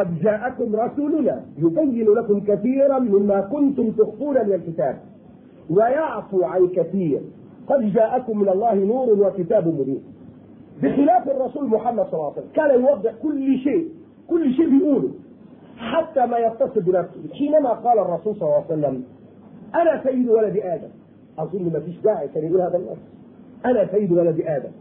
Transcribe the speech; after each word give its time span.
قد 0.00 0.18
جاءكم 0.18 0.76
رسولنا 0.76 1.44
يبين 1.58 2.08
لكم 2.08 2.40
كثيرا 2.40 2.98
مما 2.98 3.40
كنتم 3.40 3.90
تخفون 3.90 4.34
من 4.46 4.52
الكتاب. 4.52 4.96
ويعفو 5.70 6.42
عن 6.44 6.68
كثير. 6.68 7.20
قد 7.66 7.92
جاءكم 7.92 8.38
من 8.38 8.48
الله 8.48 8.74
نور 8.74 9.08
وكتاب 9.20 9.68
مبين. 9.68 10.02
بخلاف 10.82 11.28
الرسول 11.28 11.64
محمد 11.68 12.04
صلى 12.06 12.14
الله 12.14 12.32
عليه 12.32 12.32
وسلم 12.32 12.52
كان 12.54 12.80
يوضح 12.80 13.12
كل 13.22 13.58
شيء 13.58 13.88
كل 14.28 14.52
شيء 14.52 14.70
بيقوله 14.70 15.10
حتى 15.76 16.26
ما 16.26 16.38
يتصل 16.38 16.80
بنفسه. 16.80 17.34
حينما 17.34 17.70
قال 17.70 17.98
الرسول 17.98 18.34
صلى 18.34 18.42
الله 18.42 18.54
عليه 18.54 18.66
وسلم 18.66 19.04
أنا 19.74 20.02
سيد 20.02 20.28
ولد 20.28 20.56
آدم. 20.56 20.88
أظن 21.38 21.72
ما 21.72 21.80
فيش 21.80 22.00
داعي 22.00 22.28
كان 22.28 22.44
يقول 22.44 22.60
هذا 22.60 22.76
النص 22.76 22.98
أنا 23.66 23.86
سيد 23.92 24.12
ولد 24.12 24.40
آدم. 24.40 24.72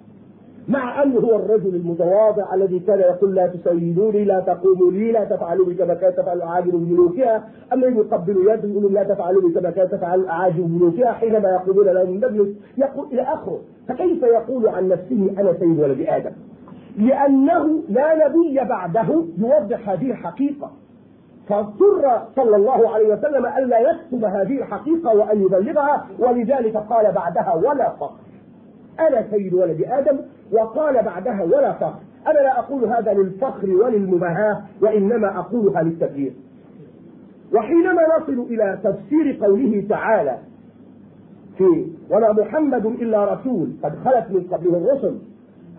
مع 0.69 1.03
أنه 1.03 1.19
هو 1.19 1.35
الرجل 1.35 1.75
المتواضع 1.75 2.53
الذي 2.55 2.79
كان 2.79 2.99
يقول 2.99 3.35
لا 3.35 3.47
تسيدوني 3.47 4.23
لا 4.23 4.39
تقوموا 4.39 4.91
لي 4.91 5.11
لا 5.11 5.23
تفعلوا 5.23 5.65
بي 5.65 5.73
كما 5.73 5.93
كانت 5.93 6.17
تفعل 6.17 6.37
الاعاجم 6.37 6.71
بملوكها 6.71 7.49
أما 7.73 7.87
يقبلوا 7.87 8.53
يد 8.53 8.65
يقولوا 8.65 8.89
لا 8.89 9.03
تفعلوا 9.03 9.41
بي 9.41 9.59
كما 9.59 9.69
كانت 9.71 9.91
تفعل 9.91 10.19
الاعاجم 10.19 10.63
بملوكها 10.67 11.11
حينما 11.11 11.49
يقولون 11.49 11.87
لهم 11.87 12.15
نجلس 12.15 12.47
يقول 12.77 13.07
إلى 13.11 13.21
آخره. 13.21 13.59
فكيف 13.87 14.23
يقول 14.23 14.67
عن 14.67 14.87
نفسه 14.87 15.31
أنا 15.39 15.53
سيد 15.53 15.79
ولد 15.79 16.05
آدم؟ 16.07 16.31
لأنه 16.97 17.81
لا 17.89 18.27
نبي 18.27 18.59
بعده 18.69 19.23
يوضح 19.37 19.89
هذه 19.89 20.11
الحقيقة. 20.11 20.71
فاضطر 21.47 22.21
صلى 22.35 22.55
الله 22.55 22.89
عليه 22.89 23.13
وسلم 23.13 23.45
ألا 23.45 23.79
يكتب 23.79 24.25
هذه 24.25 24.57
الحقيقة 24.57 25.15
وأن 25.15 25.41
يبلغها 25.41 26.07
ولذلك 26.19 26.77
قال 26.77 27.11
بعدها 27.11 27.53
ولا 27.53 27.89
فقر 27.89 28.28
أنا 29.07 29.25
سيد 29.31 29.53
ولد 29.53 29.81
آدم 29.87 30.17
وقال 30.51 31.03
بعدها 31.03 31.43
ولا 31.43 31.73
فخر. 31.73 31.99
أنا 32.27 32.39
لا 32.39 32.59
أقول 32.59 32.85
هذا 32.85 33.13
للفخر 33.13 33.69
وللمباهاة 33.69 34.61
وإنما 34.81 35.39
أقولها 35.39 35.81
للتبليغ. 35.83 36.31
وحينما 37.53 38.01
نصل 38.19 38.39
إلى 38.49 38.79
تفسير 38.83 39.37
قوله 39.45 39.85
تعالى 39.89 40.37
في 41.57 41.87
وما 42.11 42.31
محمد 42.31 42.85
إلا 42.85 43.33
رسول 43.33 43.69
قد 43.83 43.95
خلت 44.05 44.25
من 44.31 44.41
قبله 44.51 44.77
الرسل 44.77 45.15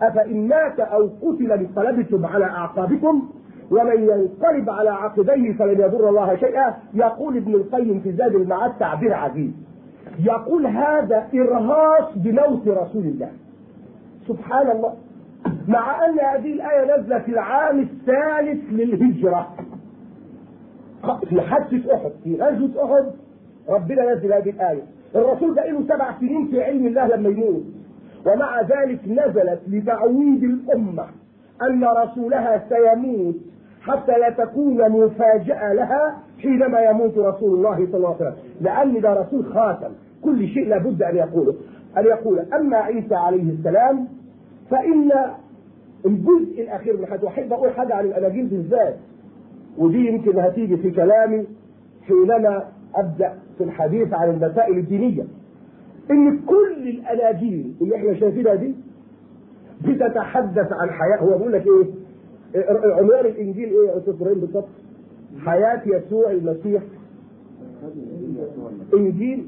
أفإن 0.01 0.47
مات 0.47 0.79
أو 0.79 1.09
قتل 1.21 1.51
انقلبتم 1.51 2.25
على 2.25 2.45
أعقابكم 2.45 3.29
ومن 3.71 4.01
ينقلب 4.09 4.69
على 4.69 4.89
عقبيه 4.89 5.53
فلن 5.53 5.81
يضر 5.81 6.09
الله 6.09 6.35
شيئا 6.35 6.73
يقول 6.93 7.37
ابن 7.37 7.53
القيم 7.53 7.99
في 7.99 8.11
زاد 8.11 8.35
المعاد 8.35 8.71
تعبير 8.79 9.13
عجيب 9.13 9.53
يقول 10.19 10.67
هذا 10.67 11.27
إرهاص 11.33 12.17
بموت 12.17 12.67
رسول 12.67 13.05
الله. 13.05 13.31
سبحان 14.27 14.71
الله 14.71 14.93
مع 15.67 16.05
أن 16.05 16.19
هذه 16.19 16.53
الآية 16.53 16.85
نازله 16.85 17.19
في 17.19 17.31
العام 17.31 17.79
الثالث 17.79 18.63
للهجرة. 18.71 19.55
في 21.29 21.41
حادثه 21.41 21.95
أحد 21.95 22.11
في 22.23 22.35
غزوه 22.35 22.85
أحد 22.85 23.11
ربنا 23.69 24.13
نزل 24.13 24.33
هذه 24.33 24.49
الآية. 24.49 24.83
الرسول 25.15 25.55
ده 25.55 25.65
له 25.65 25.83
سبع 25.83 26.19
سنين 26.19 26.47
في 26.47 26.63
علم 26.63 26.87
الله 26.87 27.07
لما 27.07 27.29
يموت. 27.29 27.63
ومع 28.25 28.61
ذلك 28.61 28.99
نزلت 29.07 29.59
لتعويد 29.67 30.43
الأمة 30.43 31.05
أن 31.69 31.83
رسولها 31.83 32.63
سيموت. 32.69 33.35
حتى 33.81 34.11
لا 34.11 34.29
تكون 34.29 34.89
مفاجأة 34.91 35.73
لها 35.73 36.17
حينما 36.41 36.79
يموت 36.79 37.17
رسول 37.17 37.53
الله 37.57 37.75
صلى 37.85 37.97
الله 37.97 38.07
عليه 38.07 38.15
وسلم. 38.15 38.35
لأن 38.61 39.01
ده 39.01 39.13
رسول 39.13 39.45
خاتم 39.45 39.91
كل 40.23 40.47
شيء 40.47 40.67
لابد 40.67 41.03
أن 41.03 41.15
يقوله. 41.15 41.53
أن 41.97 42.05
يقول 42.05 42.39
أما 42.39 42.77
عيسى 42.77 43.15
عليه 43.15 43.43
السلام 43.53 44.07
فإن 44.69 45.11
الجزء 46.05 46.61
الأخير 46.61 46.97
من 46.97 47.05
حياته 47.05 47.25
وأحب 47.25 47.53
أقول 47.53 47.71
حاجة 47.71 47.95
عن 47.95 48.05
الأناجيل 48.05 48.45
بالذات 48.47 48.95
ودي 49.77 50.07
يمكن 50.07 50.39
هتيجي 50.39 50.77
في 50.77 50.91
كلامي 50.91 51.47
حينما 52.07 52.63
أبدأ 52.95 53.33
في 53.57 53.63
الحديث 53.63 54.13
عن 54.13 54.29
المسائل 54.29 54.77
الدينية. 54.77 55.23
إن 56.11 56.39
كل 56.39 56.87
الأناجيل 56.89 57.73
اللي 57.81 57.95
إحنا 57.95 58.13
شايفينها 58.13 58.55
دي 58.55 58.75
بتتحدث 59.81 60.67
عن 60.73 60.89
حياة 60.89 61.17
هو 61.17 61.37
بيقول 61.37 61.53
لك 61.53 61.65
إيه؟ 61.67 62.00
عنوان 62.55 63.25
الإنجيل 63.25 63.69
إيه 63.69 63.87
يا 63.89 63.97
أستاذ 63.97 64.13
إبراهيم 64.13 64.39
بالظبط؟ 64.39 64.67
حياة 65.45 65.81
يسوع 65.85 66.31
المسيح. 66.31 66.81
إنجيل؟ 68.93 69.47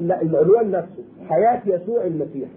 لا 0.00 0.22
العنوان 0.22 0.70
نفسه. 0.70 1.04
حياة 1.28 1.62
يسوع 1.66 2.04
المسيح. 2.04 2.48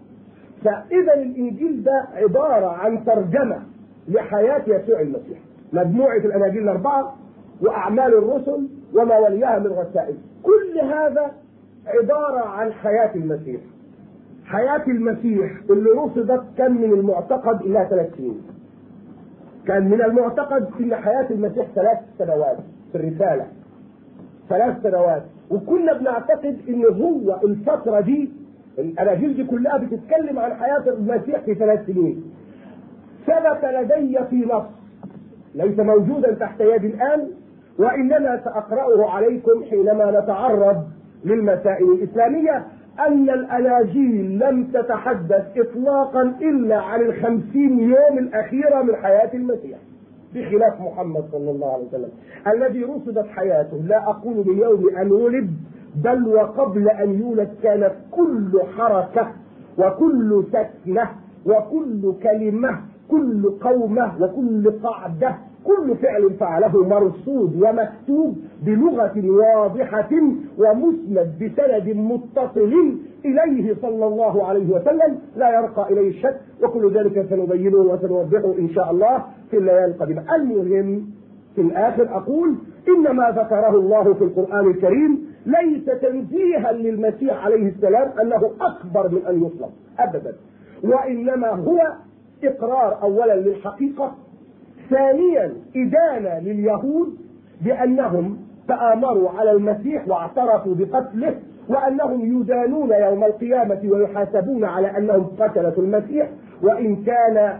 فإذا 0.64 1.14
الإنجيل 1.14 1.84
ده 1.84 2.06
عبارة 2.14 2.66
عن 2.66 3.06
ترجمة 3.06 3.62
لحياة 4.08 4.62
يسوع 4.68 5.02
المسيح. 5.02 5.38
مجموعة 5.74 6.18
الأناجيل 6.18 6.64
الأربعة 6.64 7.16
وأعمال 7.62 8.14
الرسل 8.18 8.68
وما 8.96 9.18
وليها 9.20 9.60
من 9.60 9.68
رسائل. 9.68 10.16
كل 10.44 10.80
هذا 10.80 11.32
عبارة 11.88 12.40
عن 12.46 12.72
حياة 12.74 13.16
المسيح. 13.16 13.62
حياة 14.46 14.84
المسيح 14.88 15.52
اللي 15.70 15.90
رصدت 15.90 16.44
كان 16.58 16.74
من 16.74 16.94
المعتقد 16.94 17.62
ثلاث 17.90 18.16
سنين. 18.18 18.42
كان 19.68 19.90
من 19.90 20.02
المعتقد 20.02 20.68
إن 20.80 20.96
حياة 20.96 21.28
المسيح 21.32 21.66
ثلاث 21.76 21.98
سنوات 22.18 22.58
في 22.92 22.98
الرسالة. 22.98 23.48
ثلاث 24.50 24.84
سنوات. 24.84 25.24
وكنا 25.52 25.94
بنعتقد 25.94 26.58
إن 26.70 26.86
هو 26.86 27.40
الفترة 27.44 28.00
دي 28.00 28.30
الاناجيل 28.80 29.36
دي 29.36 29.44
كلها 29.44 29.78
بتتكلم 29.78 30.40
عن 30.40 30.54
حياة 30.54 30.84
المسيح 30.88 31.40
في 31.40 31.56
ثلاث 31.56 31.86
سنين. 31.86 32.24
ثبت 33.28 33.66
لدي 33.66 34.20
في 34.30 34.36
نص. 34.36 34.64
ليس 35.56 35.80
موجودا 35.80 36.34
تحت 36.34 36.62
يدي 36.62 36.88
الآن 36.88 37.28
وإنما 37.80 38.42
سأقرأه 38.44 39.10
عليكم 39.10 39.64
حينما 39.70 40.20
نتعرض 40.22 40.84
للمسائل 41.26 41.92
الإسلامية. 41.92 42.66
أن 43.00 43.30
الأناجيل 43.30 44.40
لم 44.40 44.64
تتحدث 44.64 45.58
اطلاقا 45.58 46.22
إلا 46.42 46.78
عن 46.82 47.02
الخمسين 47.02 47.80
يوم 47.80 48.18
الاخيره 48.18 48.82
من 48.82 48.96
حياة 48.96 49.30
المسيح 49.34 49.78
بخلاف 50.36 50.82
محمد 50.82 51.24
صلى 51.32 51.52
الله 51.52 51.74
عليه 51.74 51.84
وسلم. 51.88 52.10
الذي 52.48 52.84
رصدت 52.84 53.26
حياته 53.28 53.78
لا 53.78 54.10
أقول 54.10 54.36
من 54.48 54.58
يوم 54.58 54.90
أن 54.98 55.12
ولد 55.12 55.50
بل 56.04 56.28
وقبل 56.28 56.90
أن 56.90 57.20
يولد 57.20 57.50
كانت 57.64 57.92
كل 58.12 58.62
حركة 58.78 59.32
وكل 59.78 60.44
سكنة 60.52 61.10
وكل 61.46 62.14
كلمة 62.24 62.80
كل 63.10 63.50
قومة 63.62 64.16
وكل 64.24 64.72
قعدة. 64.84 65.36
كل 65.66 65.96
فعل 65.96 66.30
فعله 66.40 66.88
مرصود 66.88 67.62
ومكتوب 67.64 68.38
بلغة 68.66 69.30
واضحة 69.30 70.10
ومسند 70.58 71.34
بسند 71.42 71.90
متصل 71.96 72.98
إليه 73.26 73.76
صلى 73.82 74.06
الله 74.08 74.48
عليه 74.48 74.70
وسلم. 74.70 75.20
لا 75.36 75.50
يرقى 75.60 75.94
إليه 75.94 76.10
الشك 76.10 76.38
وكل 76.64 76.92
ذلك 76.98 77.26
سنبينه 77.30 77.78
وسنوضحه 77.78 78.54
إن 78.60 78.70
شاء 78.70 78.92
الله 78.92 79.24
في 79.52 79.58
الليالي 79.58 79.86
القادمة. 79.86 80.36
المهم 80.36 81.06
في 81.56 81.62
الآخر 81.62 82.04
أقول 82.18 82.56
إن 82.88 83.16
ما 83.16 83.30
ذكره 83.30 83.76
الله 83.76 84.14
في 84.14 84.24
القرآن 84.24 84.68
الكريم 84.68 85.28
ليس 85.46 85.86
تنزيها 85.86 86.72
للمسيح 86.72 87.46
عليه 87.46 87.68
السلام 87.70 88.12
أنه 88.22 88.52
أكبر 88.62 89.10
من 89.12 89.22
أن 89.30 89.44
يطلب 89.44 89.70
أبدا 90.00 90.34
وإنما 90.84 91.48
هو 91.50 91.94
إقرار 92.44 93.02
أولا 93.02 93.36
للحقيقة 93.36 94.16
ثانيا 94.90 95.54
إدانة 95.76 96.40
لليهود 96.40 97.18
بأنهم 97.62 98.38
تآمروا 98.68 99.30
على 99.30 99.52
المسيح 99.52 100.08
واعترفوا 100.08 100.76
بقتله 100.76 101.36
وأنهم 101.70 102.42
يدانون 102.42 102.92
يوم 102.92 103.24
القيامة 103.24 103.82
ويحاسبون 103.86 104.64
على 104.64 104.98
أنهم 104.98 105.24
قتلة 105.40 105.74
المسيح 105.78 106.30
وإن 106.64 107.04
كان 107.04 107.60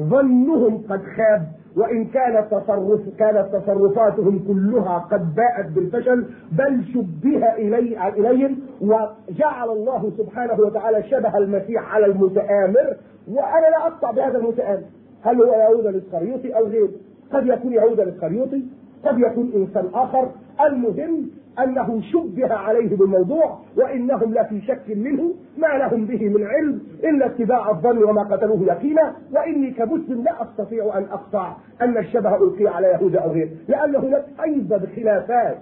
ظنهم 0.00 0.82
قد 0.88 1.00
خاب 1.16 1.42
وإن 1.76 2.04
كانت 2.04 2.46
تصرف 2.50 3.00
كانت 3.18 3.48
تصرفاتهم 3.52 4.38
كلها 4.48 4.98
قد 4.98 5.34
باءت 5.34 5.66
بالفشل 5.74 6.24
بل 6.52 6.84
شبه 6.94 7.52
إلي 7.52 8.08
إليهم 8.08 8.58
وجعل 8.80 9.68
الله 9.68 10.12
سبحانه 10.18 10.60
وتعالى 10.60 11.02
شبه 11.02 11.38
المسيح 11.38 11.94
على 11.94 12.06
المتآمر 12.06 12.96
وأنا 13.28 13.66
لا 13.66 13.86
أقطع 13.86 14.10
بهذا 14.10 14.38
المتآمر. 14.38 14.82
هل 15.22 15.42
هو 15.42 15.52
يهوذا 15.52 15.90
الاسخريوطي 15.90 16.56
أو 16.56 16.66
غيره؟ 16.66 16.88
قد 17.32 17.46
يكون 17.46 17.72
يهوذا 17.72 18.02
الاسخريوطي 18.02 18.62
قد 19.04 19.18
يكون 19.18 19.52
إنسان 19.54 19.88
آخر. 19.94 20.30
المهم 20.66 21.30
أنه 21.58 22.00
شبه 22.12 22.54
عليه 22.54 22.96
بالموضوع 22.96 23.58
وإنهم 23.76 24.34
لفي 24.34 24.60
شك 24.60 24.82
منه 24.88 25.34
ما 25.58 25.66
لهم 25.66 26.06
به 26.06 26.28
من 26.28 26.44
علم 26.46 26.80
إلا 27.04 27.26
اتباع 27.26 27.70
الظن 27.70 28.04
وما 28.04 28.22
قتلوه 28.22 28.62
يقينا. 28.62 29.14
وإني 29.34 29.70
كمسلم 29.70 30.22
لا 30.24 30.42
أستطيع 30.42 30.98
أن 30.98 31.02
أقطع 31.02 31.56
أن 31.82 31.98
الشبه 31.98 32.36
ألقي 32.36 32.66
على 32.66 32.86
يهوذا 32.86 33.18
أو 33.18 33.30
غيره 33.30 33.48
لأن 33.68 33.96
هناك 33.96 34.24
أيضا 34.44 34.82
خلافات 34.96 35.58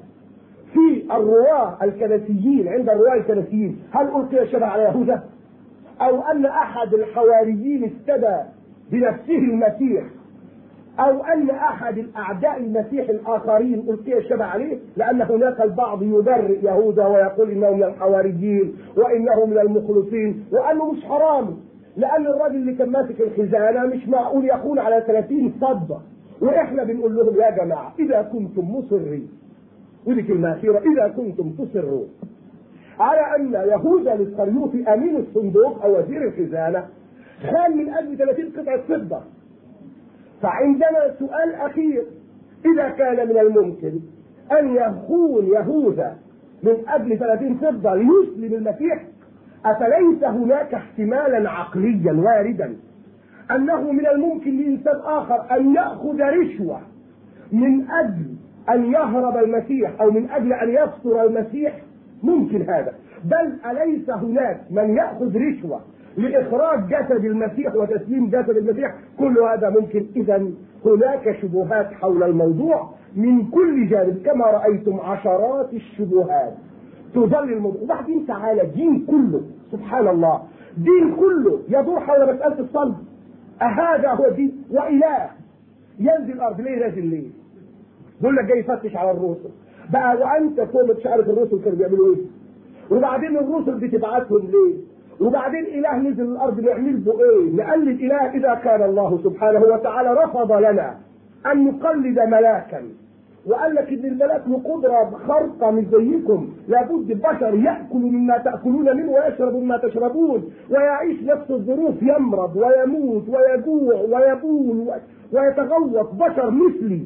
في 0.72 1.04
الرواة 1.16 1.78
الكنسيين 1.82 2.68
عند 2.68 2.88
الرواة 2.90 3.14
الكنسيين. 3.14 3.82
هل 3.90 4.06
ألقي 4.06 4.42
الشبه 4.42 4.66
على 4.66 4.82
يهوذا 4.82 5.22
أو 6.00 6.22
أن 6.22 6.46
أحد 6.46 6.94
الحواريين 6.94 7.84
استدى 7.84 8.36
بنفسه 8.92 9.38
المسيح. 9.38 10.04
أو 11.00 11.22
أن 11.24 11.50
أحد 11.50 11.98
الأعداء 11.98 12.56
المسيح 12.56 13.08
الآخرين 13.08 13.74
القي 13.88 14.18
الشبه 14.18 14.44
عليه؟ 14.44 14.78
لأن 14.96 15.22
هناك 15.22 15.60
البعض 15.60 16.02
يبرئ 16.02 16.64
يهوذا 16.66 17.06
ويقول 17.06 17.50
انه 17.50 17.70
من 17.70 17.82
الحواريين 17.82 18.76
وانه 18.96 19.46
من 19.46 19.58
المخلصين 19.58 20.44
وأنه 20.52 20.92
مش 20.92 21.04
حرام. 21.04 21.56
لأن 21.96 22.26
الراجل 22.26 22.54
اللي 22.56 22.74
كان 22.74 22.88
ماسك 22.90 23.20
الخزانة 23.20 23.86
مش 23.86 24.08
معقول 24.08 24.44
يكون 24.44 24.78
على 24.78 25.04
30 25.06 25.48
فضه 25.60 26.00
وإحنا 26.40 26.84
بنقول 26.84 27.16
لهم 27.16 27.34
يا 27.40 27.64
جماعة 27.64 27.92
إذا 27.98 28.22
كنتم 28.22 28.74
مصرين. 28.74 29.28
ودي 30.06 30.22
كلمة 30.22 30.52
أخيرة 30.52 30.78
إذا 30.78 31.08
كنتم 31.16 31.50
تصرون. 31.50 32.08
على 33.00 33.20
أن 33.36 33.52
يهوذا 33.52 34.12
الاسخريوطي 34.14 34.84
أمين 34.94 35.16
الصندوق 35.16 35.84
أو 35.84 35.98
وزير 35.98 36.28
الخزانة 36.28 36.84
خان 37.42 37.76
من 37.76 37.88
أجل 37.94 38.16
30 38.16 38.50
قطعة 38.56 38.80
فضة. 38.88 39.20
فعندنا 40.42 41.14
سؤال 41.18 41.54
أخير. 41.54 42.04
إذا 42.74 42.88
كان 42.88 43.28
من 43.28 43.38
الممكن 43.38 44.00
أن 44.52 44.74
يخون 44.74 45.46
يهوذا 45.46 46.16
من 46.62 46.76
أجل 46.88 47.18
30 47.18 47.54
فضة 47.54 47.94
ليسلم 47.94 48.54
المسيح 48.54 49.04
أفليس 49.64 50.24
هناك 50.24 50.74
احتمالا 50.74 51.50
عقليا 51.50 52.12
واردا 52.12 52.76
أنه 53.50 53.92
من 53.92 54.06
الممكن 54.06 54.56
لإنسان 54.58 54.96
آخر 55.04 55.56
أن 55.56 55.74
يأخذ 55.74 56.20
رشوة 56.20 56.80
من 57.52 57.90
أجل 57.90 58.34
أن 58.70 58.92
يهرب 58.92 59.36
المسيح 59.36 60.00
أو 60.00 60.10
من 60.10 60.30
أجل 60.30 60.52
أن 60.52 60.68
يستر 60.68 61.26
المسيح؟ 61.26 61.80
ممكن 62.22 62.62
هذا. 62.62 62.92
بل 63.24 63.70
أليس 63.70 64.10
هناك 64.10 64.60
من 64.70 64.96
يأخذ 64.96 65.36
رشوة 65.36 65.80
لإخراج 66.18 66.88
جسد 66.88 67.24
المسيح 67.24 67.74
وتسليم 67.74 68.30
جسد 68.30 68.56
المسيح 68.56 68.94
كل 69.18 69.38
هذا 69.38 69.70
ممكن. 69.70 70.06
اذا 70.16 70.46
هناك 70.84 71.36
شبهات 71.42 71.92
حول 71.92 72.22
الموضوع 72.22 72.90
من 73.16 73.46
كل 73.50 73.88
جانب 73.88 74.22
كما 74.24 74.44
رأيتم 74.44 75.00
عشرات 75.00 75.72
الشبهات. 75.74 76.54
تظل 77.14 77.52
الموضوع. 77.52 77.82
وبعدين 77.82 78.26
تعالى 78.26 78.62
الدين 78.62 79.06
كله 79.06 79.40
سبحان 79.72 80.08
الله. 80.08 80.42
دين 80.76 81.16
كله 81.16 81.60
يدور 81.68 82.00
حول 82.00 82.34
مسألة 82.34 82.60
الصلب. 82.60 82.94
أهذا 83.62 84.08
هو 84.10 84.24
الدين 84.26 84.62
وإله. 84.70 85.30
ينزل 85.98 86.32
الأرض. 86.32 86.60
ليه 86.60 86.78
نازل 86.86 87.06
ليه؟ 87.06 87.28
بيقول 88.20 88.36
لك 88.36 88.44
جاي 88.44 88.58
يفتش 88.58 88.96
على 88.96 89.10
الرسل. 89.10 89.50
بقى 89.92 90.16
وأنت 90.16 90.60
فوق 90.60 90.96
مش 90.98 91.06
عارف 91.06 91.28
الرسل 91.30 91.60
كانوا 91.64 91.78
بيعملوا 91.78 92.14
إيه؟ 92.14 92.22
وبعدين 92.90 93.36
الرسل 93.36 93.74
بتبعتهم 93.74 94.38
ليه؟ 94.38 94.87
وبعدين 95.20 95.64
إله 95.64 95.96
نزل 95.96 96.32
الأرض 96.32 96.60
نعمل 96.60 96.96
به 96.96 97.12
إيه؟ 97.12 97.56
نقلد 97.56 98.00
إله 98.00 98.30
إذا 98.30 98.54
كان 98.54 98.82
الله 98.82 99.20
سبحانه 99.24 99.60
وتعالى 99.60 100.12
رفض 100.24 100.52
لنا 100.52 100.94
أن 101.52 101.64
نقلد 101.64 102.18
ملاكا. 102.18 102.82
وقال 103.46 103.74
لك 103.74 103.88
إن 103.88 104.04
الملاك 104.04 104.42
له 104.48 104.60
قدرة 104.64 105.10
خارقه 105.28 105.70
مش 105.70 105.84
زيكم. 105.84 106.48
لابد 106.68 107.10
البشر 107.10 107.54
يأكل 107.54 107.98
مما 107.98 108.38
تأكلون 108.38 108.96
منه 108.96 109.12
ويشرب 109.12 109.54
مما 109.54 109.76
تشربون. 109.76 110.50
ويعيش 110.70 111.22
نفس 111.22 111.50
الظروف 111.50 112.02
يمرض 112.02 112.56
ويموت 112.56 113.24
ويجوع 113.28 113.94
ويبول 113.94 114.90
ويتغوط. 115.32 116.12
بشر 116.14 116.50
مثلي. 116.50 117.02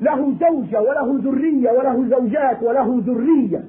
له 0.00 0.32
زوجة 0.40 0.80
وله 0.80 1.20
ذرية 1.24 1.70
وله 1.70 2.08
زوجات 2.08 2.62
وله 2.62 3.02
ذرية. 3.06 3.64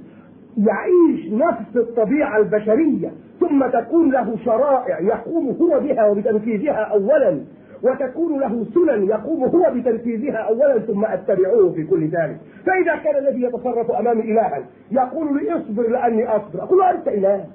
يعيش 0.57 1.31
نفس 1.31 1.75
الطبيعة 1.75 2.37
البشرية 2.37 3.11
ثم 3.39 3.67
تكون 3.67 4.11
له 4.11 4.37
شرائع 4.45 4.99
يقوم 4.99 5.57
هو 5.61 5.79
بها 5.79 6.07
وبتنفيذها 6.07 6.73
اولا 6.83 7.39
وتكون 7.83 8.39
له 8.39 8.65
سنن 8.73 9.03
يقوم 9.07 9.43
هو 9.43 9.71
بتنفيذها 9.75 10.37
اولا 10.37 10.79
ثم 10.79 11.05
أتبعوه 11.05 11.71
في 11.71 11.83
كل 11.83 12.03
ذلك. 12.07 12.37
فإذا 12.65 12.95
كان 13.03 13.15
الذي 13.27 13.41
يتصرف 13.41 13.91
أمامي 13.91 14.21
الها 14.21 14.63
يقول 14.91 15.37
لي 15.37 15.53
اصبر 15.53 15.89
لأني 15.89 16.27
أصبر. 16.27 16.63
أقول 16.63 16.77
له 16.79 16.91
أنت 16.91 17.07
إله. 17.07 17.45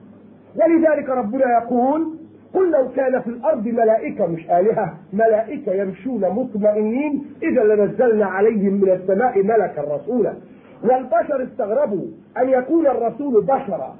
ولذلك 0.56 1.08
ربنا 1.08 1.44
يقول 1.62 2.08
قل 2.55 2.70
لو 2.70 2.88
كان 2.96 3.20
في 3.20 3.26
الأرض 3.31 3.67
ملائكة 3.69 4.26
مش 4.26 4.50
الهه 4.50 4.94
ملائكة 5.12 5.73
يمشون 5.73 6.20
مطمئنين 6.20 7.25
إذا 7.43 7.64
لنزلنا 7.64 8.26
عليهم 8.26 8.73
من 8.75 8.91
السماء 8.91 9.43
ملكا 9.43 9.82
رسولا. 9.96 10.32
والبشر 10.84 11.42
استغربوا 11.42 12.06
أن 12.38 12.48
يكون 12.48 12.86
الرسول 12.86 13.44
بشرا. 13.44 13.96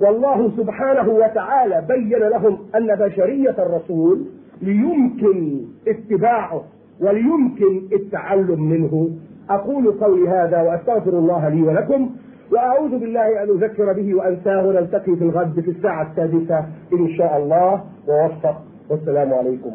والله 0.00 0.50
سبحانه 0.56 1.08
وتعالى 1.08 1.84
بين 1.88 2.18
لهم 2.18 2.58
أن 2.74 2.86
بشرية 2.86 3.54
الرسول 3.58 4.24
ليمكن 4.62 5.64
اتباعه 5.88 6.64
وليمكن 7.00 7.82
التعلم 7.92 8.62
منه. 8.62 9.10
أقول 9.50 9.92
قولي 9.92 10.28
هذا 10.28 10.62
وأستغفر 10.62 11.18
الله 11.18 11.48
لي 11.48 11.62
ولكم 11.62 12.10
وأعوذ 12.52 12.98
بالله 12.98 13.42
أن 13.42 13.48
أذكر 13.48 13.92
به 13.92 14.14
وأنساه. 14.14 14.66
ونلتقي 14.66 15.16
في 15.16 15.24
الغد 15.24 15.60
في 15.60 15.70
الساعة 15.70 16.10
السادسة 16.10 16.58
إن 16.92 17.08
شاء 17.16 17.36
الله. 17.36 17.84
ووفق. 18.08 18.62
والسلام 18.90 19.34
عليكم. 19.34 19.70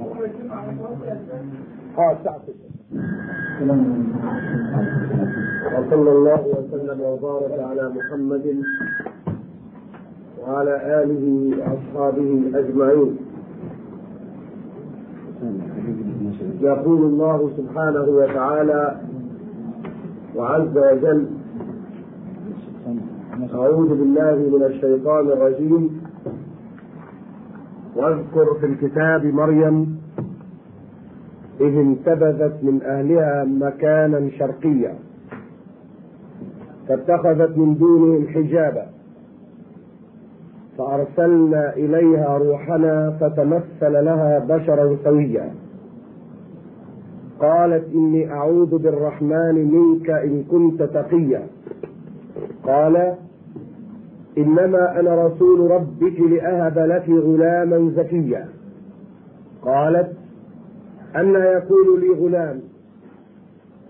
آه 1.97 2.11
الساعة 2.11 2.41
وصلى 2.89 3.73
الله 6.11 6.41
وسلم 6.47 7.01
وبارك 7.01 7.59
على 7.59 7.91
محمد 7.95 8.63
وعلى 10.41 11.03
آله 11.03 11.25
وأصحابه 11.57 12.51
أجمعين. 12.55 13.17
يقول 16.61 17.01
الله 17.01 17.51
سبحانه 17.57 18.05
وتعالى 18.09 19.01
وعز 20.35 20.77
وجل 20.77 21.27
أعوذ 23.53 23.89
بالله 23.89 24.35
من 24.57 24.63
الشيطان 24.63 25.27
الرجيم. 25.27 26.01
واذكر 27.95 28.53
في 28.59 28.65
الكتاب 28.65 29.25
مريم 29.25 29.98
إذ 31.59 31.77
انتبذت 31.77 32.63
من 32.63 32.81
أهلها 32.83 33.43
مكانا 33.43 34.29
شرقيا 34.29 34.95
فاتخذت 36.87 37.57
من 37.57 37.77
دونهم 37.77 38.27
حجابا 38.27 38.85
فأرسلنا 40.77 41.73
إليها 41.73 42.37
روحنا 42.37 43.17
فتمثل 43.19 44.05
لها 44.05 44.39
بشرا 44.39 44.97
سويا. 45.03 45.51
قالت 47.39 47.93
إني 47.93 48.31
أعوذ 48.31 48.77
بالرحمن 48.77 49.71
منك 49.71 50.09
إن 50.09 50.43
كنت 50.43 50.83
تقيا. 50.83 51.47
قال 52.63 53.15
إنما 54.37 54.99
أنا 54.99 55.27
رسول 55.27 55.71
ربك 55.71 56.19
لأهب 56.19 56.79
لك 56.79 57.09
غلاما 57.09 57.91
زكيا. 57.95 58.47
قالت 59.61 60.18
أن 61.15 61.35
يكون 61.35 61.99
لي 61.99 62.09
غلام؟ 62.09 62.59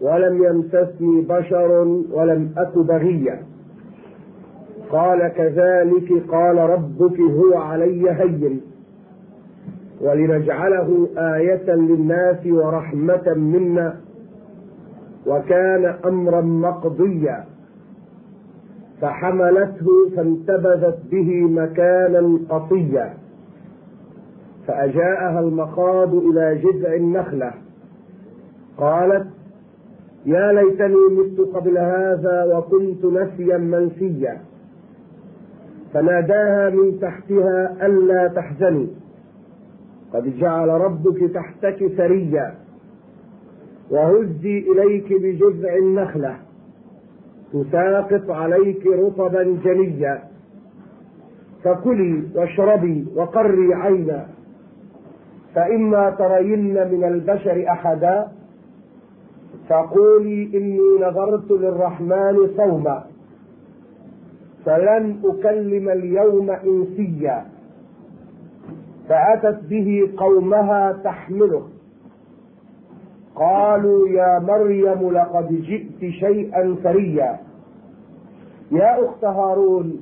ولم 0.01 0.43
يمسسني 0.43 1.21
بشر 1.21 1.71
ولم 2.11 2.53
أك 2.57 2.77
بغيا 2.77 3.43
قال 4.91 5.27
كذلك 5.27 6.23
قال 6.31 6.57
ربك 6.57 7.19
هو 7.19 7.57
علي 7.57 8.11
هين. 8.11 8.61
ولنجعله 10.01 11.07
آية 11.17 11.75
للناس 11.75 12.45
ورحمة 12.45 13.33
منا. 13.33 13.95
وكان 15.27 15.95
أمرا 16.05 16.41
مقضيا. 16.41 17.45
فحملته 19.01 19.88
فانتبذت 20.15 20.99
به 21.11 21.41
مكانا 21.41 22.39
قصيا 22.49 23.13
فأجاءها 24.69 25.39
المخاض 25.39 26.15
إلى 26.15 26.61
جذع 26.63 26.93
النخلة. 26.93 27.53
قالت 28.77 29.27
يا 30.25 30.51
ليتني 30.51 30.95
مت 31.11 31.55
قبل 31.55 31.77
هذا 31.77 32.57
وكنت 32.57 33.05
نسيا 33.05 33.57
منسيا. 33.57 34.41
فناداها 35.93 36.69
من 36.69 36.99
تحتها 36.99 37.85
ألا 37.85 38.27
تحزني. 38.27 38.88
قد 40.13 40.38
جعل 40.38 40.67
ربك 40.67 41.31
تحتك 41.33 41.88
ثريا 41.88 42.55
وهزي 43.91 44.59
إليك 44.71 45.13
بجذع 45.13 45.75
النخلة. 45.75 46.35
تساقط 47.53 48.29
عليك 48.29 48.88
رطبا 48.88 49.43
جنيا. 49.63 50.23
فكلي 51.63 52.23
واشربي 52.35 53.05
وقري 53.15 53.73
عينا. 53.73 54.38
فإما 55.60 56.10
ترين 56.10 56.74
من 56.92 57.04
البشر 57.04 57.66
أحدا 57.70 58.28
فقولي 59.70 60.50
إني 60.58 61.08
نظرت 61.08 61.51
للرحمن 61.51 62.50
صوما 62.58 63.04
فلن 64.66 65.20
أكلم 65.25 65.89
اليوم 65.89 66.50
إنسيا 66.50 67.46
فأتت 69.10 69.60
به 69.70 70.10
قومها 70.18 70.92
تحمله 71.04 71.63
قالوا 73.36 74.08
يا 74.10 74.39
مريم 74.39 75.12
لقد 75.12 75.48
جئت 75.62 76.12
شيئا 76.12 76.75
فريا 76.84 77.39
يا 78.72 79.06
أخت 79.06 79.24
هارون 79.25 80.01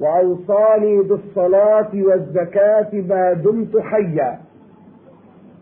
وأوصاني 0.00 1.02
بالصلاة 1.02 1.90
والزكاة 1.94 2.88
ما 3.08 3.32
دمت 3.32 3.78
حيا. 3.78 4.38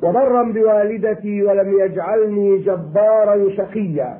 وبرا 0.02 0.42
بوالدتي 0.42 1.42
ولم 1.42 1.78
يجعلني 1.80 2.58
جبارا 2.58 3.50
شقيا. 3.56 4.18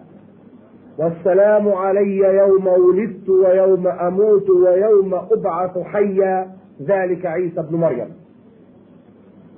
والسلام 0.98 1.68
علي 1.68 2.18
يوم 2.18 2.66
ولدت 2.66 3.28
ويوم 3.28 3.87
أموت 3.87 4.50
ويوم 4.50 5.14
أبعث 5.14 5.78
حيا. 5.78 6.50
ذلك 6.82 7.26
عيسى 7.26 7.60
ابن 7.60 7.76
مريم. 7.76 8.08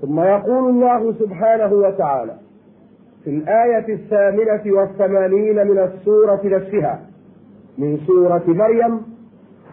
ثم 0.02 0.20
يقول 0.20 0.70
الله 0.70 1.12
سبحانه 1.12 1.72
وتعالى 1.72 2.34
في 3.24 3.30
الآية 3.30 3.94
الثامنة 3.94 4.62
والثمانين 4.78 5.66
من 5.66 5.78
السورة 5.78 6.40
نفسها 6.44 7.00
من 7.78 7.98
سورة 8.06 8.42
مريم 8.46 9.00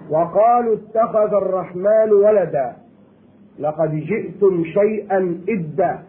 وقالوا 0.10 0.76
اتخذ 0.76 1.34
الرحمن 1.34 2.14
ولدا. 2.14 2.74
لقد 3.60 3.92
جئتم 3.92 4.64
شيئا 4.64 5.38
إدا. 5.50 6.00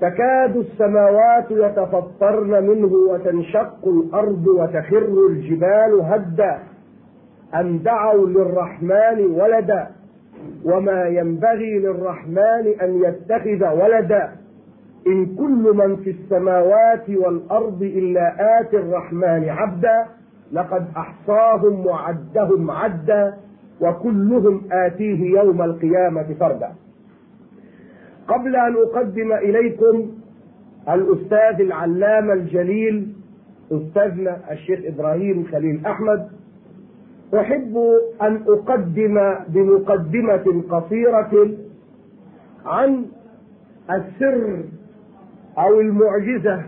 تكاد 0.00 0.56
السماوات 0.56 1.50
يتفطرن 1.50 2.66
منه 2.66 2.92
وتنشق 3.10 3.88
الأرض 3.88 4.46
وتخر 4.46 5.26
الجبال 5.30 6.00
هدا. 6.02 6.58
أن 7.54 7.82
دعوا 7.82 8.26
للرحمن 8.26 9.26
ولدا؟ 9.40 9.86
وما 10.64 11.04
ينبغي 11.04 11.78
للرحمن 11.78 12.64
أن 12.82 13.02
يتخذ 13.04 13.82
ولدا. 13.82 14.32
إن 15.06 15.26
كل 15.36 15.72
من 15.74 15.96
في 15.96 16.10
السماوات 16.10 17.10
والأرض 17.10 17.82
إلا 17.82 18.60
آتي 18.60 18.76
الرحمن 18.76 19.48
عبدا. 19.48 20.06
لقد 20.52 20.86
أحصاهم 20.96 21.86
وعدهم 21.86 22.70
عدا 22.70 23.34
وكلهم 23.80 24.62
آتيه 24.72 25.38
يوم 25.38 25.62
القيامة 25.62 26.34
فردا. 26.40 26.72
قبل 28.28 28.56
أن 28.56 28.74
أقدم 28.76 29.32
إليكم 29.32 30.10
الأستاذ 30.88 31.60
العلامة 31.60 32.32
الجليل 32.32 33.12
أستاذنا 33.72 34.52
الشيخ 34.52 34.80
إبراهيم 34.84 35.44
خليل 35.52 35.86
أحمد. 35.86 36.28
أحب 37.34 37.76
أن 38.22 38.44
أقدم 38.48 39.34
بمقدمة 39.48 40.62
قصيرة 40.70 41.48
عن 42.66 43.04
السر 43.90 44.62
أو 45.58 45.80
المعجزة 45.80 46.62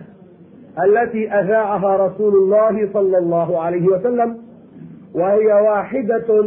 التي 0.82 1.30
أذاعها 1.30 2.06
رسول 2.06 2.34
الله 2.34 2.88
صلى 2.92 3.18
الله 3.18 3.62
عليه 3.62 3.86
وسلم 3.86 4.36
وهي 5.14 5.46
واحدة 5.46 6.44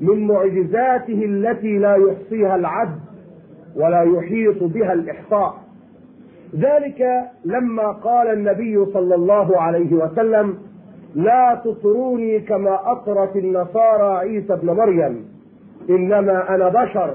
من 0.00 0.26
معجزاته 0.26 1.24
التي 1.24 1.78
لا 1.78 1.96
يحصيها 1.96 2.56
العد 2.56 2.98
ولا 3.76 4.02
يحيط 4.02 4.62
بها 4.62 4.92
الإحصاء. 4.92 5.54
ذلك 6.56 7.02
لما 7.44 7.92
قال 7.92 8.28
النبي 8.28 8.86
صلى 8.92 9.14
الله 9.14 9.60
عليه 9.60 9.92
وسلم 9.94 10.54
لا 11.14 11.60
تطروني 11.64 12.40
كما 12.40 12.92
أطرت 12.92 13.36
النصارى 13.36 14.18
عيسى 14.18 14.52
ابن 14.52 14.70
مريم 14.70 15.24
إنما 15.90 16.54
أنا 16.54 16.68
بشر 16.68 17.14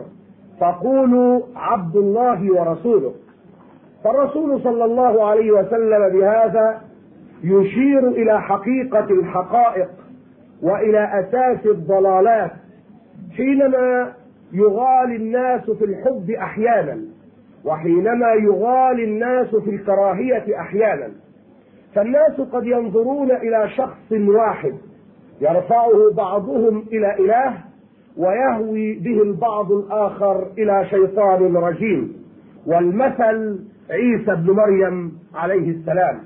فقولوا 0.60 1.42
عبد 1.56 1.96
الله 1.96 2.52
ورسوله. 2.54 3.14
فالرسول 4.06 4.62
صلى 4.62 4.86
الله 4.86 5.28
عليه 5.28 5.52
وسلم 5.52 6.20
بهذا 6.20 6.82
يشير 7.44 8.08
إلى 8.08 8.42
حقيقة 8.42 9.06
الحقائق 9.10 9.90
وإلى 10.62 11.20
أساس 11.20 11.66
الضلالات 11.66 12.52
حينما 13.38 14.14
يغالي 14.54 15.16
الناس 15.16 15.70
في 15.70 15.86
الحب 15.86 16.32
أحيانا 16.32 17.00
وحينما 17.66 18.34
يغالي 18.34 19.04
الناس 19.04 19.56
في 19.56 19.70
الكراهية 19.70 20.60
أحيانا. 20.60 21.10
فالناس 21.96 22.42
قد 22.42 22.66
ينظرون 22.66 23.32
إلى 23.32 23.70
شخص 23.70 24.12
واحد 24.12 24.74
يرفعه 25.42 26.12
بعضهم 26.18 26.84
إلى 26.92 27.16
إله 27.20 27.54
ويهوي 28.18 28.94
به 28.94 29.22
البعض 29.22 29.72
الآخر 29.72 30.48
إلى 30.58 30.86
شيطان 30.90 31.56
رجيم. 31.56 32.26
والمثل 32.68 33.60
عيسى 33.90 34.32
ابن 34.32 34.52
مريم 34.52 35.12
عليه 35.36 35.72
السلام. 35.72 36.20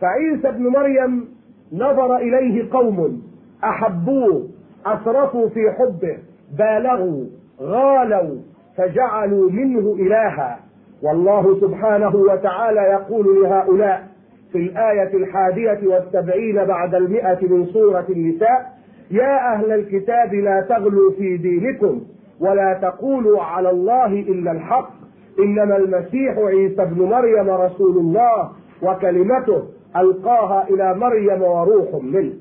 فعيسى 0.00 0.48
ابن 0.48 0.66
مريم 0.66 1.28
نظر 1.72 2.16
إليه 2.16 2.72
قوم 2.72 3.22
أحبوه 3.64 4.48
اسرفوا 4.86 5.48
في 5.48 5.60
حبه 5.78 6.18
بالغوا 6.58 7.24
غالوا 7.60 8.36
فجعلوا 8.76 9.50
منه 9.50 9.94
إلها. 9.98 10.58
والله 11.02 11.60
سبحانه 11.60 12.16
وتعالى 12.16 12.80
يقول 12.80 13.42
لهؤلاء 13.42 14.06
في 14.52 14.58
الآية 14.58 15.16
الحادية 15.16 15.80
والسبعين 15.86 16.64
بعد 16.64 16.94
المئة 16.94 17.38
من 17.42 17.66
سورة 17.66 18.06
النساء 18.10 18.72
يا 19.10 19.52
أهل 19.54 19.72
الكتاب 19.72 20.34
لا 20.34 20.60
تغلوا 20.68 21.10
في 21.18 21.36
دينكم 21.36 22.00
ولا 22.40 22.78
تقولوا 22.82 23.42
على 23.42 23.70
الله 23.70 24.06
إلا 24.06 24.52
الحق. 24.52 24.90
إنما 25.38 25.76
المسيح 25.76 26.38
عيسى 26.38 26.82
ابن 26.82 27.02
مريم 27.02 27.50
رسول 27.50 27.96
الله 27.98 28.50
وكلمته 28.82 29.62
ألقاها 29.96 30.68
إلى 30.68 30.94
مريم 30.94 31.42
وروح 31.42 32.02
منه. 32.02 32.32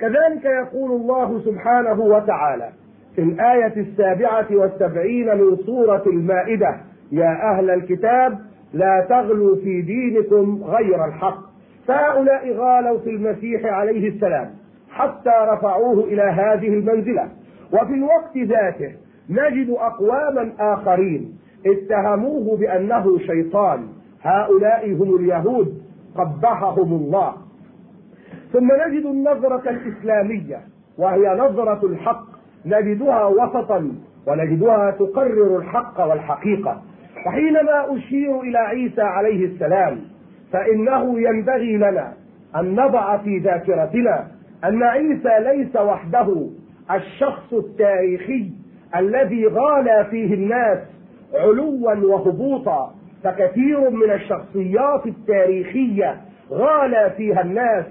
كذلك 0.00 0.44
يقول 0.44 0.90
الله 0.90 1.40
سبحانه 1.44 2.00
وتعالى 2.00 2.68
في 3.16 3.22
الآية 3.22 3.72
السابعة 3.76 4.46
والسبعين 4.50 5.36
من 5.36 5.56
سورة 5.56 6.02
المائدة 6.06 6.76
يا 7.12 7.50
أهل 7.50 7.70
الكتاب 7.70 8.38
لا 8.72 9.06
تغلوا 9.08 9.56
في 9.56 9.82
دينكم 9.82 10.64
غير 10.64 11.04
الحق. 11.04 11.38
فهؤلاء 11.86 12.52
غالوا 12.52 12.98
في 12.98 13.10
المسيح 13.10 13.64
عليه 13.64 14.08
السلام 14.08 14.50
حتى 14.90 15.32
رفعوه 15.52 16.04
إلى 16.04 16.22
هذه 16.22 16.68
المنزلة. 16.68 17.28
وفي 17.72 17.94
الوقت 17.94 18.36
ذاته 18.36 18.92
نجد 19.30 19.70
أقواما 19.70 20.52
آخرين 20.60 21.38
اتهموه 21.66 22.56
بأنه 22.56 23.18
شيطان. 23.18 23.88
هؤلاء 24.22 24.92
هم 24.92 25.16
اليهود. 25.16 25.82
قبحهم 26.16 26.92
الله. 26.92 27.32
ثم 28.52 28.68
نجد 28.86 29.06
النظرة 29.06 29.70
الإسلامية 29.70 30.60
وهي 30.98 31.34
نظرة 31.38 31.86
الحق. 31.86 32.24
نجدها 32.66 33.24
وسطا 33.24 33.92
ونجدها 34.26 34.90
تقرر 34.90 35.56
الحق 35.56 36.00
والحقيقة. 36.00 36.82
فحينما 37.24 37.96
أشير 37.96 38.40
إلى 38.40 38.58
عيسى 38.58 39.02
عليه 39.02 39.46
السلام 39.46 39.98
فإنه 40.52 41.20
ينبغي 41.20 41.76
لنا 41.76 42.12
أن 42.56 42.72
نضع 42.72 43.16
في 43.16 43.38
ذاكرتنا 43.38 44.26
أن 44.64 44.82
عيسى 44.82 45.40
ليس 45.40 45.76
وحده 45.76 46.46
الشخص 46.90 47.52
التاريخي 47.52 48.50
الذي 48.96 49.46
غالى 49.46 50.06
فيه 50.10 50.34
الناس 50.34 50.78
علوا 51.34 51.94
وهبوطا 52.04 52.94
فكثير 53.24 53.90
من 53.90 54.10
الشخصيات 54.10 55.06
التاريخية 55.06 56.20
غالى 56.52 57.12
فيها 57.16 57.40
الناس 57.40 57.84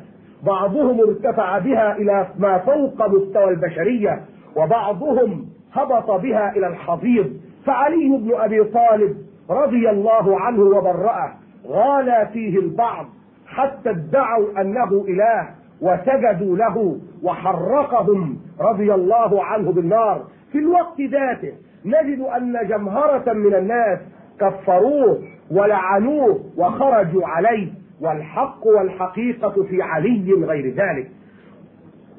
بعضهم 0.43 0.99
ارتفع 0.99 1.57
بها 1.57 1.95
إلى 1.97 2.27
ما 2.39 2.57
فوق 2.57 3.07
مستوى 3.07 3.49
البشرية 3.49 4.21
وبعضهم 4.55 5.45
هبط 5.73 6.11
بها 6.11 6.51
إلى 6.55 6.67
الحضيض. 6.67 7.33
فعلي 7.65 8.17
بن 8.17 8.31
أبي 8.35 8.63
طالب 8.63 9.17
رضي 9.49 9.89
الله 9.89 10.39
عنه 10.41 10.61
وبرأه 10.61 11.33
غالى 11.67 12.29
فيه 12.33 12.59
البعض 12.59 13.05
حتى 13.47 13.89
ادعوا 13.89 14.61
أنه 14.61 15.05
إله 15.07 15.49
وسجدوا 15.81 16.57
له 16.57 16.97
وحرقهم 17.23 18.37
رضي 18.59 18.93
الله 18.93 19.43
عنه 19.43 19.71
بالنار. 19.71 20.23
في 20.51 20.57
الوقت 20.57 21.01
ذاته 21.01 21.53
نجد 21.85 22.19
أن 22.19 22.67
جمهرة 22.67 23.33
من 23.33 23.55
الناس 23.55 23.99
كفروه 24.39 25.23
ولعنوه 25.51 26.45
وخرجوا 26.57 27.27
عليه 27.27 27.67
والحق 28.01 28.67
والحقيقة 28.67 29.63
في 29.63 29.81
علي 29.81 30.33
غير 30.33 30.73
ذلك. 30.73 31.11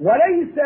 وليس 0.01 0.59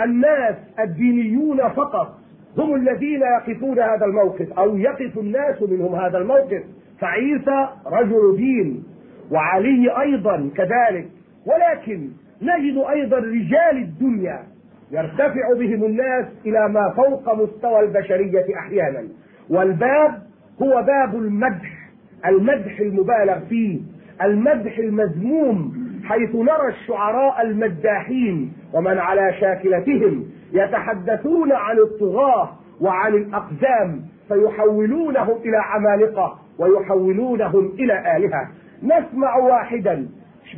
الناس 0.00 0.56
الدينيون 0.80 1.68
فقط 1.68 2.18
هم 2.58 2.74
الذين 2.74 3.20
يقفون 3.22 3.78
هذا 3.78 4.04
الموقف 4.04 4.52
أو 4.58 4.76
يقف 4.76 5.18
الناس 5.18 5.62
منهم 5.62 5.94
هذا 5.94 6.18
الموقف. 6.18 6.62
فعيسى 7.00 7.68
رجل 7.86 8.36
دين 8.36 8.84
وعلي 9.30 10.00
أيضا 10.00 10.50
كذلك. 10.56 11.08
ولكن 11.46 12.08
نجد 12.42 12.84
أيضا 12.90 13.18
رجال 13.18 13.76
الدنيا 13.76 14.51
يرتفع 14.92 15.52
بهم 15.58 15.84
الناس 15.84 16.26
إلى 16.46 16.68
ما 16.68 16.90
فوق 16.96 17.34
مستوى 17.34 17.80
البشرية 17.80 18.58
أحيانا. 18.58 19.04
والباب 19.50 20.22
هو 20.62 20.82
باب 20.82 21.14
المدح 21.14 21.88
المدح 22.26 22.80
المبالغ 22.80 23.38
فيه 23.48 23.80
المدح 24.22 24.78
المذموم 24.78 25.72
حيث 26.04 26.34
نرى 26.34 26.68
الشعراء 26.68 27.42
المداحين 27.42 28.52
ومن 28.72 28.98
على 28.98 29.34
شاكلتهم 29.40 30.24
يتحدثون 30.52 31.52
عن 31.52 31.78
الطغاة 31.78 32.50
وعن 32.80 33.14
الأقزام 33.14 34.00
فيحولونهم 34.28 35.36
إلى 35.44 35.56
عمالقة 35.56 36.38
ويحولونهم 36.58 37.72
إلى 37.78 38.16
آلهة. 38.16 38.48
نسمع 38.82 39.36
واحدا 39.36 40.08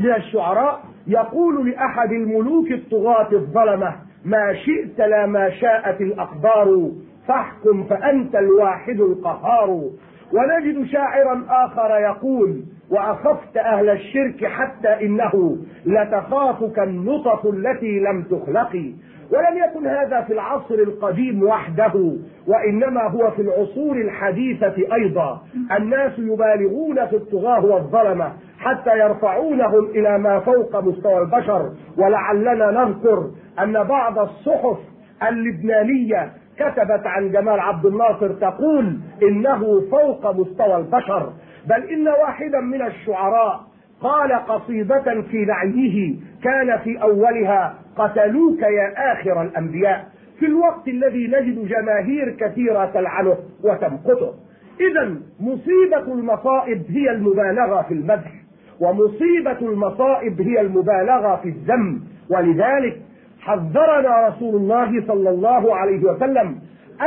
من 0.00 0.10
الشعراء 0.16 0.80
يقول 1.06 1.70
لأحد 1.70 2.12
الملوك 2.12 2.72
الطغاة 2.72 3.32
الظلمة 3.32 3.94
ما 4.24 4.54
شئت 4.54 4.98
لا 4.98 5.26
ما 5.26 5.50
شاءت 5.50 6.00
الأقدار 6.00 6.90
فاحكم 7.28 7.84
فأنت 7.84 8.34
الواحد 8.34 9.00
القهار. 9.00 9.90
ونجد 10.32 10.86
شاعرا 10.86 11.44
آخر 11.48 11.90
يقول 12.00 12.62
وأخفت 12.90 13.56
أهل 13.56 13.88
الشرك 13.88 14.44
حتى 14.44 14.88
إنه 14.88 15.58
لتخافك 15.86 16.78
النطف 16.78 17.46
التي 17.46 18.00
لم 18.00 18.22
تخلقي. 18.22 18.92
ولم 19.32 19.58
يكن 19.64 19.86
هذا 19.86 20.20
في 20.20 20.32
العصر 20.32 20.74
القديم 20.74 21.42
وحده 21.42 22.12
وإنما 22.46 23.02
هو 23.10 23.30
في 23.30 23.42
العصور 23.42 23.96
الحديثة 23.96 24.74
أيضا. 24.94 25.40
الناس 25.78 26.12
يبالغون 26.18 27.06
في 27.06 27.16
الطغاة 27.16 27.64
والظلمة 27.64 28.32
حتى 28.58 28.98
يرفعونهم 28.98 29.84
إلى 29.84 30.18
ما 30.18 30.40
فوق 30.40 30.76
مستوى 30.84 31.18
البشر. 31.18 31.72
ولعلنا 31.98 32.70
نذكر 32.70 33.30
أن 33.62 33.84
بعض 33.84 34.18
الصحف 34.18 34.78
اللبنانية 35.28 36.32
كتبت 36.58 37.06
عن 37.06 37.30
جمال 37.30 37.60
عبد 37.60 37.86
الناصر 37.86 38.28
تقول 38.28 38.98
إنه 39.22 39.80
فوق 39.90 40.30
مستوى 40.36 40.76
البشر. 40.76 41.32
بل 41.66 41.82
إن 41.90 42.08
واحدا 42.08 42.60
من 42.60 42.82
الشعراء 42.82 43.60
قال 44.04 44.32
قصيدة 44.32 45.22
في 45.30 45.44
نعيه 45.44 46.14
كان 46.42 46.78
في 46.78 47.02
أولها 47.02 47.74
قتلوك 47.96 48.62
يا 48.62 49.12
آخر 49.12 49.42
الأنبياء. 49.42 50.08
في 50.38 50.46
الوقت 50.46 50.88
الذي 50.88 51.26
نجد 51.26 51.68
جماهير 51.68 52.36
كثيرة 52.40 52.84
تلعنه 52.84 53.36
وتمقته. 53.64 54.32
إذا 54.80 55.16
مصيبة 55.40 56.12
المصائب 56.12 56.82
هي 56.88 57.10
المبالغة 57.10 57.82
في 57.82 57.94
المدح 57.94 58.32
ومصيبة 58.80 59.58
المصائب 59.72 60.40
هي 60.40 60.60
المبالغة 60.60 61.40
في 61.42 61.48
الذم. 61.48 62.00
ولذلك 62.30 63.00
حذرنا 63.40 64.28
رسول 64.28 64.56
الله 64.56 65.06
صلى 65.06 65.30
الله 65.30 65.76
عليه 65.76 66.04
وسلم 66.04 66.58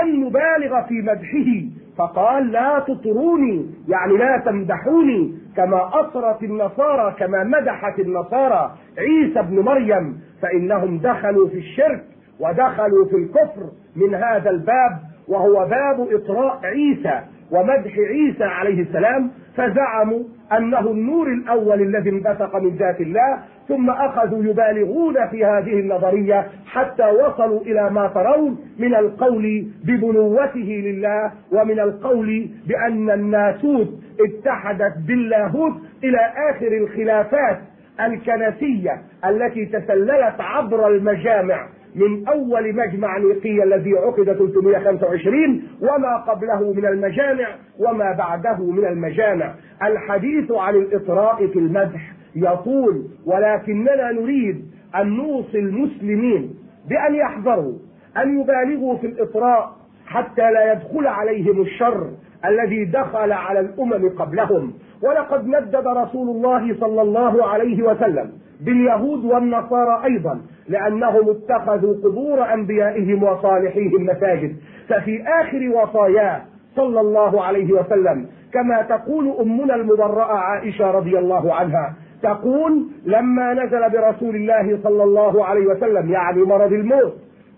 أن 0.02 0.22
نبالغ 0.22 0.82
في 0.88 0.94
مدحه 1.02 1.78
فقال 1.98 2.52
لا 2.52 2.80
تطروني 2.80 3.66
يعني 3.88 4.18
لا 4.18 4.44
تمدحوني 4.46 5.34
كما 5.56 6.00
أطرت 6.00 6.44
النصارى 6.44 7.16
كما 7.20 7.44
مدحت 7.44 8.00
النصارى 8.00 8.72
عيسى 8.98 9.40
ابن 9.40 9.60
مريم 9.60 10.20
فإنهم 10.42 10.98
دخلوا 10.98 11.48
في 11.50 11.58
الشرك 11.58 12.04
ودخلوا 12.40 13.06
في 13.10 13.16
الكفر 13.16 13.70
من 13.96 14.16
هذا 14.16 14.50
الباب 14.50 15.00
وهو 15.28 15.54
باب 15.66 16.08
إطراء 16.12 16.60
عيسى 16.64 17.22
ومدح 17.52 17.92
عيسى 17.98 18.44
عليه 18.44 18.82
السلام. 18.82 19.32
فزعموا 19.58 20.24
أنه 20.58 20.80
النور 20.92 21.28
الأول 21.28 21.82
الذي 21.82 22.10
انبثق 22.10 22.56
من 22.56 22.76
ذات 22.76 23.02
الله 23.02 23.38
ثم 23.68 23.90
أخذوا 23.90 24.44
يبالغون 24.44 25.28
في 25.28 25.46
هذه 25.46 25.80
النظرية 25.80 26.48
حتى 26.66 27.04
وصلوا 27.12 27.62
إلى 27.62 27.90
ما 27.90 28.08
ترون 28.08 28.58
من 28.80 28.96
القول 28.96 29.68
ببنوته 29.84 30.82
لله 30.86 31.32
ومن 31.52 31.80
القول 31.80 32.50
بأن 32.68 33.10
الناسوت 33.12 33.88
اتحدت 34.20 34.94
باللاهوت 35.08 35.74
إلى 36.04 36.20
آخر 36.52 36.68
الخلافات 36.78 37.60
الكنسية 38.00 39.02
التي 39.26 39.66
تسللت 39.66 40.36
عبر 40.40 40.88
المجامع. 40.88 41.68
من 41.98 42.28
أول 42.28 42.76
مجمع 42.76 43.18
نيقية 43.18 43.64
الذي 43.64 43.94
عقد 43.94 44.24
325 44.24 45.62
وما 45.82 46.18
قبله 46.18 46.74
من 46.74 46.86
المجامع 46.86 47.48
وما 47.80 48.12
بعده 48.18 48.72
من 48.72 48.86
المجامع. 48.86 49.54
الحديث 49.84 50.52
عن 50.52 50.76
الإطراء 50.76 51.48
في 51.48 51.60
المدح 51.60 52.14
يطول 52.36 53.04
ولكننا 53.26 54.12
نريد 54.12 54.66
أن 54.96 55.08
نوصي 55.18 55.60
المسلمين 55.60 56.56
بأن 56.90 57.16
يحذروا 57.16 57.74
أن 58.18 58.40
يبالغوا 58.40 58.98
في 58.98 59.08
الإطراء 59.08 59.76
حتى 60.06 60.52
لا 60.52 60.72
يدخل 60.74 61.08
عليهم 61.08 61.62
الشر 61.62 62.10
الذي 62.46 62.86
دخل 62.86 63.32
على 63.32 63.60
الأمم 63.60 64.10
قبلهم. 64.10 64.74
ولقد 65.04 65.48
ندد 65.48 65.88
رسول 65.88 66.30
الله 66.30 66.76
صلى 66.80 67.02
الله 67.02 67.46
عليه 67.48 67.84
وسلم 67.84 68.32
باليهود 68.62 69.26
والنصارى 69.26 70.04
أيضا 70.06 70.42
لأنهم 70.70 71.30
اتخذوا 71.30 71.94
قبور 72.04 72.54
أنبيائهم 72.54 73.24
وصالحيهم 73.24 74.04
مساجد. 74.06 74.56
ففي 74.90 75.24
آخر 75.28 75.72
وصاياه 75.76 76.42
صلى 76.76 77.00
الله 77.00 77.44
عليه 77.44 77.74
وسلم 77.74 78.26
كما 78.54 78.82
تقول 78.82 79.36
أمنا 79.40 79.76
المبرأة 79.76 80.38
عائشة 80.38 80.92
رضي 80.92 81.20
الله 81.20 81.54
عنها 81.54 81.94
تقول 82.24 82.88
لما 83.06 83.54
نزل 83.54 83.90
برسول 83.90 84.36
الله 84.36 84.80
صلى 84.84 85.04
الله 85.04 85.46
عليه 85.46 85.66
وسلم 85.68 86.10
يعني 86.12 86.42
مرض 86.44 86.74
الموت 86.74 87.14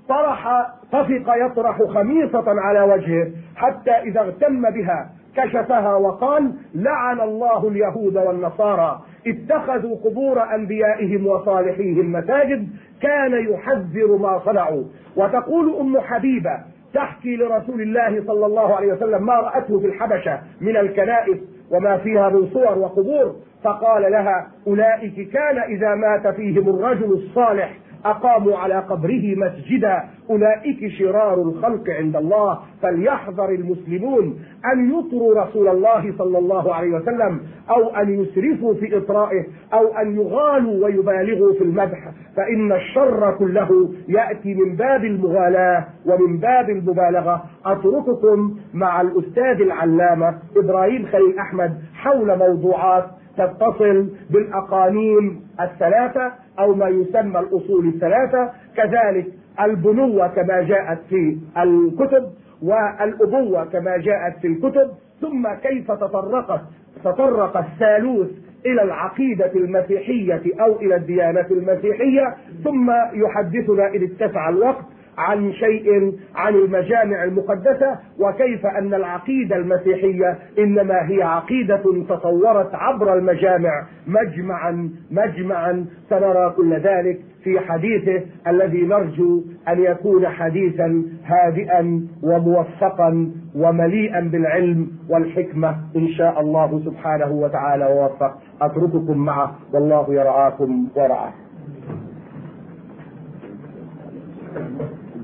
طرح 0.09 0.67
طفق 0.91 1.35
يطرح 1.45 1.83
خميصة 1.83 2.43
على 2.47 2.81
وجهه 2.81 3.27
حتى 3.55 3.91
إذا 3.91 4.19
اغتم 4.21 4.61
بها 4.61 5.09
كشفها 5.35 5.95
وقال 5.95 6.51
لعن 6.75 7.21
الله 7.21 7.67
اليهود 7.67 8.17
والنصارى. 8.17 9.01
اتخذوا 9.27 9.95
قبور 9.95 10.55
أنبيائهم 10.55 11.27
وصالحيهم 11.27 12.11
مساجد 12.11 12.67
كان 13.01 13.51
يحذر 13.53 14.17
ما 14.17 14.41
صنعوا. 14.45 14.83
وتقول 15.15 15.75
أم 15.79 15.99
حبيبة 15.99 16.59
تحكي 16.93 17.35
لرسول 17.35 17.81
الله 17.81 18.23
صلى 18.27 18.45
الله 18.45 18.75
عليه 18.75 18.93
وسلم 18.93 19.25
ما 19.25 19.33
رأته 19.33 19.79
في 19.79 19.85
الحبشة 19.85 20.39
من 20.61 20.77
الكنائس 20.77 21.37
وما 21.71 21.97
فيها 21.97 22.29
من 22.29 22.47
صور 22.53 22.77
وقبور. 22.77 23.35
فقال 23.63 24.11
لها 24.11 24.47
أولئك 24.67 25.29
كان 25.29 25.57
إذا 25.57 25.95
مات 25.95 26.27
فيهم 26.27 26.69
الرجل 26.69 27.13
الصالح 27.13 27.77
أقاموا 28.05 28.57
على 28.57 28.75
قبره 28.79 29.35
مسجدا. 29.35 30.03
أولئك 30.29 30.87
شرار 30.87 31.41
الخلق 31.41 31.89
عند 31.89 32.15
الله. 32.15 32.59
فليحذر 32.81 33.49
المسلمون 33.49 34.39
أن 34.73 34.99
يطروا 34.99 35.41
رسول 35.41 35.67
الله 35.67 36.13
صلى 36.17 36.37
الله 36.37 36.73
عليه 36.73 36.95
وسلم 36.95 37.39
أو 37.69 37.95
أن 37.95 38.21
يسرفوا 38.21 38.73
في 38.73 38.97
إطرائه 38.97 39.45
أو 39.73 39.87
أن 39.87 40.15
يغالوا 40.15 40.85
ويبالغوا 40.85 41.53
في 41.53 41.63
المدح. 41.63 42.11
فإن 42.35 42.71
الشر 42.71 43.35
كله 43.39 43.89
يأتي 44.07 44.53
من 44.53 44.75
باب 44.75 45.03
المغالاة 45.05 45.85
ومن 46.05 46.37
باب 46.37 46.69
المبالغة. 46.69 47.43
أترككم 47.65 48.55
مع 48.73 49.01
الأستاذ 49.01 49.61
العلامة 49.61 50.37
إبراهيم 50.57 51.05
خليل 51.05 51.39
أحمد 51.39 51.77
حول 51.93 52.37
موضوعات 52.37 53.05
تتصل 53.41 54.07
بالاقانيم 54.29 55.41
الثلاثة 55.61 56.31
أو 56.59 56.75
ما 56.75 56.87
يسمى 56.87 57.39
الأصول 57.39 57.87
الثلاثة 57.87 58.51
كذلك 58.77 59.25
البنوة 59.61 60.27
كما 60.27 60.61
جاءت 60.61 60.99
في 61.09 61.37
الكتب 61.57 62.23
والأبوة 62.61 63.65
كما 63.65 63.97
جاءت 63.97 64.37
في 64.41 64.47
الكتب 64.47 64.91
ثم 65.21 65.47
كيف 65.63 65.91
تطرقت 65.91 66.61
تطرق 67.03 67.57
الثالوث 67.57 68.27
إلى 68.65 68.81
العقيدة 68.83 69.51
المسيحية 69.55 70.41
أو 70.61 70.75
إلى 70.79 70.95
الديانة 70.95 71.45
المسيحية 71.51 72.35
ثم 72.63 72.91
يحدثنا 73.13 73.87
ان 73.95 74.03
اتسع 74.03 74.49
الوقت 74.49 74.85
عن 75.19 75.53
شيء 75.53 76.13
عن 76.35 76.55
المجامع 76.55 77.23
المقدسة 77.23 77.99
وكيف 78.19 78.65
أن 78.65 78.93
العقيدة 78.93 79.55
المسيحية 79.55 80.39
إنما 80.59 81.09
هي 81.09 81.23
عقيدة 81.23 81.83
تطورت 82.09 82.75
عبر 82.75 83.13
المجامع. 83.13 83.85
مجمعا 84.07 84.89
مجمعا 85.11 85.85
سنرى 86.09 86.53
كل 86.57 86.73
ذلك 86.73 87.19
في 87.43 87.59
حديثه 87.59 88.21
الذي 88.47 88.81
نرجو 88.81 89.43
أن 89.67 89.83
يكون 89.83 90.27
حديثا 90.27 91.03
هادئا 91.25 92.07
وموفقا 92.23 93.31
ومليئا 93.55 94.19
بالعلم 94.19 94.87
والحكمة. 95.09 95.75
إن 95.95 96.07
شاء 96.07 96.41
الله 96.41 96.81
سبحانه 96.85 97.31
وتعالى 97.31 97.85
ووفق. 97.85 98.37
أترككم 98.61 99.17
معه. 99.17 99.55
والله 99.73 100.13
يرعاكم 100.13 100.87
ورعاه. 100.95 101.33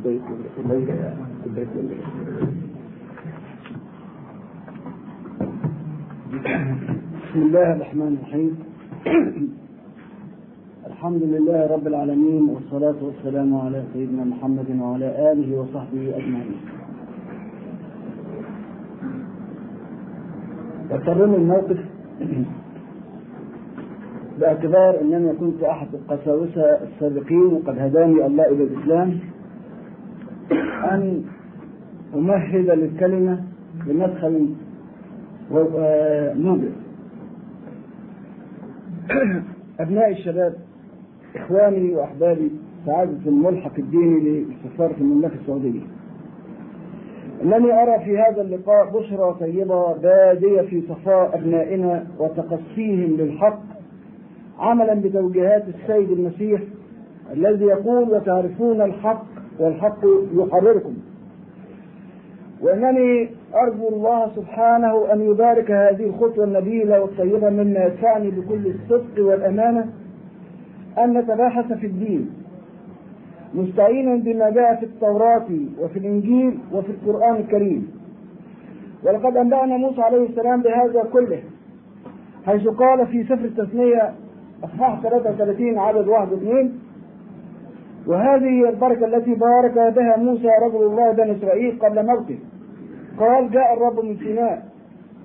بسم 0.06 0.22
الله 7.36 7.74
الرحمن 7.74 8.18
الرحيم. 8.18 8.54
الحمد 10.88 11.24
لله 11.24 11.68
رب 11.68 11.88
العالمين 11.88 12.50
والصلاة 12.50 12.96
والسلام 13.02 13.56
على 13.56 13.84
سيدنا 13.94 14.24
محمد 14.24 14.80
وعلى 14.80 15.32
آله 15.32 15.60
وصحبه 15.60 16.18
أجمعين. 16.18 16.62
يضطرني 20.92 21.36
الموقف 21.36 21.80
باعتبار 24.40 25.02
أنني 25.02 25.34
كنت 25.34 25.64
أحد 25.64 25.88
القساوسة 25.94 26.84
السابقين 26.84 27.48
وقد 27.54 27.80
هداني 27.80 28.26
الله 28.26 28.46
إلى 28.46 28.64
الإسلام. 28.64 29.20
أن 30.92 31.24
أمهد 32.16 32.70
للكلمة 32.70 33.44
بمدخل 33.88 34.50
موجز 36.36 36.72
أبناء 39.80 40.12
الشباب 40.12 40.54
إخواني 41.36 41.94
وأحبابي 41.96 42.52
سعادة 42.86 43.18
الملحق 43.26 43.72
الديني 43.80 44.46
لسفارة 44.46 44.96
المملكة 45.02 45.36
السعودية. 45.42 45.82
أنني 47.44 47.82
أرى 47.84 48.06
في 48.06 48.18
هذا 48.18 48.42
اللقاء 48.42 48.90
بشرى 48.90 49.36
طيبة 49.40 49.94
بادية 49.94 50.62
في 50.62 50.82
صفاء 50.90 51.36
أبنائنا 51.38 52.08
وتقصيهم 52.20 53.18
للحق 53.18 53.60
عملا 54.60 54.94
بتوجيهات 54.94 55.64
السيد 55.68 56.12
المسيح 56.12 56.62
الذي 57.34 57.66
يقول 57.66 58.10
وتعرفون 58.10 58.82
الحق 58.82 59.35
والحق 59.60 60.00
يحرركم. 60.34 60.94
وإنني 62.62 63.30
أرجو 63.56 63.88
الله 63.90 64.32
سبحانه 64.36 65.14
أن 65.14 65.22
يبارك 65.22 65.72
هذه 65.72 66.04
الخطوة 66.04 66.44
النبيلة 66.46 67.02
والطيبة 67.02 67.50
مما 67.50 67.86
يدفعني 67.86 68.32
بكل 68.32 68.68
الصدق 68.68 69.26
والأمانة 69.26 69.90
أن 70.98 71.18
نتباحث 71.18 71.74
في 71.74 71.88
الدين 71.88 72.30
مستعينا 73.54 74.16
بما 74.16 74.50
جاء 74.50 74.76
في 74.76 74.86
التوراة 74.86 75.48
وفي 75.80 76.00
الإنجيل 76.00 76.60
وفي 76.72 76.90
القرآن 76.92 77.36
الكريم. 77.36 77.92
ولقد 79.04 79.38
أنبأنا 79.38 79.78
موسى 79.78 80.02
عليه 80.02 80.30
السلام 80.30 80.62
بهذا 80.62 81.04
كله 81.14 81.40
حيث 82.46 82.68
قال 82.68 83.08
في 83.08 83.24
سفر 83.24 83.46
التثنية 83.46 84.14
اصحاح 84.64 85.02
33 85.02 85.78
عدد 85.78 86.08
واحد 86.08 86.32
واثنين 86.32 86.80
وهذه 88.08 88.46
هي 88.46 88.70
البركة 88.70 89.06
التي 89.06 89.36
بارك 89.36 89.96
بها 89.96 90.18
موسى 90.18 90.48
رجل 90.48 90.84
الله 90.84 91.12
بني 91.12 91.38
إسرائيل 91.38 91.80
قبل 91.80 92.06
موته. 92.06 92.40
قال 93.20 93.52
جاء 93.52 93.74
الرب 93.74 94.06
من 94.06 94.18
سيناء 94.18 94.66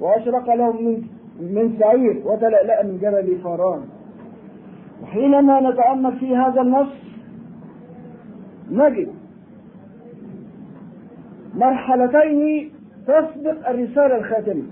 وأشرق 0.01 0.55
لهم 0.55 0.85
من 0.85 1.03
من 1.41 1.77
سعير 1.79 2.23
وتلألأ 2.25 2.83
من 2.83 2.99
جبل 2.99 3.39
فاران 3.45 3.83
وحينما 5.03 5.71
نتأمل 5.71 6.19
في 6.19 6.37
هذا 6.37 6.61
النص 6.61 6.93
نجد 8.71 9.09
مرحلتين 11.55 12.71
تسبق 13.07 13.69
الرسالة 13.69 14.17
الخاتمة. 14.17 14.63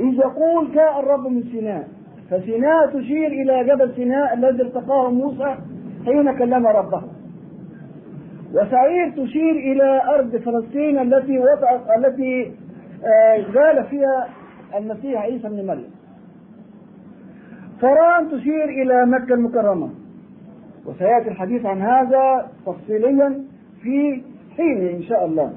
إذ 0.00 0.14
يقول 0.14 0.72
جاء 0.74 1.00
الرب 1.00 1.26
من 1.26 1.42
سيناء. 1.42 1.88
فسيناء 2.30 2.86
تشير 2.86 3.26
إلى 3.26 3.64
جبل 3.64 3.94
سيناء 3.94 4.34
الذي 4.34 4.62
التقاه 4.62 5.10
موسى 5.10 5.56
حين 6.04 6.38
كلم 6.38 6.66
ربه. 6.66 7.02
وسعير 8.54 9.10
تشير 9.10 9.50
إلى 9.50 10.02
أرض 10.14 10.36
فلسطين 10.36 10.98
التي 10.98 11.38
وضعت 11.38 11.80
التي 11.98 12.52
زال 13.54 13.84
فيها 13.84 14.28
المسيح 14.74 15.22
عيسى 15.22 15.48
بن 15.48 15.66
مريم. 15.66 15.90
فران 17.80 18.30
تشير 18.30 18.64
إلى 18.64 19.06
مكة 19.06 19.34
المكرمة. 19.34 19.90
وسيأتي 20.86 21.28
الحديث 21.28 21.66
عن 21.66 21.82
هذا 21.82 22.50
تفصيليا 22.66 23.44
في 23.82 24.22
حين 24.56 24.88
إن 24.88 25.02
شاء 25.02 25.24
الله. 25.24 25.52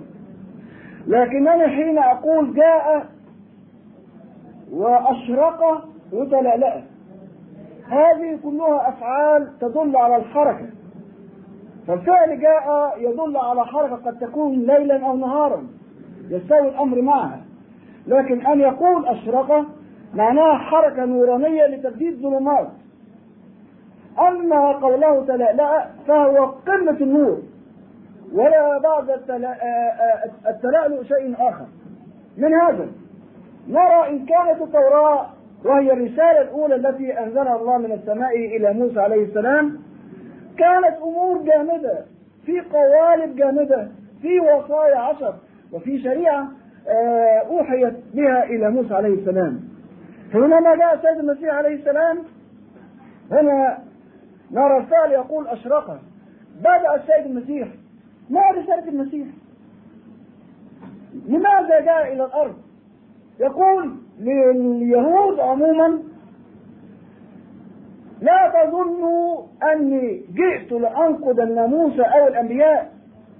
لكنني 1.08 1.68
حين 1.68 1.98
أقول 1.98 2.54
جاء 2.54 3.06
وأشرق 4.72 5.88
وتلألأ. 6.14 6.84
هذه 7.90 8.40
كلها 8.44 8.90
أفعال 8.90 9.60
تدل 9.60 9.98
على 9.98 10.16
الحركة. 10.16 10.66
فالفعل 11.88 12.40
جاء 12.40 12.94
يدل 12.98 13.38
على 13.38 13.66
حركة 13.66 13.96
قد 13.96 14.20
تكون 14.20 14.54
ليلا 14.54 15.06
أو 15.06 15.16
نهارا. 15.16 15.68
يستوي 16.30 16.70
الأمر 16.70 17.02
معها. 17.02 17.42
لكن 18.08 18.46
أن 18.46 18.60
يقول 18.60 19.08
أشرق 19.08 19.66
معناها 20.14 20.58
حركة 20.58 21.06
نورانية 21.06 21.68
لتبديد 21.68 22.22
ظلمات. 22.22 22.68
أما 24.20 24.72
قوله 24.72 25.26
تلألأ 25.26 25.88
فهو 26.08 26.46
قمة 26.46 26.98
النور. 27.02 27.42
ولا 28.34 28.78
بعد 28.78 29.10
التلألؤ 30.48 31.04
شيء 31.04 31.36
آخر. 31.40 31.66
من 32.38 32.54
هذا 32.54 32.88
نرى 33.68 34.10
إن 34.10 34.26
كانت 34.26 34.62
التوراة 34.62 35.26
وهي 35.66 35.94
الرسالة 35.94 36.42
الأولى 36.42 36.76
التي 36.76 37.20
أنزلها 37.20 37.56
الله 37.56 37.78
من 37.78 37.92
السماء 37.92 38.36
إلى 38.36 38.74
موسى 38.74 39.00
عليه 39.00 39.24
السلام. 39.26 39.80
كانت 40.58 40.98
أمور 41.04 41.42
جامدة 41.42 42.06
في 42.46 42.62
قوالب 42.62 43.36
جامدة 43.36 43.88
في 44.22 44.40
وصايا 44.40 44.98
عشر 44.98 45.36
وفي 45.74 46.04
شريعة 46.04 46.48
أوحيت 47.50 47.94
بها 48.14 48.44
إلى 48.44 48.70
موسى 48.70 48.94
عليه 48.94 49.14
السلام. 49.14 49.60
حينما 50.32 50.76
جاء 50.76 50.96
السيد 50.96 51.20
المسيح 51.20 51.54
عليه 51.54 51.76
السلام. 51.76 52.20
هنا 53.32 53.78
نرى 54.52 54.78
الفعل 54.78 55.12
يقول 55.12 55.48
أشرقه 55.48 56.00
بدأ 56.60 56.96
السيد 56.96 57.26
المسيح. 57.26 57.68
ما 58.30 58.42
رسالة 58.52 58.90
المسيح؟ 58.90 59.28
لماذا 61.28 61.80
جاء 61.80 62.14
إلى 62.14 62.26
الأرض؟ 62.26 62.56
يقول 63.40 63.96
لليهود 64.20 65.40
عموما 65.40 66.00
لا 68.22 68.54
تظنوا 68.54 69.42
أني 69.74 70.22
جئت 70.34 70.72
لأنقض 70.72 71.40
الناموس 71.40 72.00
أو 72.00 72.28
الأنبياء. 72.28 72.92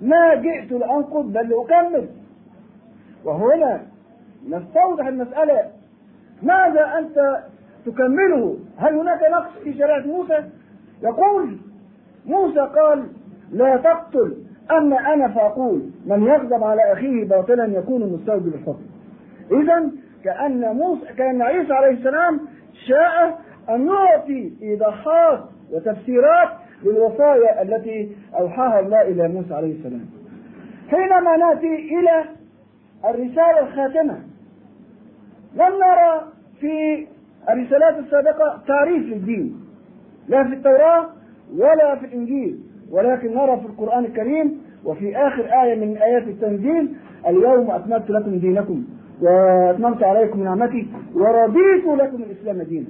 ما 0.02 0.36
جئت 0.36 0.72
لأنقض 0.72 1.34
بل 1.34 1.50
لأكمل. 1.50 2.08
وهنا 3.26 3.82
نستوضح 4.50 5.08
المسألة. 5.08 5.72
ماذا 6.44 6.98
أنت 6.98 7.44
تكمله؟ 7.86 8.58
هل 8.78 8.96
هناك 8.96 9.20
نقص 9.32 9.52
في 9.64 9.74
شريعة 9.74 10.06
موسى؟ 10.08 10.44
يقول 11.04 11.58
موسى 12.26 12.60
قال 12.60 13.08
لا 13.52 13.78
تقتل 13.78 14.38
أما 14.72 15.14
أنا 15.14 15.28
فأقول 15.28 15.82
من 16.06 16.24
يغضب 16.24 16.64
على 16.64 16.94
أخيه 16.94 17.26
باطلا 17.28 17.66
يكون 17.66 18.14
مستوجب 18.14 18.48
الحكم. 18.48 18.84
إذا 19.52 19.90
كأن 20.24 20.76
موسى 20.76 21.06
كأن 21.18 21.42
عيسى 21.42 21.74
عليه 21.74 21.92
السلام 21.98 22.40
شاء 22.88 23.40
أن 23.70 23.88
يعطي 23.88 24.54
إيضاحات 24.62 25.40
وتفسيرات 25.72 26.50
للوصايا 26.84 27.62
التي 27.62 28.12
أوحاها 28.40 28.80
الله 28.80 29.02
إلى 29.02 29.28
موسى 29.28 29.54
عليه 29.54 29.74
السلام. 29.80 30.06
حينما 30.90 31.38
نأتي 31.38 31.76
إلى 32.00 32.24
الرسالة 33.06 33.60
الخاتمة 33.60 34.20
لم 35.56 35.74
نرى 35.84 36.22
في 36.60 37.08
الرسالات 37.50 38.00
السابقة 38.00 38.62
تعريف 38.68 39.04
للدين 39.04 39.60
لا 40.28 40.44
في 40.44 40.54
التوراة 40.54 41.06
ولا 41.58 41.96
في 41.96 42.06
الإنجيل 42.06 42.60
ولكن 42.92 43.34
نرى 43.36 43.60
في 43.60 43.66
القرآن 43.66 44.06
الكريم 44.06 44.62
وفي 44.86 45.18
آخر 45.18 45.44
آية 45.64 45.76
من 45.76 45.98
آيات 45.98 46.24
التنزيل 46.24 46.94
اليوم 47.28 47.72
أكملت 47.72 48.10
لكم 48.10 48.38
دينكم 48.40 48.84
وأتممت 49.22 50.04
عليكم 50.04 50.44
نعمتي 50.44 50.88
ورضيت 51.16 51.86
لكم 51.86 52.24
الإسلام 52.24 52.62
دينا. 52.62 52.88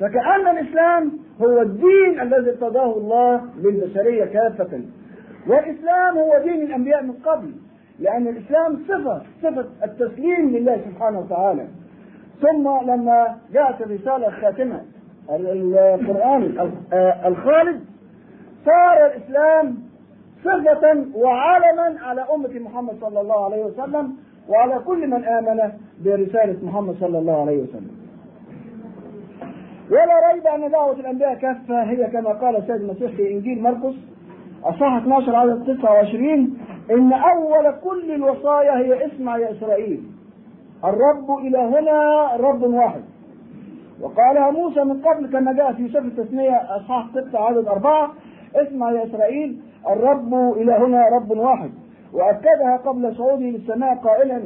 فكأن 0.00 0.58
الإسلام 0.58 1.12
هو 1.42 1.60
الدين 1.60 2.20
الذي 2.20 2.50
ارتضاه 2.50 2.96
الله 2.96 3.40
للبشرية 3.56 4.24
كافة. 4.24 4.80
والإسلام 5.48 6.18
هو 6.18 6.38
دين 6.44 6.62
الأنبياء 6.62 7.02
من 7.02 7.12
قبل 7.12 7.50
لأن 7.98 8.28
الإسلام 8.28 8.78
صفة 8.88 9.22
صفة 9.42 9.66
التسليم 9.84 10.50
لله 10.50 10.80
سبحانه 10.90 11.20
وتعالى. 11.20 11.66
ثم 12.42 12.90
لما 12.90 13.36
جاءت 13.52 13.80
الرسالة 13.80 14.28
الخاتمة 14.28 14.80
القرآن 15.30 16.70
الخالد 17.26 17.80
صار 18.66 19.06
الإسلام 19.06 19.74
صفة 20.44 21.04
وعلما 21.14 22.00
على 22.02 22.24
أمة 22.34 22.58
محمد 22.58 22.94
صلى 23.00 23.20
الله 23.20 23.44
عليه 23.44 23.64
وسلم 23.64 24.16
وعلى 24.50 24.78
كل 24.86 25.06
من 25.06 25.24
آمن 25.24 25.72
برسالة 26.04 26.56
محمد 26.66 26.94
صلى 27.00 27.18
الله 27.18 27.40
عليه 27.40 27.62
وسلم. 27.62 27.90
ولا 29.90 30.32
ريب 30.32 30.46
أن 30.46 30.70
دعوة 30.70 30.92
الأنبياء 30.92 31.34
كافة 31.34 31.82
هي 31.82 32.06
كما 32.06 32.30
قال 32.30 32.56
السيد 32.56 32.80
المسيح 32.82 33.10
في 33.10 33.32
إنجيل 33.32 33.62
مرقس 33.62 33.94
أصحاح 34.64 34.96
12 34.96 35.36
عدد 35.36 35.64
29 35.78 36.58
إن 36.90 37.12
أول 37.12 37.74
كل 37.84 38.12
الوصايا 38.12 38.78
هي 38.78 39.06
اسمع 39.06 39.38
يا 39.38 39.50
إسرائيل. 39.52 40.02
الرب 40.84 41.38
إلهنا 41.46 42.30
رب 42.36 42.62
واحد. 42.62 43.02
وقالها 44.00 44.50
موسى 44.50 44.84
من 44.84 45.02
قبل 45.02 45.26
كما 45.26 45.52
جاء 45.52 45.72
في 45.72 45.88
سفر 45.88 45.98
التثنية 45.98 46.56
أصحاح 46.76 47.06
6 47.14 47.38
عدد 47.38 47.68
أربعة 47.68 48.12
اسمع 48.54 48.92
يا 48.92 49.04
إسرائيل 49.06 49.60
الرب 49.90 50.34
إلهنا 50.56 51.08
رب 51.08 51.30
واحد. 51.30 51.70
وأكدها 52.12 52.76
قبل 52.76 53.16
صعوده 53.16 53.44
للسماء 53.44 53.94
قائلا 53.94 54.42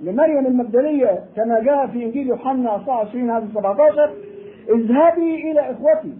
لمريم 0.00 0.46
المجدلية 0.46 1.24
كما 1.36 1.60
جاء 1.60 1.86
في 1.86 2.04
إنجيل 2.04 2.26
يوحنا 2.26 2.76
أصحاح 2.76 3.00
20 3.08 3.30
عدد 3.30 3.48
17 3.54 4.10
اذهبي 4.68 5.50
إلى 5.50 5.60
إخوتي 5.60 6.14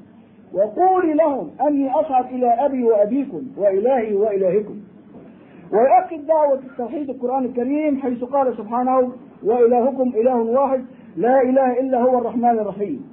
وقولي 0.52 1.14
لهم 1.14 1.50
أني 1.68 1.90
أصعد 1.90 2.24
إلى 2.26 2.46
أبي 2.46 2.84
وأبيكم 2.84 3.42
وإلهي 3.56 4.14
وإلهكم. 4.14 4.74
ويؤكد 5.72 6.26
دعوة 6.26 6.58
التوحيد 6.58 7.10
القرآن 7.10 7.44
الكريم 7.44 8.00
حيث 8.00 8.24
قال 8.24 8.56
سبحانه 8.56 9.12
وإلهكم 9.44 10.12
إله 10.16 10.36
واحد 10.36 10.84
لا 11.16 11.42
إله 11.42 11.80
إلا 11.80 12.00
هو 12.00 12.18
الرحمن 12.18 12.58
الرحيم. 12.58 13.10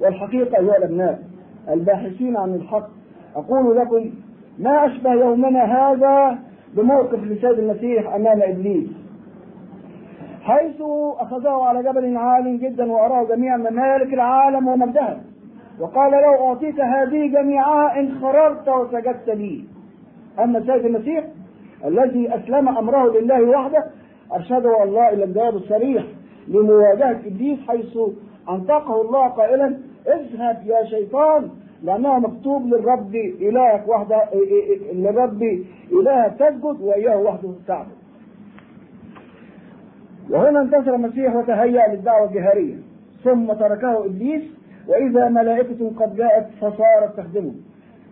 والحقيقة 0.00 0.58
أيها 0.58 0.76
الأبناء 0.76 1.22
الباحثين 1.68 2.36
عن 2.36 2.54
الحق. 2.54 2.88
أقول 3.36 3.76
لكم 3.76 4.10
ما 4.58 4.86
أشبه 4.86 5.12
يومنا 5.12 5.64
هذا 5.64 6.38
بموقف 6.74 7.24
لسيد 7.24 7.58
المسيح 7.58 8.14
أمام 8.14 8.42
إبليس. 8.42 8.88
حيث 10.42 10.82
أخذه 11.18 11.50
على 11.50 11.82
جبل 11.82 12.16
عال 12.16 12.60
جدا 12.60 12.92
وأراه 12.92 13.24
جميع 13.24 13.56
ممالك 13.56 14.14
العالم 14.14 14.68
ومجدها 14.68 15.20
وقال 15.80 16.10
له 16.12 16.46
أعطيك 16.48 16.80
هذه 16.80 17.26
جميعها 17.26 18.00
إن 18.00 18.18
خررت 18.20 18.68
وسجدت 18.68 19.28
لي. 19.28 19.64
أما 20.38 20.60
سيد 20.60 20.84
المسيح 20.84 21.24
الذي 21.84 22.34
أسلم 22.34 22.68
أمره 22.68 23.20
لله 23.20 23.42
وحده 23.42 23.84
أرشده 24.32 24.82
الله 24.82 25.08
إلى 25.08 25.24
الجواب 25.24 25.54
الصريح 25.56 26.04
لمواجهة 26.48 27.20
إبليس 27.26 27.58
حيث 27.68 27.98
أنطقه 28.50 29.00
الله 29.02 29.28
قائلا 29.28 29.78
اذهب 30.06 30.62
يا 30.66 30.84
شيطان 30.84 31.50
لأنه 31.84 32.18
مكتوب 32.18 32.66
للرب 32.66 33.14
إلهك 33.14 33.88
وحده 33.88 34.22
للرب 34.92 35.42
إلهك 35.92 36.34
تسجد 36.38 36.80
وإياه 36.80 37.16
وحده 37.16 37.52
تعبد. 37.66 38.00
وهنا 40.30 40.60
انتصر 40.60 40.94
المسيح 40.94 41.36
وتهيأ 41.36 41.94
للدعوة 41.94 42.28
الجهارية 42.28 42.74
ثم 43.24 43.52
تركه 43.52 44.06
إبليس 44.06 44.42
وإذا 44.88 45.28
ملائكة 45.28 45.90
قد 45.96 46.16
جاءت 46.16 46.46
فصارت 46.60 47.16
تخدمه. 47.16 47.54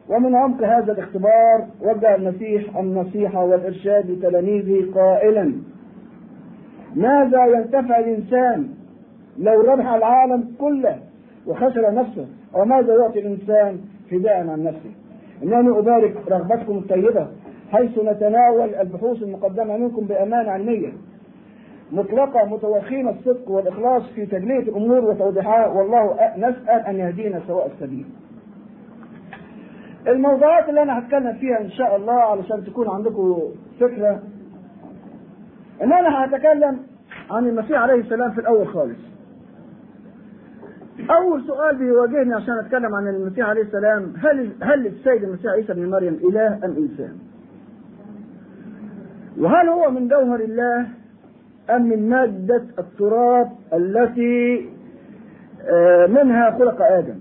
ومن 0.08 0.34
عمق 0.34 0.62
هذا 0.62 0.92
الاختبار 0.92 1.66
وجه 1.82 2.14
المسيح 2.14 2.76
النصيحة 2.76 3.44
والإرشاد 3.44 4.10
لتلاميذه 4.10 4.92
قائلا 4.94 5.52
ماذا 6.96 7.46
ينتفع 7.46 7.98
الإنسان 7.98 8.68
لو 9.38 9.60
ربح 9.60 9.88
العالم 9.88 10.54
كله 10.60 10.98
وخسر 11.46 11.94
نفسه 11.94 12.26
وماذا 12.54 12.94
يعطي 12.94 13.18
الإنسان 13.18 13.80
فداء 14.10 14.48
عن 14.48 14.64
نفسه؟ 14.64 14.90
إنني 15.42 15.78
أبارك 15.78 16.14
رغبتكم 16.30 16.78
الطيبة 16.78 17.28
حيث 17.72 17.98
نتناول 17.98 18.74
البحوث 18.74 19.22
المقدمة 19.22 19.76
منكم 19.76 20.06
بأمانة 20.06 20.50
علمية. 20.50 20.92
مطلقة 21.92 22.44
متوخين 22.44 23.08
الصدق 23.08 23.50
والإخلاص 23.50 24.02
في 24.14 24.26
تجلية 24.26 24.58
الأمور 24.58 25.04
وتوضيحها 25.04 25.66
والله 25.66 26.16
نسأل 26.36 26.86
أن 26.86 26.96
يهدينا 26.96 27.40
سواء 27.46 27.66
السبيل. 27.66 28.06
الموضوعات 30.08 30.68
اللي 30.68 30.82
أنا 30.82 30.98
هتكلم 30.98 31.32
فيها 31.32 31.60
إن 31.60 31.70
شاء 31.70 31.96
الله 31.96 32.12
علشان 32.12 32.64
تكون 32.64 32.88
عندكم 32.88 33.38
فكرة. 33.80 34.22
إن 35.82 35.92
أنا 35.92 36.24
هتكلم 36.24 36.78
عن 37.30 37.46
المسيح 37.46 37.80
عليه 37.82 37.94
السلام 38.00 38.30
في 38.30 38.40
الأول 38.40 38.68
خالص. 38.68 39.07
أول 41.10 41.42
سؤال 41.46 41.76
بيواجهني 41.76 42.34
عشان 42.34 42.58
أتكلم 42.58 42.94
عن 42.94 43.08
المسيح 43.08 43.48
عليه 43.48 43.62
السلام 43.62 44.12
هل 44.18 44.52
هل 44.60 44.86
السيد 44.86 45.24
المسيح 45.24 45.52
عيسى 45.52 45.72
بن 45.74 45.90
مريم 45.90 46.14
إله 46.14 46.54
أم 46.64 46.76
إنسان؟ 46.76 47.16
وهل 49.38 49.68
هو 49.68 49.90
من 49.90 50.08
جوهر 50.08 50.40
الله 50.40 50.86
أم 51.70 51.82
من 51.88 52.08
مادة 52.08 52.62
التراب 52.78 53.48
التي 53.74 54.68
منها 56.08 56.50
خلق 56.58 56.82
آدم؟ 56.82 57.18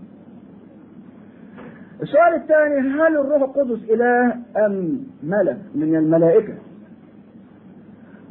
السؤال 2.02 2.34
الثاني 2.36 2.80
هل 2.80 3.18
الروح 3.18 3.42
القدس 3.42 3.90
إله 3.90 4.36
أم 4.66 5.00
ملك 5.24 5.58
من 5.76 5.96
الملائكة؟ 5.96 6.54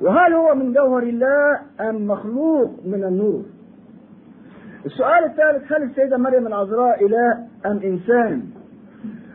وهل 0.03 0.33
هو 0.33 0.55
من 0.55 0.73
جوهر 0.73 1.03
الله 1.03 1.59
أم 1.81 2.07
مخلوق 2.07 2.71
من 2.87 3.05
النور؟ 3.05 3.43
السؤال 4.87 5.25
الثالث 5.25 5.73
هل 5.73 5.83
السيدة 5.83 6.17
مريم 6.17 6.47
العذراء 6.47 7.07
إله 7.07 7.33
أم 7.67 7.79
إنسان؟ 7.85 8.43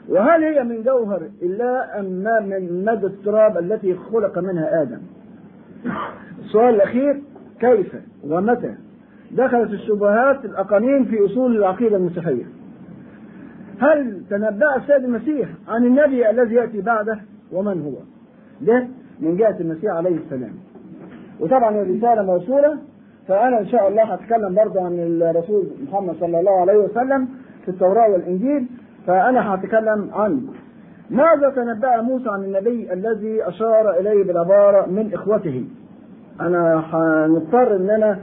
وهل 0.10 0.44
هي 0.44 0.64
من 0.64 0.84
جوهر 0.84 1.22
الله 1.42 2.00
أم 2.00 2.06
من 2.50 2.86
مادة 2.86 3.08
التراب 3.08 3.58
التي 3.58 3.96
خلق 3.96 4.40
منها 4.40 4.82
آدم؟ 4.82 5.00
السؤال 6.40 6.76
الأخير 6.76 7.22
كيف 7.60 7.96
ومتى 8.24 8.76
دخلت 9.32 9.72
الشبهات 9.72 10.46
الأقانيم 10.46 11.06
في 11.06 11.26
أصول 11.26 11.58
العقيدة 11.58 11.98
المسيحية؟ 11.98 12.44
هل 13.80 14.22
تنبأ 14.30 14.76
السيد 14.76 15.04
المسيح 15.04 15.50
عن 15.68 15.86
النبي 15.86 16.30
الذي 16.30 16.56
يأتي 16.56 16.82
بعده؟ 16.82 17.20
ومن 17.52 17.82
هو؟ 17.82 17.94
ده 18.68 18.88
من 19.20 19.38
جهة 19.38 19.58
المسيح 19.60 19.92
عليه 19.94 20.18
السلام. 20.18 20.54
وطبعا 21.40 21.82
الرسالة 21.82 22.24
موصولة 22.24 22.78
فأنا 23.28 23.60
إن 23.60 23.68
شاء 23.68 23.88
الله 23.88 24.04
هتكلم 24.04 24.56
برضه 24.56 24.86
عن 24.86 25.00
الرسول 25.22 25.68
محمد 25.88 26.16
صلى 26.20 26.40
الله 26.40 26.62
عليه 26.62 26.78
وسلم 26.78 27.28
في 27.66 27.70
التوراة 27.72 28.10
والإنجيل 28.10 28.66
فأنا 29.08 29.56
هتكلم 29.56 30.10
عنه. 30.14 30.42
ماذا 31.10 31.50
تنبأ 31.56 32.02
موسى 32.02 32.30
عن 32.30 32.44
النبي 32.44 32.94
الذي 32.94 33.48
أشار 33.48 34.00
إليه 34.00 34.24
بالعبارة 34.24 34.86
من 34.86 35.14
إخوته؟ 35.14 35.66
أنا 36.42 36.84
هنضطر 36.94 37.76
إن 37.76 37.90
أنا 37.90 38.20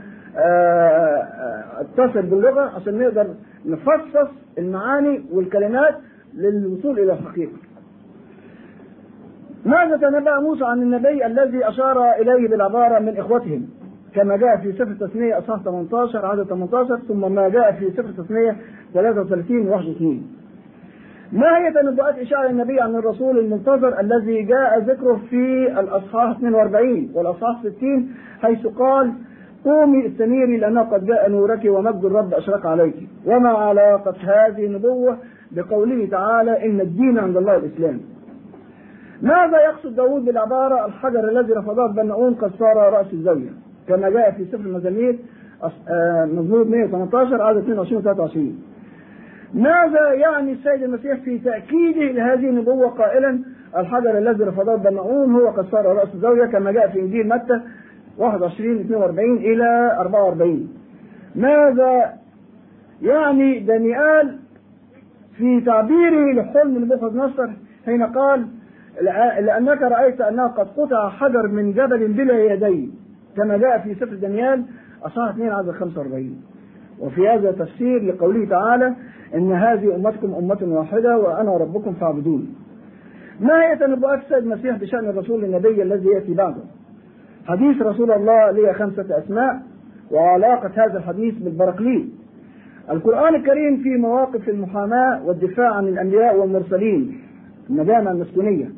أتصل 1.79 2.21
باللغة 2.21 2.61
عشان 2.75 2.97
نقدر 2.99 3.27
نفصص 3.65 4.29
المعاني 4.57 5.25
والكلمات 5.33 5.95
للوصول 6.33 6.99
إلى 6.99 7.13
الحقيقة. 7.13 7.57
ماذا 9.65 9.97
تنبأ 9.97 10.39
موسى 10.39 10.65
عن 10.65 10.81
النبي 10.81 11.25
الذي 11.25 11.67
أشار 11.69 12.11
إليه 12.11 12.47
بالعبارة 12.47 12.99
من 12.99 13.17
إخوتهم 13.17 13.67
كما 14.15 14.37
جاء 14.37 14.57
في 14.57 14.71
سفر 14.71 14.91
التثنية 14.91 15.37
أصحاح 15.37 15.61
18 15.63 16.25
عدد 16.25 16.43
18 16.43 16.99
ثم 17.07 17.31
ما 17.31 17.49
جاء 17.49 17.71
في 17.71 17.91
سفر 17.91 18.09
التثنية 18.09 18.55
33 18.93 19.67
21 19.67 20.39
ما 21.31 21.57
هي 21.57 21.71
تنبؤات 21.71 22.19
إشارة 22.19 22.49
النبي 22.49 22.81
عن 22.81 22.95
الرسول 22.95 23.39
المنتظر 23.39 23.99
الذي 23.99 24.41
جاء 24.43 24.79
ذكره 24.79 25.21
في 25.29 25.67
الأصحاح 25.79 26.29
42 26.29 27.11
والأصحاح 27.15 27.61
60 27.63 28.09
حيث 28.41 28.67
قال 28.67 29.13
قومي 29.65 30.07
استنيري 30.07 30.57
لأنه 30.57 30.81
قد 30.81 31.05
جاء 31.05 31.29
نورك 31.29 31.65
ومجد 31.65 32.05
الرب 32.05 32.33
أشرق 32.33 32.67
عليك. 32.67 32.95
وما 33.25 33.49
علاقة 33.49 34.15
هذه 34.21 34.65
النبوة 34.65 35.17
بقوله 35.51 36.05
تعالى 36.05 36.65
إن 36.65 36.81
الدين 36.81 37.19
عند 37.19 37.37
الله 37.37 37.55
الإسلام. 37.55 37.99
ماذا 39.21 39.61
يقصد 39.65 39.95
داود 39.95 40.25
بالعبارة 40.25 40.85
الحجر 40.85 41.29
الذي 41.29 41.53
رفضه 41.53 41.87
بناؤون 41.87 42.33
قد 42.33 42.51
صار 42.59 42.93
رأس 42.93 43.13
الزاوية؟ 43.13 43.68
كما 43.89 44.09
جاء 44.09 44.31
في 44.31 44.45
سفر 44.45 44.65
المزامير 44.65 45.19
مزمور 46.25 46.63
118 46.63 47.41
عدد 47.41 47.57
22 47.57 48.01
و 48.01 48.03
23 48.03 48.63
ماذا 49.53 50.13
يعني 50.13 50.51
السيد 50.51 50.83
المسيح 50.83 51.19
في 51.19 51.37
تأكيده 51.39 52.11
لهذه 52.11 52.49
النبوة 52.49 52.89
قائلا؟ 52.89 53.39
الحجر 53.77 54.17
الذي 54.17 54.43
رفضه 54.43 54.75
بناؤون 54.75 55.35
هو 55.35 55.47
قد 55.47 55.65
صار 55.65 55.85
رأس 55.85 56.07
الزاوية 56.13 56.45
كما 56.45 56.71
جاء 56.71 56.89
في 56.89 56.99
إنجيل 56.99 57.27
متى 57.27 57.61
21 58.17 58.79
42 58.79 59.37
إلى 59.37 59.97
44 59.99 60.67
ماذا 61.35 62.13
يعني 63.01 63.59
دانيال 63.59 64.37
في 65.37 65.61
تعبيره 65.61 66.33
لحلم 66.33 66.77
نبوخذ 66.77 67.17
نصر 67.17 67.49
حين 67.85 68.03
قال 68.03 68.47
لأنك 69.41 69.81
رأيت 69.81 70.21
أنه 70.21 70.47
قد 70.47 70.67
قطع 70.67 71.09
حجر 71.09 71.47
من 71.47 71.73
جبل 71.73 72.07
بلا 72.07 72.53
يدين 72.53 72.98
كما 73.39 73.57
جاء 73.57 73.79
في 73.79 73.95
سفر 73.95 74.15
دانيال 74.15 74.63
أصحاح 75.03 75.29
2 75.29 75.51
عدد 75.51 75.71
45 75.71 76.41
وفي 76.99 77.27
هذا 77.27 77.51
تفسير 77.51 78.03
لقوله 78.03 78.45
تعالى 78.45 78.93
إن 79.35 79.51
هذه 79.51 79.95
أمتكم 79.95 80.33
أمة 80.33 80.57
واحدة 80.61 81.17
وأنا 81.17 81.57
ربكم 81.57 81.93
فاعبدون. 81.93 82.55
ما 83.39 83.63
هي 83.63 83.75
تنبؤات 83.75 84.19
السيد 84.19 84.37
المسيح 84.37 84.77
بشأن 84.77 85.09
الرسول 85.09 85.43
النبي 85.43 85.83
الذي 85.83 86.07
يأتي 86.07 86.33
بعده. 86.33 86.61
حديث 87.45 87.81
رسول 87.81 88.11
الله 88.11 88.51
لي 88.51 88.73
خمسة 88.73 89.17
أسماء 89.17 89.61
وعلاقة 90.11 90.71
هذا 90.85 90.97
الحديث 90.97 91.37
بالبرقليط 91.37 92.05
القرآن 92.91 93.35
الكريم 93.35 93.77
في 93.83 93.89
مواقف 93.97 94.49
المحاماة 94.49 95.25
والدفاع 95.25 95.75
عن 95.75 95.87
الأنبياء 95.87 96.37
والمرسلين 96.37 97.21
الندامة 97.69 98.11
المسكونية 98.11 98.69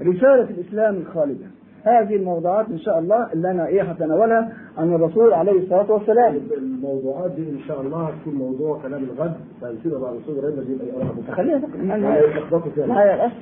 رسالة 0.00 0.50
الإسلام 0.50 0.94
الخالدة. 0.94 1.46
هذه 1.84 2.16
الموضوعات 2.16 2.66
إن 2.68 2.78
شاء 2.78 2.98
الله 2.98 3.32
اللي 3.32 3.50
أنا 3.50 3.66
إيه 3.66 3.82
هتناولها 3.82 4.52
عن 4.78 4.94
الرسول 4.94 5.32
عليه 5.32 5.58
الصلاة 5.62 5.92
والسلام. 5.92 6.36
الموضوعات 6.56 7.30
دي 7.30 7.42
إن 7.50 7.58
شاء 7.68 7.80
الله 7.80 8.04
هتكون 8.08 8.34
موضوع 8.34 8.82
كلام 8.82 9.04
الغد. 9.04 9.34
فنسيبها 9.60 9.98
بعد 9.98 10.14
الصوت 10.14 10.44
رينا 10.44 10.62
دي 10.62 10.72
يبقى 10.72 10.86
يقرأها 10.86 11.34
خليها 11.34 11.58
بقى. 11.58 12.14
هيتلخبطوا 12.16 12.72
فيها 12.72 12.86
لا 12.86 13.04
يا 13.04 13.14
الأسف 13.14 13.36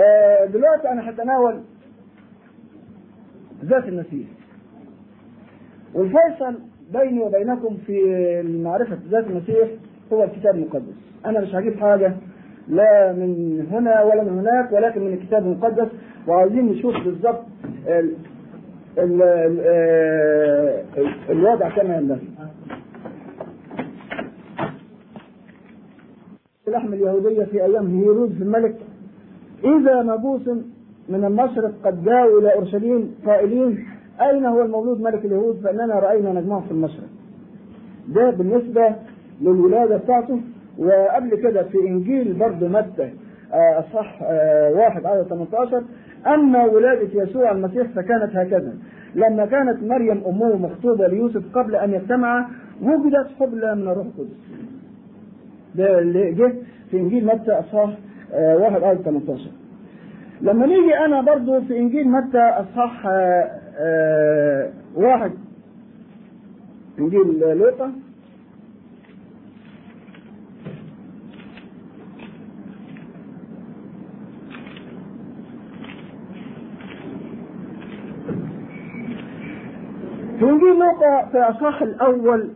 آه، 0.00 0.44
دلوقتي 0.46 0.88
أنا 0.92 1.10
هتناول 1.10 1.60
ذات 3.64 3.84
المسيح 3.88 4.26
والفيصل 5.94 6.58
بيني 6.92 7.20
وبينكم 7.20 7.76
في 7.86 7.98
معرفة 8.64 8.98
ذات 9.10 9.26
المسيح 9.26 9.68
هو 10.12 10.24
الكتاب 10.24 10.54
المقدس. 10.54 10.94
أنا 11.26 11.40
مش 11.40 11.54
هجيب 11.54 11.76
حاجة 11.80 12.12
لا 12.68 13.12
من 13.12 13.60
هنا 13.72 14.02
ولا 14.02 14.22
من 14.22 14.38
هناك 14.38 14.72
ولكن 14.72 15.00
من 15.00 15.12
الكتاب 15.12 15.42
المقدس. 15.42 15.88
وعايزين 16.28 16.66
نشوف 16.66 16.94
بالظبط 17.04 17.42
ال- 17.86 18.14
ال- 18.98 19.22
ال- 19.22 19.60
آه، 19.64 20.82
الوضع 21.30 21.68
كما 21.68 21.96
ينبغي 21.96 22.28
اللحم 26.68 26.92
اليهودية 26.92 27.44
في 27.44 27.64
أيام 27.64 27.86
هيرود 27.86 28.42
الملك. 28.42 28.76
إذا 29.64 30.02
مبوس 30.02 30.48
من 31.08 31.24
المشرق 31.24 31.72
قد 31.84 32.04
جاءوا 32.04 32.40
إلى 32.40 32.54
أورشليم 32.54 33.14
قائلين 33.26 33.86
أين 34.20 34.44
هو 34.44 34.62
المولود 34.62 35.00
ملك 35.00 35.24
اليهود؟ 35.24 35.60
فإننا 35.64 35.94
رأينا 35.98 36.32
نجمه 36.32 36.60
في 36.60 36.70
المشرق. 36.70 37.08
ده 38.08 38.30
بالنسبة 38.30 38.94
للولادة 39.40 39.96
بتاعته. 39.96 40.40
وقبل 40.78 41.36
كده 41.36 41.62
في 41.62 41.78
إنجيل 41.78 42.32
برضه 42.32 42.68
متى 42.68 43.10
آه، 43.52 43.78
أصح 43.78 44.18
آه، 44.22 44.70
واحد 44.72 45.06
عدد 45.06 45.22
18 45.26 45.82
أما 46.26 46.64
ولادة 46.64 47.22
يسوع 47.22 47.50
المسيح 47.52 47.86
فكانت 47.86 48.36
هكذا. 48.36 48.74
لما 49.14 49.46
كانت 49.46 49.82
مريم 49.82 50.22
أمه 50.26 50.56
مخطوبة 50.56 51.06
ليوسف 51.08 51.42
قبل 51.58 51.76
أن 51.76 51.92
يجتمعا 51.94 52.44
وجدت 52.82 53.26
حبلى 53.40 53.74
من 53.74 53.88
الروح 53.88 54.06
القدس. 54.06 54.36
ده 55.74 55.98
اللي 55.98 56.32
جه 56.32 56.52
في 56.90 56.96
إنجيل 56.96 57.26
متى 57.26 57.52
اصحاح 57.52 57.98
آه، 58.32 58.56
واحد 58.56 58.82
آية 58.82 58.94
18 58.94 59.40
لما 60.40 60.66
نيجي 60.66 60.98
أنا 61.06 61.20
برضو 61.20 61.60
في 61.60 61.78
إنجيل 61.78 62.08
متى 62.08 62.38
آه، 62.38 63.50
آه، 63.78 64.70
واحد 64.94 65.32
إنجيل 66.98 67.40
لوقا 67.58 67.92
في 80.44 80.78
لوقا 80.78 81.24
في 81.32 81.38
الاصحاح 81.38 81.82
الأول. 81.82 82.48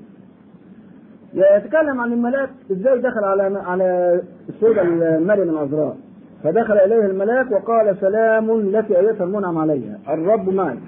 يتكلم 1.34 2.00
عن 2.00 2.12
الملاك 2.12 2.50
إزاي 2.72 2.98
دخل 2.98 3.24
على 3.24 3.58
على 3.58 4.20
السيده 4.48 4.82
مريم 5.18 5.48
العذراء. 5.50 5.96
فدخل 6.44 6.74
إليه 6.74 7.06
الملاك 7.06 7.50
وقال 7.52 7.96
سلام 8.00 8.60
لك 8.60 8.92
ايتها 8.92 9.24
المنعم 9.24 9.58
عليها. 9.58 9.98
الرب 10.08 10.48
معك. 10.48 10.78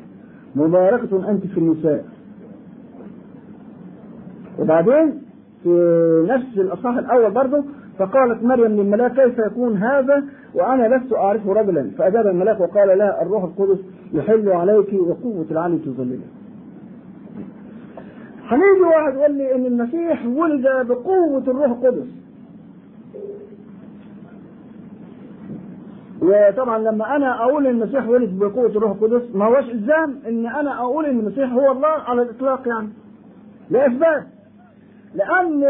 مباركة 0.57 1.31
أنت 1.31 1.47
في 1.47 1.59
النساء. 1.59 2.05
وبعدين 4.59 5.23
في 5.63 6.27
نفس 6.29 6.59
الأصحاح 6.59 6.97
الأول 6.99 7.31
برضه 7.31 7.65
فقالت 7.99 8.43
مريم 8.43 8.67
للملاك 8.67 9.13
كيف 9.13 9.39
يكون 9.39 9.77
هذا؟ 9.77 10.25
وأنا 10.55 10.97
لست 10.97 11.13
اعرف 11.13 11.49
رجلا. 11.49 11.91
فأجاب 11.99 12.27
الملاك 12.27 12.61
وقال 12.61 12.99
لها 12.99 13.23
الروح 13.23 13.45
القدس 13.45 13.79
يحل 14.13 14.49
عليك 14.49 14.93
وقوة 14.93 15.47
العلي 15.51 15.79
تظللك. 15.79 16.40
هنيجي 18.51 18.81
واحد 18.81 19.15
يقول 19.15 19.35
لي 19.35 19.55
إن 19.55 19.67
المسيح 19.67 20.27
ولد 20.27 20.67
بقوة 20.89 21.39
الروح 21.49 21.71
القدس. 21.71 22.07
وطبعا 26.23 26.79
لما 26.79 27.17
أنا 27.17 27.43
أقول 27.45 27.67
إن 27.67 27.83
المسيح 27.83 28.09
ولد 28.09 28.39
بقوة 28.39 28.67
الروح 28.67 28.91
القدس 28.91 29.35
ما 29.35 29.45
هوش 29.45 29.65
إلزام 29.71 30.19
إن 30.29 30.47
أنا 30.47 30.81
أقول 30.81 31.07
إن 31.07 31.19
المسيح 31.21 31.53
هو 31.53 31.73
الله 31.73 31.89
على 31.89 32.23
الإطلاق 32.23 32.69
يعني. 32.69 32.89
لا 33.71 33.87
اثبات 33.87 34.23
لأن 35.15 35.61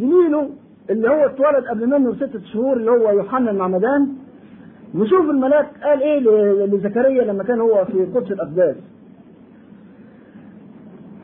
زميله 0.00 0.50
اللي 0.90 1.08
هو 1.10 1.24
اتولد 1.26 1.64
قبل 1.64 1.86
منه 1.86 2.10
بستة 2.12 2.40
شهور 2.52 2.76
اللي 2.76 2.90
هو 2.90 3.10
يوحنا 3.10 3.50
المعمدان 3.50 4.08
نشوف 4.94 5.30
الملاك 5.30 5.66
قال 5.84 6.02
إيه 6.02 6.20
لزكريا 6.66 7.24
لما 7.24 7.44
كان 7.44 7.60
هو 7.60 7.84
في 7.84 8.04
قدس 8.14 8.30
الأقداس. 8.32 8.76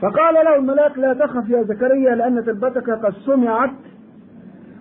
فقال 0.00 0.34
له 0.34 0.56
الملاك 0.56 0.98
لا 0.98 1.14
تخف 1.14 1.50
يا 1.50 1.62
زكريا 1.62 2.14
لأن 2.14 2.44
تربتك 2.44 2.90
قد 2.90 3.12
سمعت 3.12 3.70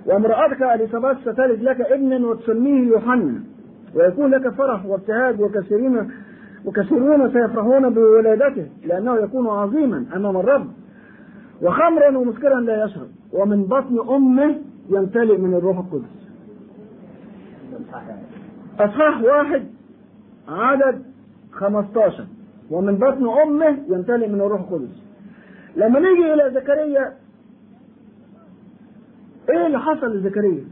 وامرأتك 0.06 0.62
اليصابات 0.62 1.18
ستلد 1.22 1.64
لك 1.64 1.82
ابنا 1.82 2.28
وتسميه 2.28 2.88
يوحنا 2.88 3.44
ويكون 3.96 4.32
لك 4.32 4.50
فرح 4.50 4.86
وابتهاج 4.86 5.42
وكثيرين 5.42 6.12
وكثيرون 6.66 7.32
سيفرحون 7.32 7.94
بولادته 7.94 8.68
لأنه 8.86 9.16
يكون 9.16 9.48
عظيما 9.48 10.06
أمام 10.16 10.38
الرب 10.38 10.68
وخمرا 11.62 12.18
ومسكرا 12.18 12.60
لا 12.60 12.86
يشرب 12.86 13.08
ومن 13.34 13.64
بطن 13.64 14.10
أمه 14.10 14.56
يمتلئ 14.90 15.38
من 15.38 15.54
الروح 15.54 15.78
القدس. 15.78 16.24
أصحاح 18.80 19.22
واحد 19.22 19.64
عدد 20.48 21.02
15 21.52 22.26
ومن 22.72 22.96
بطن 22.96 23.28
أمه 23.46 23.78
يمتلئ 23.90 24.28
من 24.28 24.42
الروح 24.42 24.62
القدس. 24.62 25.03
لما 25.76 26.00
نيجي 26.00 26.34
إلى 26.34 26.52
زكريا 26.54 27.14
إيه 29.50 29.66
اللي 29.68 29.80
حصل 29.80 30.18
لزكريا؟ 30.18 30.64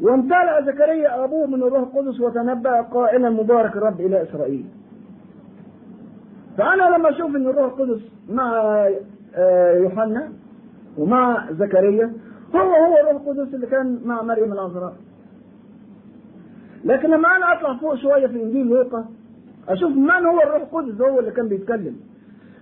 وامتلأ 0.00 0.60
زكريا 0.66 1.24
أبوه 1.24 1.46
من 1.46 1.54
الروح 1.62 1.78
القدس 1.80 2.20
وتنبأ 2.20 2.80
قائلا 2.80 3.30
مبارك 3.30 3.76
الرب 3.76 4.00
إلى 4.00 4.22
إسرائيل. 4.22 4.64
فأنا 6.58 6.96
لما 6.96 7.10
أشوف 7.10 7.36
إن 7.36 7.46
الروح 7.46 7.64
القدس 7.72 8.00
مع 8.30 8.52
آه، 9.34 9.74
يوحنا 9.76 10.32
ومع 10.98 11.52
زكريا 11.52 12.12
هو 12.54 12.60
هو 12.60 12.96
الروح 13.00 13.22
القدس 13.22 13.54
اللي 13.54 13.66
كان 13.66 14.00
مع 14.04 14.22
مريم 14.22 14.52
العذراء. 14.52 14.94
لكن 16.84 17.08
لما 17.10 17.36
أنا 17.36 17.52
أطلع 17.52 17.76
فوق 17.76 17.94
شوية 17.94 18.26
في 18.26 18.42
إنجيل 18.42 18.66
لوقا 18.66 19.04
أشوف 19.68 19.90
من 19.96 20.10
هو 20.26 20.40
الروح 20.42 20.62
القدس 20.62 21.00
هو 21.00 21.18
اللي 21.20 21.30
كان 21.30 21.48
بيتكلم. 21.48 21.96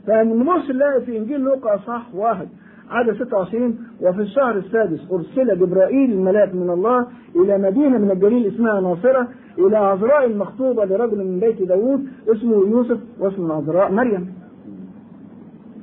فنبص 0.06 0.70
نلاقي 0.70 1.00
في 1.00 1.18
إنجيل 1.18 1.40
لوقا 1.40 1.74
اصحاح 1.74 2.14
واحد 2.14 2.48
عدد 2.90 3.14
26 3.24 3.78
وفي 4.02 4.20
الشهر 4.20 4.56
السادس 4.58 5.00
أرسل 5.12 5.58
جبرائيل 5.58 6.12
الملاك 6.12 6.54
من 6.54 6.70
الله 6.70 7.06
إلى 7.36 7.58
مدينة 7.58 7.98
من 7.98 8.10
الجليل 8.10 8.46
اسمها 8.54 8.80
ناصرة 8.80 9.28
إلى 9.58 9.76
عذراء 9.76 10.24
المخطوبة 10.24 10.84
لرجل 10.84 11.18
من 11.24 11.40
بيت 11.40 11.62
داوود 11.62 12.06
اسمه 12.28 12.52
يوسف 12.54 12.98
واسم 13.20 13.46
العذراء 13.46 13.92
مريم. 13.92 14.34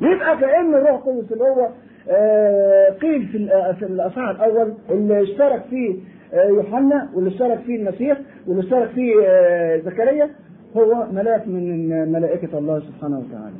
يبقى 0.01 0.37
كأن 0.37 0.73
الروح 0.75 1.07
القدس 1.07 1.31
اللي 1.31 1.43
هو 1.43 1.67
آه، 2.09 2.89
قيل 2.89 3.25
في 3.25 3.37
ال- 3.37 3.75
في 3.79 3.85
الأصحاح 3.85 4.29
الأول 4.29 4.73
اللي 4.91 5.23
اشترك 5.23 5.63
فيه 5.69 5.95
آه، 6.33 6.47
يوحنا 6.47 7.09
واللي 7.15 7.29
اشترك 7.29 7.59
فيه 7.59 7.75
المسيح 7.75 8.21
واللي 8.47 8.63
اشترك 8.63 8.89
فيه 8.89 9.13
آه، 9.25 9.77
زكريا 9.77 10.29
هو 10.77 11.07
ملاك 11.13 11.47
من 11.47 11.89
ملائكة 12.11 12.57
الله 12.57 12.79
سبحانه 12.79 13.19
وتعالى. 13.19 13.55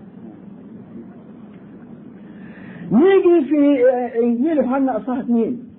نيجي 2.92 3.46
في 3.50 3.90
آه، 3.90 4.20
انجيل 4.20 4.58
يوحنا 4.58 4.98
اصحاح 4.98 5.18
اثنين. 5.18 5.70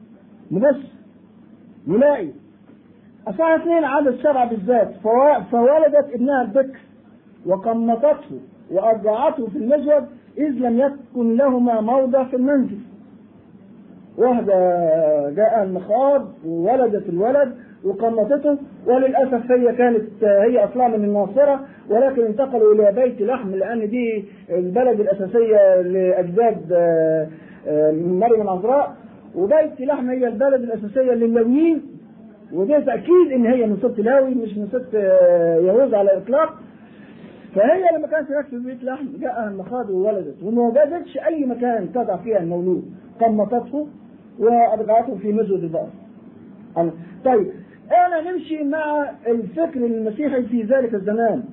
نبص 0.50 0.76
نلاقي 1.86 2.28
اصحاح 3.28 3.60
اثنين 3.60 3.84
عدد 3.84 4.16
سبعه 4.22 4.48
بالذات. 4.50 4.94
فولدت 5.50 6.14
ابنها 6.14 6.42
البكر 6.42 6.78
وقمطته 7.46 8.40
وارضعته 8.70 9.46
في 9.46 9.58
المزود 9.58 10.06
إذ 10.38 10.50
لم 10.50 10.78
يكن 10.78 11.36
لهما 11.36 11.80
موضع 11.80 12.24
في 12.24 12.36
المنزل. 12.36 12.78
واحدة 14.18 14.54
جاء 15.30 15.62
المخاض 15.62 16.28
وولدت 16.46 17.08
الولد 17.08 17.54
وقمطته 17.84 18.58
وللأسف 18.86 19.50
هي 19.50 19.72
كانت 19.76 20.24
هي 20.24 20.64
أصلا 20.64 20.88
من 20.88 21.04
الناصرة 21.04 21.60
ولكن 21.90 22.22
انتقلوا 22.24 22.74
إلى 22.74 22.92
بيت 23.02 23.20
لحم 23.22 23.50
لأن 23.50 23.90
دي 23.90 24.24
البلد 24.50 25.00
الأساسية 25.00 25.80
لأجداد 25.80 26.72
آه، 26.72 27.28
آه، 27.68 27.92
مريم 27.92 28.42
العذراء. 28.42 28.96
وبيت 29.34 29.80
لحم 29.80 30.10
هي 30.10 30.28
البلد 30.28 30.62
الأساسية 30.62 31.12
لللاويين 31.12 31.82
وده 32.52 32.80
تأكيد 32.80 33.32
إن 33.34 33.46
هي 33.46 33.66
من 33.66 33.76
سبط 33.82 33.98
لاوي 33.98 34.34
مش 34.34 34.56
من 34.58 34.68
سبط 34.72 34.94
آه، 34.94 35.56
يهوذا 35.58 35.96
على 35.98 36.12
الإطلاق. 36.12 36.54
فهي 37.54 37.82
لما 37.98 38.06
كانت 38.06 38.30
هناك 38.30 38.46
في 38.46 38.58
بيت 38.58 38.84
لحم 38.84 39.06
جاء 39.20 39.48
المخاض 39.48 39.90
وولدت 39.90 40.42
وما 40.42 40.62
وجدتش 40.62 41.18
أي 41.26 41.44
مكان 41.46 41.92
تضع 41.92 42.16
فيها 42.16 42.38
المولود. 42.38 42.84
قمطته 43.20 43.86
وأضغعته 44.38 45.16
في 45.16 45.32
مزود 45.32 45.62
البقر. 45.62 45.88
طيب 47.24 47.46
أنا 47.92 48.30
نمشي 48.30 48.64
مع 48.64 49.10
الفكر 49.26 49.86
المسيحي 49.86 50.42
في 50.42 50.62
ذلك 50.62 50.94
الزمان. 50.94 51.44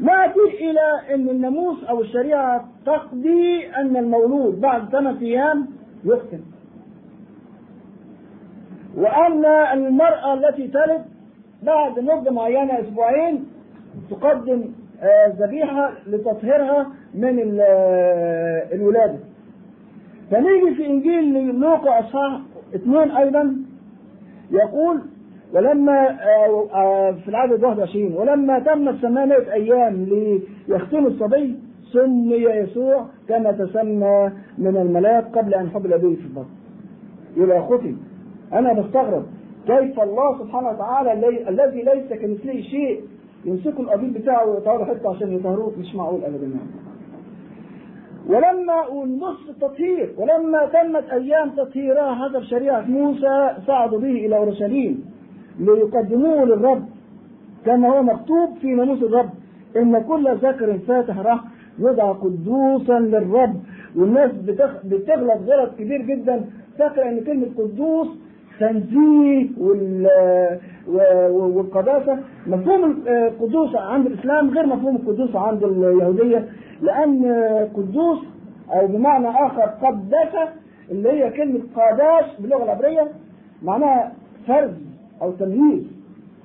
نأتي 0.00 0.70
إلى 0.70 1.14
أن 1.14 1.28
الناموس 1.28 1.84
أو 1.84 2.00
الشريعة 2.00 2.68
تقضي 2.86 3.66
أن 3.76 3.96
المولود 3.96 4.60
بعد 4.60 4.88
ثلاثة 4.88 5.20
أيام 5.20 5.66
يختم. 6.04 6.40
وأن 8.96 9.44
المرأة 9.44 10.34
التي 10.34 10.68
تلد 10.68 11.04
بعد 11.62 12.00
مدة 12.00 12.30
معينة 12.30 12.80
أسبوعين 12.80 13.46
تقدم 14.10 14.64
ذبيحة 15.40 15.92
لتطهيرها 16.06 16.86
من 17.14 17.60
الولادة. 18.72 19.18
فنيجي 20.30 20.74
في 20.74 20.86
إنجيل 20.86 21.54
لوقا 21.60 22.00
أصحاح 22.00 22.40
اثنين 22.74 23.10
أيضا 23.10 23.56
يقول 24.50 25.00
ولما 25.54 26.16
في 27.24 27.28
العدد 27.28 27.64
21 27.64 28.12
ولما 28.14 28.58
تمت 28.58 28.94
ثمانية 28.94 29.52
أيام 29.52 30.04
ليختم 30.68 31.06
الصبي 31.06 31.56
سمي 31.92 32.34
يسوع 32.36 33.04
كما 33.28 33.52
تسمى 33.52 34.30
من 34.58 34.76
الملاك 34.76 35.38
قبل 35.38 35.54
أن 35.54 35.70
حبل 35.70 35.90
به 35.90 36.14
في 36.14 36.24
البطن 36.26 36.50
يبقى 37.36 37.62
ختم 37.62 37.96
أنا 38.52 38.72
بستغرب 38.72 39.24
كيف 39.66 40.00
الله 40.00 40.38
سبحانه 40.38 40.68
وتعالى 40.68 41.12
الذي 41.48 41.82
ليس 41.82 42.12
كمثله 42.12 42.60
شيء 42.62 43.00
يمسكوا 43.44 43.84
القبيل 43.84 44.10
بتاعه 44.10 44.46
ويقطعوا 44.48 44.84
حتة 44.84 45.10
عشان 45.16 45.32
يطهروه 45.32 45.72
مش 45.78 45.94
معقول 45.94 46.24
ابدا 46.24 46.46
يعني. 46.46 46.70
ولما 48.28 48.86
ونص 48.86 49.48
التطهير 49.48 50.12
ولما 50.18 50.66
تمت 50.66 51.10
أيام 51.12 51.50
تطهيرها 51.50 52.14
حسب 52.14 52.42
شريعة 52.42 52.80
موسى 52.80 53.50
صعدوا 53.66 53.98
به 54.00 54.10
إلى 54.26 54.36
أورشليم 54.36 55.04
ليقدموه 55.60 56.44
للرب. 56.44 56.84
كما 57.66 57.88
هو 57.88 58.02
مكتوب 58.02 58.58
في 58.60 58.66
ناموس 58.66 59.02
الرب. 59.02 59.30
إن 59.76 60.02
كل 60.02 60.34
ذكر 60.36 60.78
فاتح 60.78 61.18
رحم 61.18 61.48
يدعى 61.78 62.12
قدوسا 62.12 62.98
للرب. 62.98 63.54
والناس. 63.96 64.30
بتغلط 64.84 65.38
غلط 65.48 65.70
كبير 65.78 66.02
جدا. 66.02 66.44
فاكره 66.78 67.08
إن 67.08 67.20
كلمة 67.20 67.46
قدوس 67.58 68.08
تنزيه 68.60 69.48
وال... 69.58 70.08
والقداسة؟ 71.30 72.18
مفهوم 72.46 73.02
القدوس 73.06 73.76
عند 73.76 74.06
الإسلام 74.06 74.50
غير 74.50 74.66
مفهوم 74.66 74.96
القدوس 74.96 75.36
عند 75.36 75.64
اليهودية. 75.64 76.48
لأن 76.82 77.24
قدوس 77.74 78.18
أو 78.70 78.86
بمعنى 78.86 79.28
آخر 79.28 79.62
قداسة 79.62 80.48
اللي 80.90 81.10
هي 81.10 81.30
كلمة 81.30 81.60
قاداش 81.76 82.40
باللغة 82.40 82.64
العبرية 82.64 83.08
معناها 83.62 84.12
فرز 84.46 84.89
أو 85.22 85.32
تمييز. 85.32 85.82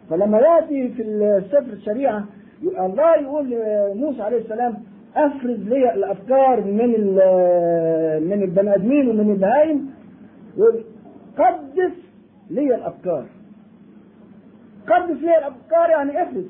فلما 0.10 0.38
يأتي 0.40 0.88
في 0.90 1.02
السفر 1.02 1.74
الشريعة 1.74 2.26
الله 2.64 3.16
يقول 3.16 3.50
لموسى 3.50 4.22
عليه 4.22 4.38
السلام 4.38 4.74
أفرز 5.16 5.60
لي 5.60 5.94
الأفكار 5.94 6.62
من 6.62 6.90
من 8.30 8.44
البني 8.44 8.76
آدمين 8.76 9.10
ومن 9.10 9.32
البهايم 9.32 9.92
قدس 11.38 11.94
لي 12.50 12.76
الأفكار. 12.76 13.26
قدس 14.88 15.22
لي 15.22 15.38
الأفكار 15.38 15.90
يعني 15.90 16.24
افرز 16.24 16.46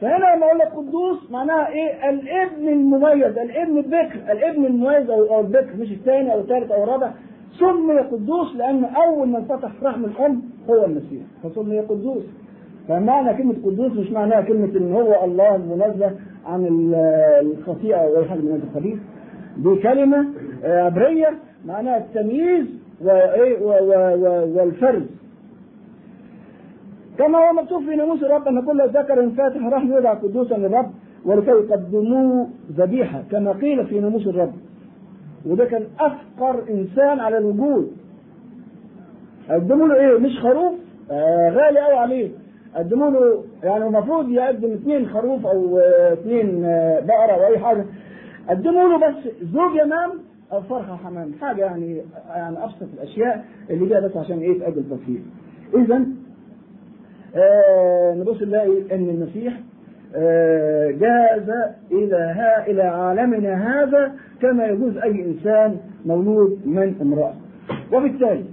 فهنا 0.00 0.36
لما 0.36 0.46
أقول 0.46 0.58
لك 0.58 0.66
قدوس 0.72 1.30
معناها 1.30 1.68
إيه؟ 1.68 2.10
الابن 2.10 2.68
المميز 2.68 3.38
الابن 3.38 3.78
البكر 3.78 4.32
الابن 4.32 4.64
المميز 4.64 5.10
أو 5.10 5.40
البكر 5.40 5.76
مش 5.78 5.92
الثاني 5.92 6.32
أو 6.32 6.40
الثالث 6.40 6.70
أو 6.70 6.84
الرابع. 6.84 7.10
سمي 7.58 7.98
قدوس 8.00 8.56
لأن 8.56 8.84
أول 8.84 9.28
من 9.28 9.44
فتح 9.44 9.70
رحم 9.82 10.04
الأم 10.04 10.42
هو 10.70 10.84
المسيح. 10.84 11.22
فسمي 11.42 11.80
قدوس. 11.80 12.22
فمعنى 12.88 13.38
كلمة 13.38 13.54
قدوس 13.64 13.92
مش 13.92 14.10
معناها 14.10 14.40
كلمة 14.40 14.76
إن 14.76 14.92
هو 14.92 15.24
الله 15.24 15.56
المنزه 15.56 16.10
عن 16.46 16.66
الخطيئة 17.42 17.96
أو 17.96 18.18
أي 18.18 18.24
حاجة 18.24 18.38
من 18.38 18.50
هذا 18.52 18.62
الخبيث 18.70 18.98
دي 19.58 19.82
كلمة 19.82 20.26
عبرية 20.64 21.34
معناها 21.66 21.98
التمييز 21.98 22.66
والفرز. 24.56 25.02
كما 27.18 27.38
هو 27.38 27.52
مكتوب 27.62 27.82
في 27.84 27.96
ناموس 27.96 28.22
الرب 28.22 28.48
أن 28.48 28.62
كل 28.62 28.82
ذكر 28.88 29.30
فاتح 29.30 29.66
راح 29.66 29.84
يدعى 29.84 30.16
قدوسا 30.16 30.54
للرب 30.54 30.90
ولكي 31.24 31.50
يقدموه 31.50 32.46
ذبيحة 32.72 33.22
كما 33.30 33.52
قيل 33.52 33.86
في 33.86 34.00
ناموس 34.00 34.26
الرب. 34.26 34.52
وده 35.46 35.64
كان 35.64 35.82
أفقر 36.00 36.62
إنسان 36.70 37.20
على 37.20 37.38
الوجود. 37.38 37.90
قدموا 39.50 39.88
له 39.88 39.94
إيه؟ 39.94 40.18
مش 40.18 40.38
خروف؟ 40.42 40.74
آه 41.10 41.50
غالي 41.50 41.80
قوي 41.80 41.94
عليه. 41.98 42.30
قدموا 42.74 43.10
له 43.10 43.44
يعني 43.62 43.86
المفروض 43.86 44.28
يقدم 44.30 44.72
اثنين 44.72 45.08
خروف 45.08 45.46
أو 45.46 45.78
اثنين 46.12 46.60
بقرة 47.06 47.32
أو 47.32 47.46
أي 47.46 47.58
حاجة. 47.58 47.84
قدموا 48.48 48.88
له 48.88 48.98
بس 49.08 49.14
زوج 49.42 49.74
يمام 49.84 50.10
أو 50.52 50.62
فرخة 50.62 50.96
حمام. 50.96 51.32
حاجة 51.40 51.60
يعني 51.64 52.02
يعني 52.34 52.64
أبسط 52.64 52.82
الأشياء 52.94 53.44
اللي 53.70 53.86
جاية 53.86 54.00
بس 54.00 54.16
عشان 54.16 54.38
إيه؟ 54.38 54.58
تاجل 54.60 54.84
تطهير 54.90 55.20
إذا 55.76 56.04
آه 57.36 58.14
نبص 58.14 58.42
نلاقي 58.42 58.94
إن 58.94 59.08
المسيح 59.08 59.60
آه 60.14 60.90
جاز 60.90 61.50
إلى 61.92 62.34
إلى 62.66 62.82
عالمنا 62.82 63.54
هذا 63.82 64.12
كما 64.42 64.66
يجوز 64.66 64.96
أي 64.96 65.24
إنسان 65.24 65.76
مولود 66.06 66.58
من 66.66 66.94
امرأة. 67.02 67.34
وبالتالي 67.92 68.44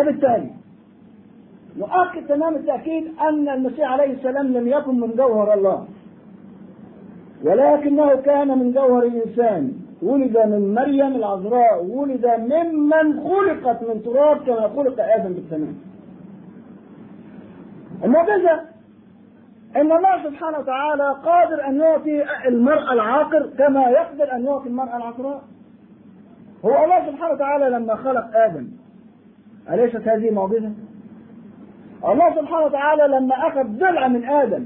وبالتالي 0.00 0.50
نؤكد 1.76 2.26
تمام 2.28 2.54
التأكيد 2.54 3.04
أن 3.20 3.48
المسيح 3.48 3.92
عليه 3.92 4.12
السلام 4.12 4.46
لم 4.46 4.68
يكن 4.68 5.00
من 5.00 5.10
جوهر 5.16 5.54
الله. 5.54 5.86
ولكنه 7.44 8.14
كان 8.14 8.58
من 8.58 8.72
جوهر 8.72 9.02
الإنسان. 9.02 9.72
ولد 10.02 10.38
من 10.38 10.74
مريم 10.74 11.16
العذراء. 11.16 11.84
ولد 11.84 12.26
ممن 12.26 13.20
خلقت 13.20 13.82
من 13.82 14.02
تراب 14.02 14.36
كما 14.36 14.68
خلق 14.68 14.96
آدم 15.00 15.32
بالتمام. 15.32 15.74
المعجزة 18.04 18.60
أن 19.76 19.92
الله 19.92 20.24
سبحانه 20.24 20.58
وتعالى 20.58 21.16
قادر 21.24 21.66
أن 21.66 21.80
يعطي 21.80 22.24
المرأة 22.48 22.92
العاقر 22.92 23.50
كما 23.58 23.90
يقدر 23.90 24.32
أن 24.32 24.44
يعطي 24.44 24.68
المرأة 24.68 24.96
العذراء 24.96 25.42
هو 26.64 26.84
الله 26.84 27.10
سبحانه 27.10 27.34
وتعالى 27.34 27.70
لما 27.70 27.94
خلق 27.94 28.36
آدم. 28.36 28.68
أليست 29.70 30.08
هذه 30.08 30.30
معجزة؟ 30.30 30.72
الله 32.04 32.34
سبحانه 32.40 32.64
وتعالى 32.64 33.02
لما 33.16 33.34
أخذ 33.34 33.62
ضلع 33.78 34.08
من 34.08 34.24
آدم 34.24 34.64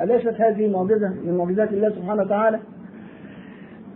أليست 0.00 0.40
هذه 0.40 0.70
معجزة 0.70 1.08
من 1.08 1.36
معجزات 1.38 1.72
الله 1.72 1.90
سبحانه 1.90 2.22
وتعالى؟ 2.22 2.60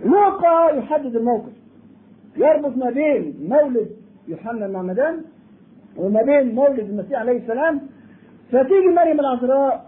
لوقا 0.04 0.70
يحدد 0.70 1.16
الموقف 1.16 1.52
يربط 2.36 2.76
ما 2.76 2.90
بين 2.90 3.34
مولد 3.48 3.88
يوحنا 4.28 4.66
المعمدان 4.66 5.22
وما 5.96 6.22
بين 6.22 6.54
مولد 6.54 6.78
المسيح 6.78 7.18
عليه 7.20 7.38
السلام 7.38 7.80
فتيجي 8.52 8.88
مريم 8.96 9.20
العذراء 9.20 9.84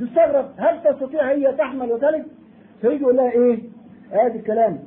تستغرب 0.00 0.46
هل 0.56 0.82
تستطيع 0.82 1.30
هي 1.30 1.52
تحمل 1.52 1.92
وتلد؟ 1.92 2.24
فيجي 2.80 3.02
يقول 3.02 3.16
لها 3.16 3.30
إيه؟ 3.30 3.58
آدي 4.12 4.38
الكلام 4.38 4.78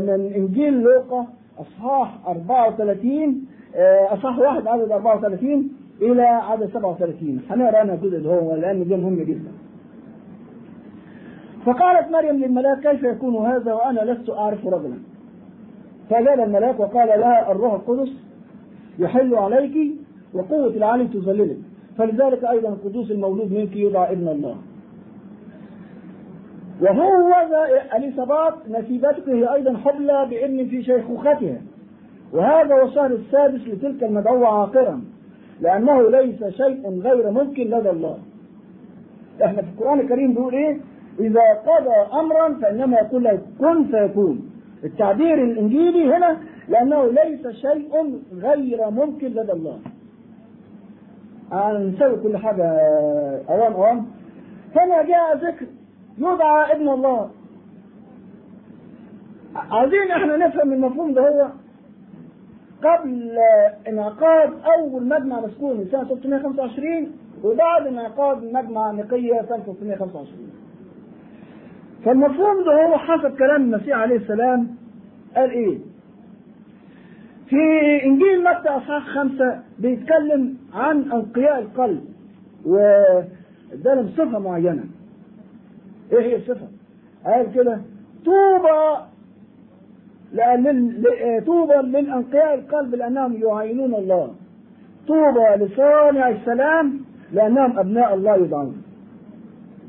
من 0.00 0.32
إنجيل 0.36 0.80
لوقا 0.80 1.26
أصحاح 1.58 2.28
34 2.28 3.46
اصحاح 4.12 4.38
واحد 4.38 4.66
عدد 4.66 4.90
34 4.92 5.68
إلى 6.02 6.22
عدد 6.22 6.66
37 6.74 7.40
هنقرا 7.50 7.82
أنا 7.82 7.94
الجزء 7.94 8.18
ده 8.20 8.30
هو 8.30 8.54
لأن 8.56 8.88
ده 8.88 8.96
مهم 8.96 9.16
جدا. 9.16 9.50
فقالت 11.66 12.10
مريم 12.12 12.36
للملاك 12.36 12.80
كيف 12.88 13.02
يكون 13.02 13.36
هذا 13.46 13.72
وأنا 13.72 14.00
لست 14.00 14.30
أعرف 14.30 14.66
رجلا. 14.66 14.94
فجاء 16.10 16.44
الملاك 16.44 16.80
وقال 16.80 17.08
لها 17.08 17.52
الروح 17.52 17.72
القدس 17.72 18.08
يحل 18.98 19.34
عليك 19.34 19.94
وقوة 20.34 20.66
العالم 20.66 21.06
تظللك 21.06 21.56
فلذلك 21.98 22.44
أيضا 22.44 22.68
القدوس 22.68 23.10
المولود 23.10 23.52
منك 23.52 23.76
يدعى 23.76 24.12
ابن 24.12 24.28
الله 24.28 24.56
وهو 26.80 27.34
اليصابات 27.96 28.54
نسيبتك 28.68 29.28
هي 29.28 29.54
أيضا 29.54 29.76
حبلى 29.76 30.26
بابن 30.30 30.64
في 30.68 30.82
شيخوختها 30.82 31.60
وهذا 32.32 32.74
هو 32.74 32.88
الشهر 32.88 33.06
السادس 33.06 33.60
لتلك 33.68 34.02
المدعوة 34.02 34.46
عاقرا 34.46 35.04
لأنه 35.60 36.10
ليس 36.10 36.44
شيء 36.44 37.00
غير 37.00 37.30
ممكن 37.30 37.62
لدى 37.62 37.90
الله. 37.90 38.18
إحنا 39.44 39.62
في 39.62 39.68
القرآن 39.68 40.00
الكريم 40.00 40.34
بيقول 40.34 40.54
إيه؟ 40.54 40.78
إذا 41.20 41.40
قضى 41.66 42.18
أمرا 42.20 42.54
فإنما 42.62 42.96
يقول 42.96 43.24
له 43.24 43.38
كن 43.58 43.84
فيكون. 43.84 44.50
التعبير 44.84 45.44
الإنجيلي 45.44 46.16
هنا 46.16 46.38
لأنه 46.68 47.06
ليس 47.06 47.48
شيء 47.48 48.20
غير 48.34 48.90
ممكن 48.90 49.26
لدى 49.26 49.52
الله. 49.52 49.78
نسوي 51.78 52.16
كل 52.22 52.36
حاجة. 52.36 52.64
أوام 53.48 53.72
أوام 53.72 54.06
فما 54.74 55.02
جاء 55.02 55.36
ذكر 55.36 55.66
يدعى 56.18 56.72
ابن 56.72 56.88
الله. 56.88 57.30
عايزين 59.70 60.10
إحنا 60.10 60.36
نفهم 60.36 60.72
المفهوم 60.72 61.14
ده 61.14 61.28
هو. 61.28 61.48
قبل 62.84 63.38
انعقاد 63.88 64.52
أول 64.78 65.06
مجمع 65.08 65.40
مسكوني 65.40 65.84
سنة 65.84 66.04
325 66.04 67.12
وبعد 67.44 67.86
انعقاد 67.86 68.42
مجمع 68.44 68.90
نقية 68.90 69.42
سنة 69.48 69.62
325 69.64 70.50
فالمفهوم 72.04 72.64
ده 72.64 72.86
هو 72.86 72.98
حسب 72.98 73.36
كلام 73.38 73.62
المسيح 73.62 73.96
عليه 73.98 74.16
السلام 74.16 74.68
قال 75.36 75.50
إيه؟ 75.50 75.78
في 77.48 77.56
إنجيل 78.04 78.44
متى 78.44 78.68
أصحاح 78.68 79.06
خمسة 79.06 79.62
بيتكلم 79.78 80.56
عن 80.74 81.12
أنقياء 81.12 81.58
القلب 81.58 82.04
وادالهم 82.66 84.08
صفة 84.16 84.38
معينة. 84.38 84.84
إيه 86.12 86.20
هي 86.20 86.36
الصفة؟ 86.36 86.68
قال 87.26 87.52
كده 87.54 87.80
طوبى 88.24 89.04
لأن 90.32 90.92
طوبى 91.46 91.74
للانقياء 91.74 92.54
القلب 92.54 92.94
لأنهم 92.94 93.32
يعينون 93.42 93.94
الله. 93.94 94.30
طوبى 95.08 95.64
لصانع 95.64 96.28
السلام 96.28 97.00
لأنهم 97.32 97.78
أبناء 97.78 98.14
الله 98.14 98.36
يدعون. 98.36 98.82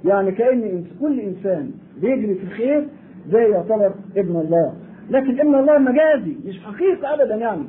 يعني 0.06 0.32
كأن 0.32 0.86
كل 1.02 1.20
إنسان 1.20 1.72
بيجري 2.02 2.36
في 2.36 2.44
الخير 2.44 2.88
ده 3.32 3.40
يعتبر 3.40 3.92
ابن 4.18 4.36
الله. 4.36 4.74
لكن 5.10 5.40
ابن 5.40 5.56
الله 5.56 5.78
مجازي 5.78 6.36
مش 6.46 6.60
حقيقة 6.60 7.14
أبدا 7.14 7.36
يعني 7.36 7.64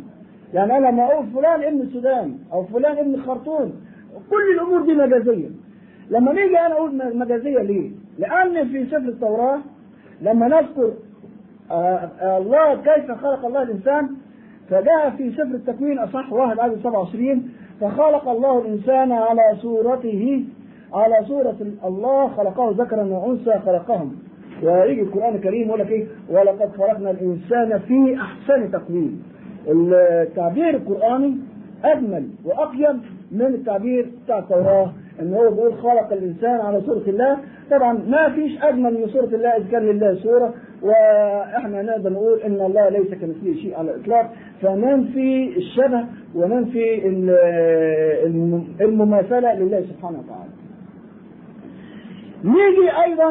يعني 0.55 0.79
أنا 0.79 0.87
لما 0.91 1.05
أقول 1.05 1.27
فلان 1.27 1.62
ابن 1.62 1.81
السودان 1.81 2.39
أو 2.53 2.64
فلان 2.64 2.99
ابن 2.99 3.14
الخرطوم 3.14 3.73
كل 4.31 4.55
الأمور 4.55 4.83
دي 4.83 4.95
مجازية 4.95 5.49
لما 6.11 6.33
نيجي 6.33 6.59
أنا 6.59 6.73
أقول 6.75 7.18
مجازية 7.18 7.59
ليه؟ 7.62 7.91
لأن 8.18 8.68
في 8.68 8.87
سفر 8.87 8.97
التوراة 9.09 9.59
لما 10.23 10.49
نذكر 10.49 10.93
الله 12.23 12.75
كيف 12.77 13.11
خلق 13.11 13.47
الله 13.47 13.62
الإنسان؟ 13.62 14.09
فجاء 14.71 15.11
في 15.16 15.33
سفر 15.33 15.43
التكوين 15.55 15.99
أصح 15.99 16.33
واحد 16.33 16.59
عدد 16.59 16.79
27 16.83 17.51
فخلق 17.81 18.29
الله 18.29 18.59
الإنسان 18.59 19.12
على 19.12 19.43
صورته 19.62 20.45
على 20.95 21.27
صورة 21.27 21.57
الله 21.85 22.29
خلقه 22.29 22.75
ذكرا 22.79 23.03
وأنثى 23.05 23.59
خلقهم. 23.66 24.16
ويجي 24.62 25.01
القرآن 25.03 25.35
الكريم 25.35 25.68
يقول 25.68 25.81
لك 25.81 25.91
إيه؟ 25.91 26.07
ولقد 26.31 26.71
خلقنا 26.79 27.11
الإنسان 27.11 27.79
في 27.79 28.16
أحسن 28.21 28.71
تقويم. 28.71 29.23
التعبير 29.68 30.71
القرآني 30.71 31.39
أجمل 31.85 32.29
وأقيم 32.45 33.03
من 33.33 33.47
التعبير 33.47 34.11
بتاع 34.25 34.39
التوراة. 34.39 34.93
إن 35.21 35.35
هو 35.35 35.51
بيقول 35.51 35.75
خلق 35.75 36.12
الإنسان 36.12 36.61
على 36.61 36.81
صورة 36.81 37.03
الله. 37.09 37.39
طبعا 37.71 37.93
ما 37.93 38.29
فيش 38.29 38.62
أجمل 38.62 38.95
من 38.95 39.09
صورة 39.09 39.25
الله 39.25 39.57
إذا 39.57 39.71
كان 39.71 39.83
لله 39.83 40.14
صورة 40.14 40.55
وإحنا 40.83 41.83
نقدر 41.83 42.12
نقول 42.12 42.41
إن 42.41 42.61
الله 42.61 42.89
ليس 42.89 43.09
كمثله 43.14 43.55
شيء 43.55 43.75
على 43.79 43.91
الإطلاق. 43.91 44.33
فننفي 44.62 45.57
الشبه 45.57 46.05
وننفي 46.35 47.07
المماثلة 48.81 49.55
لله 49.55 49.81
سبحانه 49.81 50.18
وتعالى. 50.18 50.51
نيجي 52.45 52.91
أيضا 53.05 53.31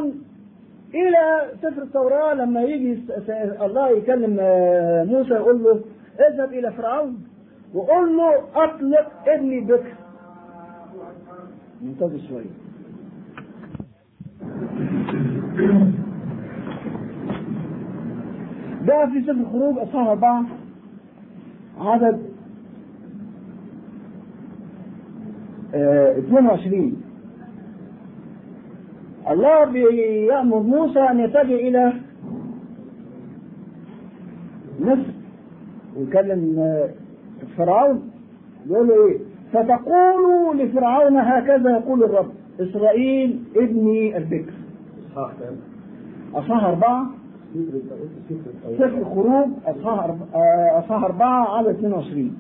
إلى 0.94 1.52
سفر 1.62 1.82
التوراة. 1.82 2.34
لما 2.34 2.62
يجي 2.62 3.00
الله 3.62 3.90
يكلم 3.90 4.34
موسى 5.12 5.34
يقول 5.34 5.64
له 5.64 5.80
اذهب 6.30 6.54
إلى 6.54 6.72
فرعون 6.72 7.18
وقول 7.76 8.18
له 8.18 8.36
أطلق 8.56 9.12
ابني 9.28 9.60
بكر. 9.60 9.94
منتظر 11.82 12.20
شوية 12.30 12.50
ده 18.88 19.06
في 19.06 19.22
سفر 19.22 19.32
الخروج 19.32 19.78
اصحاح 19.78 20.08
أربعة. 20.08 20.46
عدد 21.80 22.20
آه 25.74 26.18
22 26.20 27.02
الله 29.30 29.66
بيأمر 29.66 30.60
موسى 30.60 31.00
أن 31.00 31.20
يتجه 31.20 31.56
إلى 31.56 31.94
مصر 34.80 35.12
ويكلم 35.98 36.64
فرعون. 37.58 38.12
يقول 38.68 38.88
له 38.88 39.08
إيه؟ 39.08 39.18
فتقولوا 39.54 40.54
لفرعون 40.54 41.18
هكذا 41.18 41.72
يقول 41.72 42.04
الرب 42.04 42.32
إسرائيل 42.60 43.44
ابني 43.56 44.18
البكر. 44.18 44.54
أصحاح 46.36 46.64
أربعة 46.64 47.06
سفر 48.78 48.98
الخروج 48.98 49.48
أصحاح 49.66 50.16
أصحاح 50.84 51.04
أربعة 51.04 51.58
عدد 51.58 51.70
22 51.70 52.38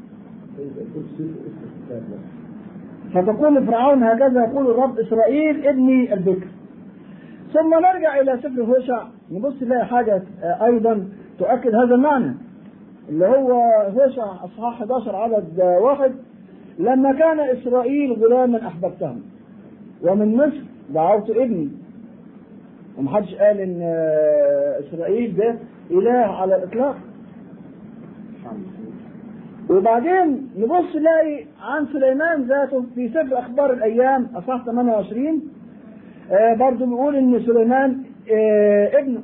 فتقول 3.14 3.56
لفرعون 3.56 4.04
هكذا 4.04 4.44
يقول 4.44 4.72
الرب 4.72 5.00
إسرائيل 5.00 5.68
ابني 5.68 6.14
البكر. 6.14 6.48
ثم 7.54 7.70
نرجع 7.74 8.20
إلى 8.20 8.38
سفر 8.38 8.64
هوشع 8.64 9.04
نبص 9.32 9.64
نلاقي 9.64 9.86
حاجة 9.86 10.24
أيضا 10.44 11.08
تؤكد 11.40 11.76
هذا 11.76 11.96
المعنى 11.96 12.34
اللي 13.10 13.28
هو 13.28 13.62
هوشع 13.90 14.24
أصحاح 14.46 14.74
11 14.82 15.16
عدد 15.16 15.60
واحد 15.82 16.12
لما 16.80 17.12
كان 17.14 17.40
إسرائيل 17.40 18.14
غلاما 18.14 18.68
أحببتهم. 18.68 19.22
ومن 20.04 20.36
مصر 20.36 20.62
دعوت 20.94 21.30
ابني. 21.30 21.70
ومحدش 22.98 23.36
قال 23.36 23.60
إن 23.60 23.82
إسرائيل 24.88 25.36
ده 25.36 25.56
إله 25.92 26.12
على 26.42 26.56
الإطلاق. 26.56 26.96
وبعدين 29.70 30.50
نبص 30.58 30.96
نلاقي 30.96 31.46
عن 31.62 31.86
سليمان 31.94 32.44
ذاته 32.44 32.86
في 32.96 33.10
سفر 33.10 33.40
أخبار 33.40 33.74
الأيام 33.74 34.28
أصحاح 34.36 34.66
28 34.66 35.42
آه 36.32 36.54
برضه 36.54 36.86
بيقول 36.86 37.16
إن 37.16 37.46
سليمان 37.46 38.04
آه 38.32 39.00
ابنه 39.00 39.24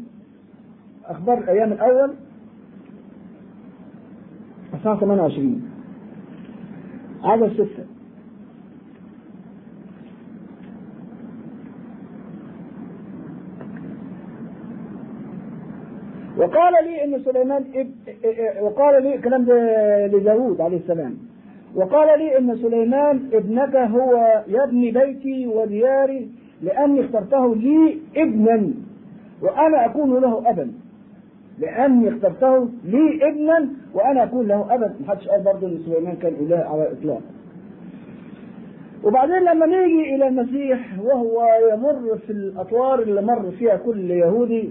أخبار 1.05 1.37
الأيام 1.37 1.71
الأول 1.71 2.11
أصحاح 4.73 4.99
28 4.99 5.64
عدد 7.26 7.53
ستة 7.53 7.86
وقال 16.38 16.73
لي 16.86 17.03
إن 17.03 17.23
سليمان 17.23 17.63
اب... 17.76 17.91
وقال 18.63 19.03
لي 19.03 19.15
الكلام 19.15 19.45
ده 19.45 20.07
لداوود 20.07 20.61
عليه 20.61 20.78
السلام. 20.78 21.17
وقال 21.76 22.19
لي 22.19 22.38
إن 22.38 22.55
سليمان 22.57 23.30
ابنك 23.34 23.76
هو 23.76 24.43
يبني 24.47 24.91
بيتي 24.91 25.47
ودياري 25.47 26.30
لأني 26.61 27.05
اخترته 27.05 27.55
لي 27.55 27.97
ابنا 28.17 28.69
وأنا 29.41 29.86
أكون 29.86 30.21
له 30.21 30.49
أبا. 30.49 30.71
لأني 31.59 32.09
اخترته 32.09 32.69
لي 32.83 33.29
ابنا 33.29 33.69
وأنا 33.93 34.23
اكون 34.23 34.47
له 34.47 34.75
ابا 34.75 34.93
محدش 34.99 35.27
قال 35.27 35.41
برضه 35.43 35.67
إن 35.67 35.79
سليمان 35.85 36.15
كان 36.15 36.33
إله 36.33 36.57
على 36.57 36.87
الإطلاق 36.91 37.21
وبعدين 39.03 39.39
لما 39.39 39.65
نيجي 39.65 40.15
إلى 40.15 40.27
المسيح 40.27 40.99
وهو 40.99 41.47
يمر 41.73 42.17
في 42.17 42.29
الأطوار 42.29 42.99
اللي 43.01 43.21
مر 43.21 43.51
فيها 43.51 43.75
كل 43.77 44.11
يهودي 44.11 44.69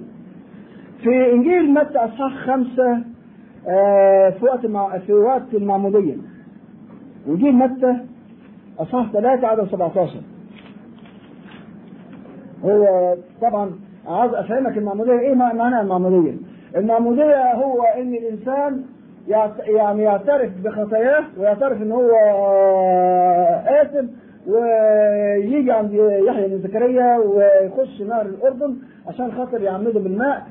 في 1.03 1.33
إنجيل 1.33 1.75
متى 1.75 1.99
اصحاح 1.99 2.35
خمسة 2.47 2.99
آه 3.69 4.31
في 4.31 4.45
وقت. 4.45 4.67
في 5.07 5.13
وقت 5.13 5.55
المعمودية 5.55 6.17
انجيل 7.29 7.55
متى 7.55 7.97
اصحاح 8.79 9.13
ثلاثة 9.13 9.47
عدد 9.47 9.69
17 9.69 10.11
هو 12.65 13.15
طبعا 13.43 13.71
عاوز 14.07 14.35
أفهمك 14.35 14.79
المعمودية 14.79 15.19
إيه 15.19 15.35
معنى 15.35 15.81
المعمودية؟ 15.81 16.35
المعمودية 16.77 17.53
هو 17.55 17.83
إن 17.83 18.15
الإنسان 18.15 18.83
يعني 19.67 20.03
يعترف 20.03 20.51
بخطاياه 20.65 21.25
ويعترف 21.39 21.83
إن 21.83 21.93
هو 21.93 22.11
آثم 23.67 24.07
ويجي 24.47 25.73
عند 25.73 25.93
يحيى 26.29 26.49
بن 26.49 26.59
زكريا 26.59 27.19
ويخش 27.19 28.03
نهر 28.03 28.27
الأردن 28.27 28.77
عشان 29.09 29.33
خاطر 29.33 29.63
يعمده 29.63 30.01
بالماء 30.01 30.43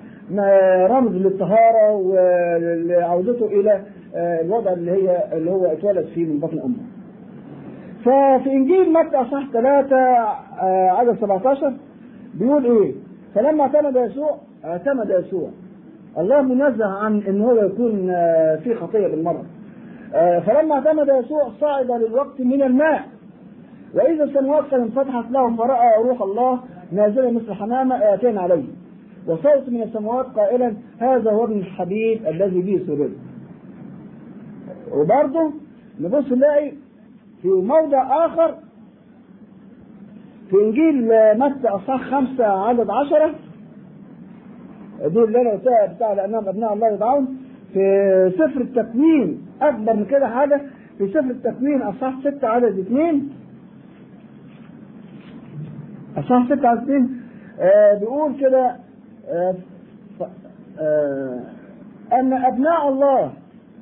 رمز 0.90 1.12
للطهارة 1.12 1.92
ولعودته 1.96 3.46
إلى 3.46 3.82
الوضع 4.16 4.74
اللي 4.74 4.92
هي 4.92 5.24
اللي 5.34 5.52
هو 5.52 5.66
اتولد 5.66 6.06
فيه 6.06 6.26
من 6.26 6.40
بطن 6.40 6.60
أمه. 6.60 6.76
ففي 8.02 8.50
إنجيل 8.52 8.94
متى 8.94 9.16
اصحاح 9.18 9.48
3 9.54 9.96
عدد 10.92 11.18
17 11.22 11.74
بيقول 12.34 12.66
إيه؟ 12.66 12.94
فلما 13.36 13.64
اعتمد 13.64 13.96
يسوع 13.96 14.38
اعتمد 14.66 15.10
يسوع 15.10 15.50
الله 16.18 16.42
منزه 16.42 16.86
عن 16.86 17.22
إن 17.22 17.42
هو 17.42 17.56
يكون 17.56 18.08
في 18.64 18.76
خطية 18.76 19.08
بالمرة. 19.08 19.46
فلما 20.40 20.76
اعتمد 20.76 21.08
يسوع 21.08 21.52
صعد 21.62 21.92
للوقت 21.92 22.42
من 22.42 22.64
الماء. 22.64 23.04
وإذا 23.96 24.24
السماوات 24.24 24.64
قد 24.64 24.80
انفتحت 24.80 25.32
له 25.32 25.56
فرأى 25.56 26.04
روح 26.04 26.22
الله 26.22 26.60
نازلا 26.92 27.32
مثل 27.32 27.54
حمامة 27.54 27.96
آتين 27.96 28.38
عليه. 28.38 28.64
وصوت 29.28 29.70
من 29.70 29.84
السماوات 29.84 30.26
قائلا 30.26 30.74
هذا 31.00 31.32
هو 31.32 31.44
ابن 31.44 31.58
الحبيب 31.60 32.28
الذي 32.28 32.62
به 32.62 32.84
سرر 32.88 33.10
وبرضه 34.92 35.52
نبص 36.00 36.32
نلاقي 36.32 36.72
في 37.42 37.48
موضع 37.48 38.26
آخر 38.26 38.56
في 40.50 40.56
إنجيل 40.56 41.08
متى 41.40 41.68
أصحاح 41.68 42.02
خمسة 42.02 42.46
عدد 42.46 42.90
عشرة 42.90 43.36
أنا 45.02 45.52
قلتها 45.52 45.86
بتاع 45.96 46.14
لأنهم 46.14 46.48
أبناء 46.48 46.74
الله 46.74 46.88
يدعون 46.94 47.38
في 47.74 48.32
سفر 48.38 48.62
التكوين. 48.62 49.42
أكبر 49.62 49.94
من 49.94 50.06
كده 50.06 50.28
حاجة 50.28 50.62
في 50.98 51.08
سفر 51.08 51.20
التكوين 51.32 51.82
أصحاح 51.82 52.20
ستة 52.20 52.48
عدد 52.48 52.80
اثنين 52.80 53.30
أصحاح 56.18 56.46
ستة 56.46 56.68
عدد 56.68 56.82
اثنين 56.82 57.22
آه 57.60 57.94
بيقول 58.00 58.36
كده 58.40 58.76
آه 59.30 59.56
آه 60.80 61.40
أن 62.14 62.34
أبناء 62.34 62.90
الله 62.90 63.32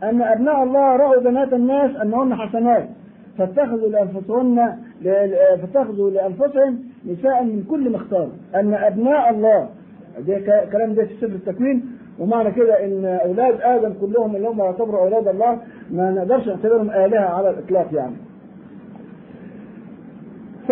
أن 0.03 0.21
أبناء 0.21 0.63
الله 0.63 0.95
رأوا 0.95 1.21
بنات 1.21 1.53
الناس 1.53 1.95
أنهن 1.95 2.35
حسنات 2.35 2.89
فاتخذوا 3.37 3.89
لأنفسهن 3.89 4.77
فاتخذوا 5.61 6.09
لأنفسهم 6.09 6.79
نساء 7.05 7.43
من 7.43 7.63
كل 7.69 7.89
ما 7.89 7.97
اختاروا 7.97 8.29
أن 8.55 8.73
أبناء 8.73 9.29
الله 9.29 9.69
ده 10.19 10.65
كلام 10.71 10.93
ده 10.93 11.05
في 11.05 11.13
سفر 11.17 11.25
التكوين. 11.25 11.97
ومعنى 12.19 12.51
كده 12.51 12.85
إن 12.85 13.05
أولاد 13.05 13.61
آدم 13.61 13.93
كلهم 13.93 14.35
اللي 14.35 14.47
هم 14.47 14.59
يعتبروا 14.59 15.01
أولاد 15.01 15.27
الله 15.27 15.59
ما 15.91 16.11
نقدرش 16.11 16.47
نعتبرهم 16.47 16.89
آلهة 16.89 17.25
على 17.25 17.49
الإطلاق 17.49 17.87
يعني. 17.93 18.15
ف 20.67 20.71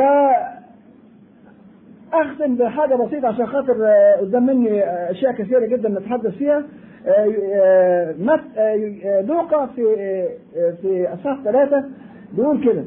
أختم 2.14 2.56
بحاجة 2.56 2.96
بسيطة 2.96 3.28
عشان 3.28 3.48
خاطر 3.48 3.74
قدام 4.22 4.46
مني 4.46 4.84
أشياء 5.12 5.32
كثيرة 5.34 5.66
جدا 5.66 5.90
نتحدث 5.90 6.36
فيها. 6.38 6.64
مت 8.20 8.42
لوقا 9.30 9.66
في 9.66 9.84
في 10.82 11.14
أصحاح 11.14 11.40
ثلاثة 11.44 11.84
بيقول 12.34 12.64
كده 12.64 12.84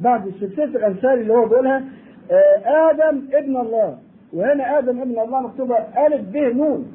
بعد 0.00 0.30
سلسله 0.40 0.64
الأمثال 0.64 1.10
اللي 1.20 1.32
هو 1.32 1.46
بيقولها 1.48 1.84
آدم 2.90 3.22
ابن 3.32 3.56
الله. 3.56 3.98
وهنا 4.32 4.78
آدم 4.78 5.00
ابن 5.00 5.18
الله 5.18 5.40
مكتوبة 5.40 5.76
ألف 6.06 6.28
ب 6.32 6.36
نون. 6.36 6.92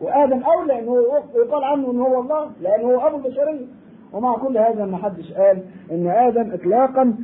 وآدم 0.00 0.42
أولى 0.42 0.78
إنه 0.78 0.96
يقال 1.36 1.64
عنه 1.64 1.90
ان 1.90 2.00
هو 2.00 2.20
الله 2.20 2.50
لأنه 2.62 2.84
هو 2.84 3.06
ابو 3.08 3.16
البشريه 3.16 3.66
ومع 4.12 4.36
كل 4.36 4.58
هذا 4.58 4.84
ما 4.84 4.96
حدش 4.96 5.32
قال 5.32 5.58
إن 5.92 6.06
آدم 6.06 6.52
اطلاقا 6.52 7.14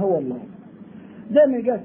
هو 0.00 0.18
الله. 0.18 0.38
ده 1.30 1.46
من 1.46 1.62
جهه 1.62 1.80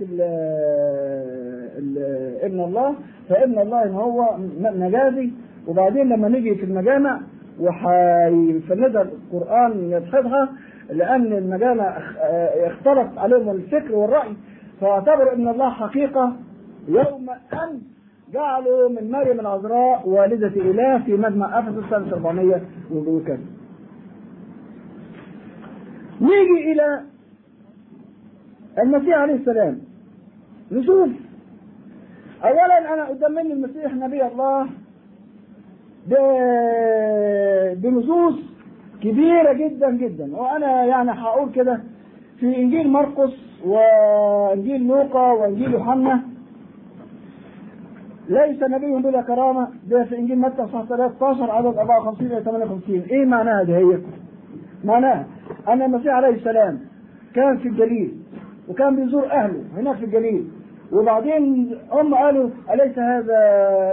ابن 2.46 2.60
الله 2.60 2.96
فابن 3.30 3.60
الله 3.60 3.84
إن 3.84 3.94
هو 3.94 4.38
مجازي. 4.60 5.32
وبعدين 5.68 6.10
لما 6.10 6.30
نيجي 6.30 6.56
في 6.56 6.64
المجامع 6.64 7.20
وحيفندها 7.60 9.02
القرآن 9.02 9.92
يدحضها 9.92 10.50
لأن 10.90 11.34
المجامع 11.34 11.98
اختلط 12.66 13.18
عليهم 13.18 13.50
الفكر 13.50 13.96
والرأي. 13.96 14.34
فاعتبروا 14.82 15.34
إن 15.34 15.48
الله 15.48 15.70
حقيقة 15.70 16.34
يوم 16.88 17.30
ان 17.54 17.82
جعلوا 18.34 18.90
من 18.90 19.12
مريم 19.12 19.40
العذراء 19.40 20.10
والدة 20.10 20.48
إله 20.48 21.04
في 21.06 21.14
مجمع 21.18 21.60
أفسس 21.60 21.90
سنة 21.90 22.14
400 22.14 22.62
وكذا. 22.92 23.38
نيجي 26.22 26.72
إلى 26.72 27.02
المسيح 28.80 29.18
عليه 29.18 29.34
السلام. 29.34 29.82
نشوف. 30.72 31.10
أولا 32.44 32.94
أنا 32.94 33.06
قدام 33.06 33.32
مني 33.32 33.54
المسيح 33.54 33.94
نبي 33.94 34.26
الله 34.28 34.68
بنصوص 37.76 38.36
كبيرة 39.02 39.54
جدا 39.54 39.92
جدا. 39.92 40.36
وأنا 40.38 40.86
يعني 40.86 41.12
هقول 41.12 41.52
كده 41.52 41.82
في 42.40 42.58
إنجيل 42.58 42.90
مرقس 42.90 43.34
وإنجيل 43.66 44.88
لوقا 44.88 45.32
وإنجيل 45.32 45.74
يوحنا. 45.74 46.29
ليس 48.30 48.64
نبي 48.64 49.02
بلا 49.02 49.22
كرامة 49.22 49.68
ده 49.90 50.04
في 50.04 50.18
إنجيل 50.18 50.40
متى 50.40 50.68
صح 50.74 50.84
13 50.90 51.52
عدد 51.52 51.78
54 51.78 52.28
إلى 52.32 52.44
58 52.44 53.02
إيه 53.12 53.26
معناها 53.26 53.64
دي 53.64 53.76
هي؟ 53.76 53.98
معناها 54.84 55.28
أن 55.68 55.82
المسيح 55.82 56.14
عليه 56.14 56.30
السلام 56.36 56.80
كان 57.36 57.58
في 57.58 57.68
الجليل 57.68 58.12
وكان 58.70 58.96
بيزور 58.96 59.32
أهله 59.32 59.64
هناك 59.78 59.96
في 59.96 60.06
الجليل 60.06 60.48
وبعدين 60.92 61.76
هم 61.92 62.16
قالوا 62.16 62.50
أليس 62.74 63.00
هذا 63.00 63.38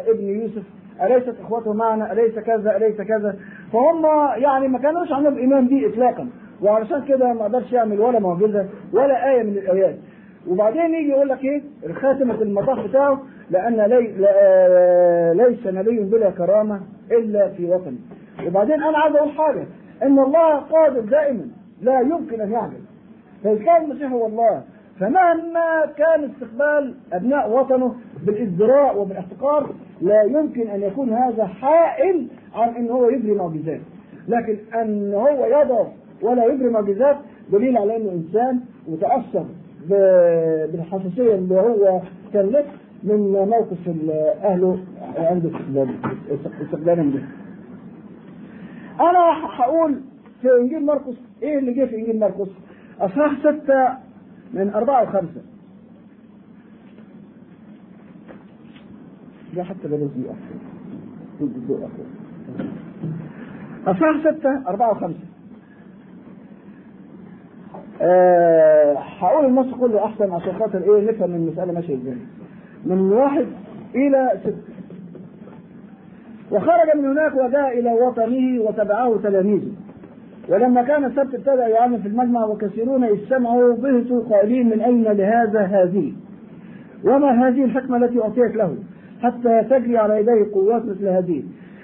ابن 0.07 0.25
يوسف؟ 0.25 0.63
أليست 1.03 1.35
إخوته 1.41 1.73
معنا؟ 1.73 2.13
أليس 2.13 2.39
كذا؟ 2.39 2.77
أليس 2.77 2.97
كذا؟ 3.01 3.37
فهم 3.73 4.05
يعني 4.43 4.69
ما 4.69 4.79
كانوش 4.79 5.13
عندهم 5.13 5.37
إيمان 5.37 5.69
بيه 5.69 5.89
إطلاقا 5.89 6.29
وعلشان 6.63 7.05
كده 7.09 7.33
ما 7.33 7.45
قدرش 7.45 7.73
يعمل 7.73 8.01
ولا 8.01 8.19
معجزة 8.19 8.67
ولا 8.93 9.31
آية 9.31 9.43
من 9.43 9.53
الآيات 9.59 9.97
وبعدين 10.49 10.95
يجي 10.95 11.09
يقول 11.09 11.29
لك 11.29 11.45
إيه 11.45 11.63
خاتمة 11.95 12.43
المطاف 12.43 12.87
بتاعه 12.89 13.23
لأن 13.51 13.81
لي 13.81 14.01
ليس 15.35 15.67
نبي 15.67 16.01
بلا 16.01 16.31
كرامة 16.31 16.81
إلا 17.13 17.49
في 17.49 17.65
وطنه 17.67 17.97
وبعدين 18.47 18.83
أنا 18.83 18.99
عايز 18.99 19.17
أقول 19.17 19.31
حاجة 19.31 19.65
إن 20.03 20.19
الله 20.19 20.57
قادر 20.57 21.01
دائما 21.01 21.49
لا 21.83 22.01
يمكن 22.01 22.41
أن 22.41 22.53
يعجز 22.53 22.85
فإذا 23.45 23.65
كان 23.65 23.85
المسيح 23.85 24.13
هو 24.13 24.27
الله 24.27 24.63
فمهما 25.01 25.87
كان 25.97 26.25
استقبال 26.25 26.95
أبناء 27.13 27.51
وطنه 27.51 27.95
بالازدراء 28.27 28.99
وبالاحتقار 28.99 29.71
لا 30.01 30.23
يمكن 30.23 30.69
أن 30.69 30.83
يكون 30.83 31.11
هذا 31.13 31.47
حائل 31.47 32.27
عن 32.55 32.69
أن 32.69 32.91
هو 32.91 33.09
يجري 33.11 33.33
معجزات. 33.35 33.81
لكن 34.29 34.57
أن 34.75 35.15
هو 35.15 35.47
يضعف 35.47 35.87
ولا 36.23 36.45
يجري 36.45 36.69
معجزات 36.69 37.17
دليل 37.53 37.77
على 37.79 37.97
أنه 37.97 38.13
إنسان 38.13 38.61
متأثر 38.89 39.45
بالحساسية 40.73 41.35
اللي 41.35 41.55
هو 41.55 42.01
كان 42.33 42.47
له 42.51 42.65
من 43.07 43.19
موقف 43.49 43.89
أهله 44.45 44.79
عند 45.17 45.53
استقبالهم 46.63 47.11
به. 47.11 47.23
أنا 49.01 49.47
هقول 49.57 50.01
في 50.43 50.49
إنجيل 50.61 50.87
مرقس 50.87 51.15
إيه 51.43 51.59
اللي 51.59 51.73
جه 51.75 51.85
في 51.85 51.97
إنجيل 51.97 52.21
مرقس؟ 52.21 52.49
أصحاح 53.01 53.39
ستة 53.41 53.89
من 54.55 54.75
أربعة 54.75 55.03
وخمسة. 55.03 55.43
ده 59.57 59.65
حتى 59.65 59.89
بلاش 59.89 60.11
دي 60.11 60.25
أحسن. 60.31 60.59
أصحاح 63.87 64.21
ستة 64.21 64.69
أربعة 64.69 64.91
وخمسة. 64.91 65.27
أه 68.01 68.95
هقول 68.99 69.45
النص 69.47 69.75
كله 69.75 70.05
احسن 70.05 70.33
عشان 70.33 70.53
خاطر 70.59 70.83
إيه 70.97 71.11
نفهم 71.11 71.35
المسألة 71.35 71.73
ماشية 71.73 71.95
إزاي. 71.95 72.17
من 72.87 73.13
واحد 73.13 73.47
إلى 73.95 74.41
ست. 74.45 74.55
وخرج 76.53 76.97
من 76.97 77.05
هناك 77.05 77.35
وجاء 77.35 77.79
إلى 77.79 77.93
وطنه 77.93 78.63
وتبعه 78.63 79.17
تلاميذه. 79.23 79.73
ولما 80.49 80.83
كان 80.83 81.05
السبت 81.05 81.35
ابتدأ 81.35 81.67
يعلم 81.69 81.99
في 81.99 82.09
المجمع 82.09 82.45
وكثيرون 82.45 83.05
إذ 83.05 83.29
سمعوا 83.29 83.75
بهتوا 83.75 84.23
قائلين 84.31 84.69
من 84.69 84.81
أين 84.81 85.03
لهذا 85.03 85.61
هذه؟ 85.61 86.13
وما 87.05 87.49
هذه 87.49 87.65
الحكمة 87.65 87.97
التي 87.97 88.23
أعطيت 88.23 88.57
له؟ 88.57 88.77
حتى 89.23 89.63
تجري 89.71 89.99
على 89.99 90.21
يديه 90.21 90.53
قوات 90.55 90.85
مثل 90.85 91.09
هذه. 91.09 91.43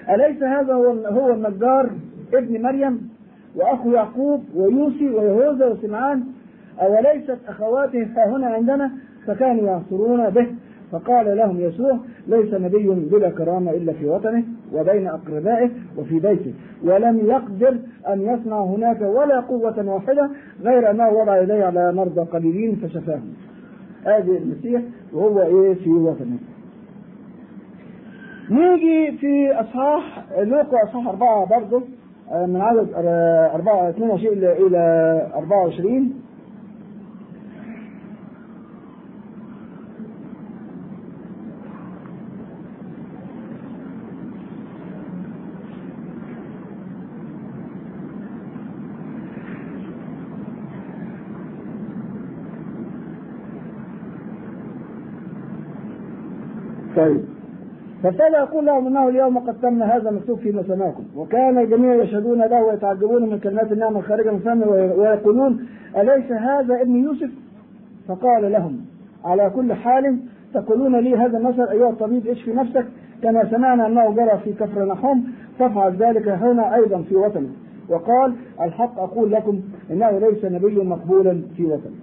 أليس 0.09 0.43
هذا 0.43 0.73
هو 1.09 1.33
النجار 1.33 1.89
ابن 2.33 2.61
مريم 2.61 3.09
وأخو 3.55 3.91
يعقوب 3.91 4.43
ويوسي 4.55 5.09
ويهوذا 5.09 5.67
وسمعان 5.67 6.23
أوليست 6.81 7.37
أخواته 7.47 8.07
ها 8.17 8.35
هنا 8.35 8.47
عندنا 8.47 8.91
فكانوا 9.27 9.65
يعصرون 9.67 10.29
به 10.29 10.47
فقال 10.93 11.37
لهم 11.37 11.59
يسوع 11.59 11.97
ليس 12.27 12.53
نبي 12.53 12.89
بلا 12.89 13.29
كرامة 13.29 13.71
إلا 13.71 13.93
في 13.93 14.05
وطنه 14.05 14.43
وبين 14.73 15.07
أقربائه 15.07 15.69
وفي 15.97 16.19
بيته 16.19 16.53
ولم 16.83 17.17
يقدر 17.25 17.77
أن 18.07 18.21
يصنع 18.21 18.61
هناك 18.61 19.01
ولا 19.01 19.39
قوة 19.39 19.89
واحدة 19.93 20.29
غير 20.63 20.91
انه 20.91 21.09
وضع 21.09 21.41
يديه 21.41 21.65
على 21.65 21.93
مرضى 21.93 22.21
قليلين 22.21 22.75
فشفاهم. 22.75 23.33
هذه 24.05 24.37
المسيح 24.37 24.81
وهو 25.13 25.41
إيه 25.41 25.73
في 25.73 25.89
وطنه. 25.89 26.37
نيجي 28.49 29.17
في 29.17 29.51
أصحاح 29.53 30.25
لوقا 30.39 30.83
أصحاح 30.83 31.07
أربعة 31.07 31.45
برضه 31.45 31.81
من 32.47 32.61
عدد 32.61 32.87
4 32.95 33.89
22 33.89 34.37
إلى 34.37 35.27
24 35.35 36.13
طيب 56.95 57.21
فابتدى 58.03 58.37
يقول 58.37 58.65
لهم 58.65 58.87
إنه 58.87 59.09
اليوم 59.09 59.37
قد 59.37 59.61
تم 59.61 59.83
هذا 59.83 60.11
مكتوب 60.11 60.39
في 60.39 60.63
سماكم 60.67 61.03
وكان 61.15 61.57
الجميع 61.57 61.95
يشهدون 61.95 62.41
له 62.41 62.63
ويتعجبون 62.63 63.29
من 63.29 63.39
كلمات 63.39 63.71
النعمه 63.71 63.99
الخارجه 63.99 64.31
من 64.31 64.39
فمه 64.39 64.67
ويقولون 64.97 65.67
أليس 65.97 66.31
هذا 66.31 66.81
ابن 66.81 66.95
يوسف؟ 66.95 67.29
فقال 68.07 68.51
لهم 68.51 68.85
على 69.25 69.51
كل 69.55 69.73
حال 69.73 70.17
تقولون 70.53 70.95
لي 70.95 71.15
هذا 71.17 71.37
المثل 71.37 71.63
أيها 71.63 71.89
الطبيب 71.89 72.27
اشفي 72.27 72.53
نفسك؟ 72.53 72.85
كما 73.23 73.51
سمعنا 73.51 73.87
أنه 73.87 74.15
جرى 74.15 74.39
في 74.43 74.53
كفر 74.53 74.85
نحوم 74.85 75.27
فافعل 75.59 75.95
ذلك 75.95 76.27
هنا 76.27 76.75
أيضا 76.75 77.01
في 77.01 77.15
وطنك 77.15 77.49
وقال 77.89 78.33
الحق 78.61 78.99
أقول 78.99 79.31
لكم 79.31 79.61
إنه 79.91 80.11
ليس 80.19 80.45
نبي 80.45 80.75
مقبولا 80.75 81.41
في 81.57 81.65
وطنه. 81.65 82.02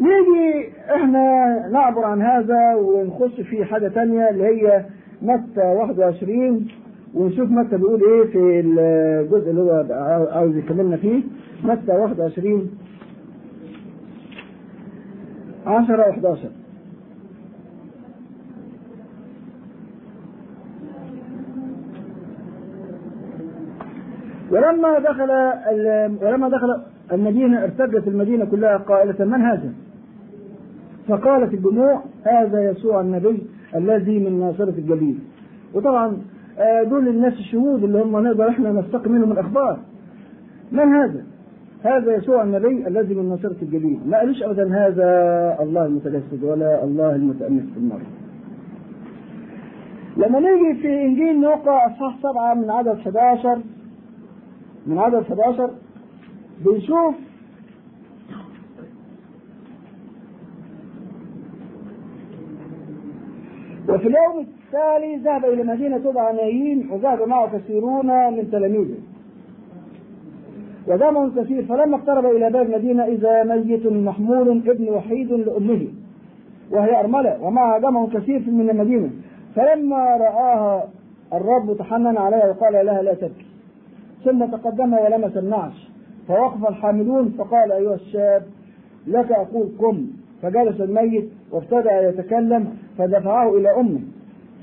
نيجي 0.00 0.68
إحنا 0.94 1.68
نعبر 1.72 2.04
عن 2.04 2.22
هذا 2.22 2.74
ونخش 2.74 3.40
في 3.40 3.64
حاجة 3.64 3.88
تانية 3.88 4.30
اللي 4.30 4.44
هي 4.44 4.84
متى 5.22 5.60
21 5.60 6.66
ونشوف 7.14 7.50
متى 7.50 7.76
بيقول 7.76 8.00
إيه 8.04 8.24
في 8.32 8.60
الجزء 8.60 9.50
اللي 9.50 9.60
هو 9.62 9.86
عاوز 10.32 10.56
يكملنا 10.56 10.96
فيه. 10.96 11.22
متى 11.64 11.92
21 11.92 12.70
10 15.66 16.12
و11 16.12 16.38
ولما 24.50 24.98
دخل 24.98 25.30
ولما 26.24 26.48
دخل 26.48 26.82
المدينة 27.12 27.62
ارتجت 27.64 28.08
المدينة 28.08 28.44
كلها 28.44 28.76
قائلة 28.76 29.24
من 29.24 29.40
هذا؟ 29.40 29.72
فقالت 31.08 31.54
الجموع 31.54 32.02
هذا 32.24 32.70
يسوع 32.70 33.00
النبي 33.00 33.42
الذي 33.76 34.18
من 34.18 34.40
ناصرة 34.40 34.74
الجليل 34.78 35.18
وطبعا 35.74 36.16
دول 36.84 37.08
الناس 37.08 37.32
الشهود 37.32 37.84
اللي 37.84 38.02
هم 38.02 38.16
نقدر 38.26 38.48
إحنا 38.48 38.72
نستقي 38.72 39.10
منهم 39.10 39.32
الأخبار 39.32 39.78
من 40.72 40.78
هذا؟ 40.94 41.24
هذا 41.82 42.14
يسوع 42.14 42.42
النبي 42.42 42.86
الذي 42.88 43.14
من 43.14 43.28
ناصرة 43.28 43.56
الجليل 43.62 44.00
ما 44.06 44.18
قالوش 44.18 44.42
ابدا 44.42 44.86
هذا 44.86 45.08
الله 45.62 45.86
المتجسد 45.86 46.44
ولا 46.44 46.84
الله 46.84 47.14
المتأنس 47.14 47.62
في 47.72 47.76
المرض 47.78 48.02
لما 50.16 50.40
نيجي 50.40 50.80
في 50.82 51.02
إنجيل 51.02 51.40
نوقع 51.40 51.86
اصحاح 51.86 52.16
سبعة 52.22 52.54
من 52.54 52.70
عدد 52.70 52.88
11 52.88 53.58
من 54.86 54.98
عدد 54.98 55.14
11 55.14 55.70
بنشوف. 56.60 57.14
وفي 63.88 64.08
اليوم 64.08 64.40
التالي 64.40 65.16
ذهب 65.16 65.44
إلى 65.44 65.62
مدينة 65.62 65.98
تدعى 65.98 66.36
نايين 66.36 66.90
وذهب 66.90 67.28
معه 67.28 67.58
كثيرون 67.58 68.06
من 68.06 68.50
تلاميذه. 68.50 68.98
ودمع 70.88 71.28
كثير 71.36 71.64
فلما 71.64 71.96
اقترب 71.96 72.26
إلى 72.26 72.50
باب 72.50 72.66
المدينة 72.66 73.04
إذا 73.04 73.44
ميت 73.44 73.86
محمول 73.86 74.62
ابن 74.68 74.88
وحيد 74.88 75.32
لأمه 75.32 75.88
وهي 76.70 77.00
أرملة 77.00 77.42
ومعها 77.42 77.78
دمع 77.78 78.06
كثير 78.06 78.50
من 78.50 78.70
المدينة. 78.70 79.10
فلما 79.56 80.16
رآها 80.16 80.88
الرب 81.32 81.76
تحنن 81.78 82.16
عليها 82.16 82.50
وقال 82.50 82.86
لها 82.86 83.02
لا 83.02 83.14
تبكي. 83.14 83.46
ثم 84.24 84.44
تقدم 84.44 84.92
ولمس 84.92 85.36
النعش. 85.36 85.93
فوقف 86.28 86.68
الحاملون 86.68 87.34
فقال 87.38 87.72
أيها 87.72 87.94
الشاب 87.94 88.42
لك 89.06 89.32
أقول 89.32 89.68
قم. 89.78 90.06
فجلس 90.42 90.80
الميت 90.80 91.28
وابتدأ 91.52 92.08
يتكلم 92.08 92.68
فدفعه 92.98 93.56
إلى 93.56 93.80
أمه. 93.80 94.00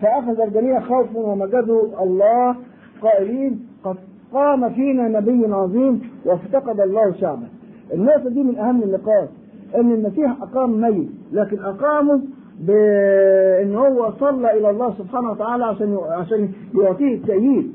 فأخذ 0.01 0.41
الجميع 0.41 0.79
خوفا 0.79 1.19
ومجدوا 1.19 2.03
الله 2.03 2.55
قائلين 3.01 3.65
قد 3.83 3.95
قام 4.33 4.69
فينا 4.69 5.07
نبي 5.07 5.53
عظيم 5.53 6.01
وافتقد 6.25 6.79
الله 6.79 7.13
شعبه. 7.13 7.47
النقطة 7.93 8.29
دي 8.29 8.43
من 8.43 8.57
أهم 8.57 8.83
النقاط 8.83 9.27
إن 9.75 9.91
المسيح 9.91 10.41
أقام 10.41 10.81
ميت 10.81 11.09
لكن 11.31 11.59
أقامه 11.59 12.21
بإن 12.59 13.75
هو 13.75 14.11
صلى 14.19 14.57
إلى 14.57 14.69
الله 14.69 14.93
سبحانه 14.97 15.31
وتعالى 15.31 15.65
عشان 15.65 15.97
عشان 16.09 16.49
يعطيه 16.81 17.15
التأييد. 17.15 17.71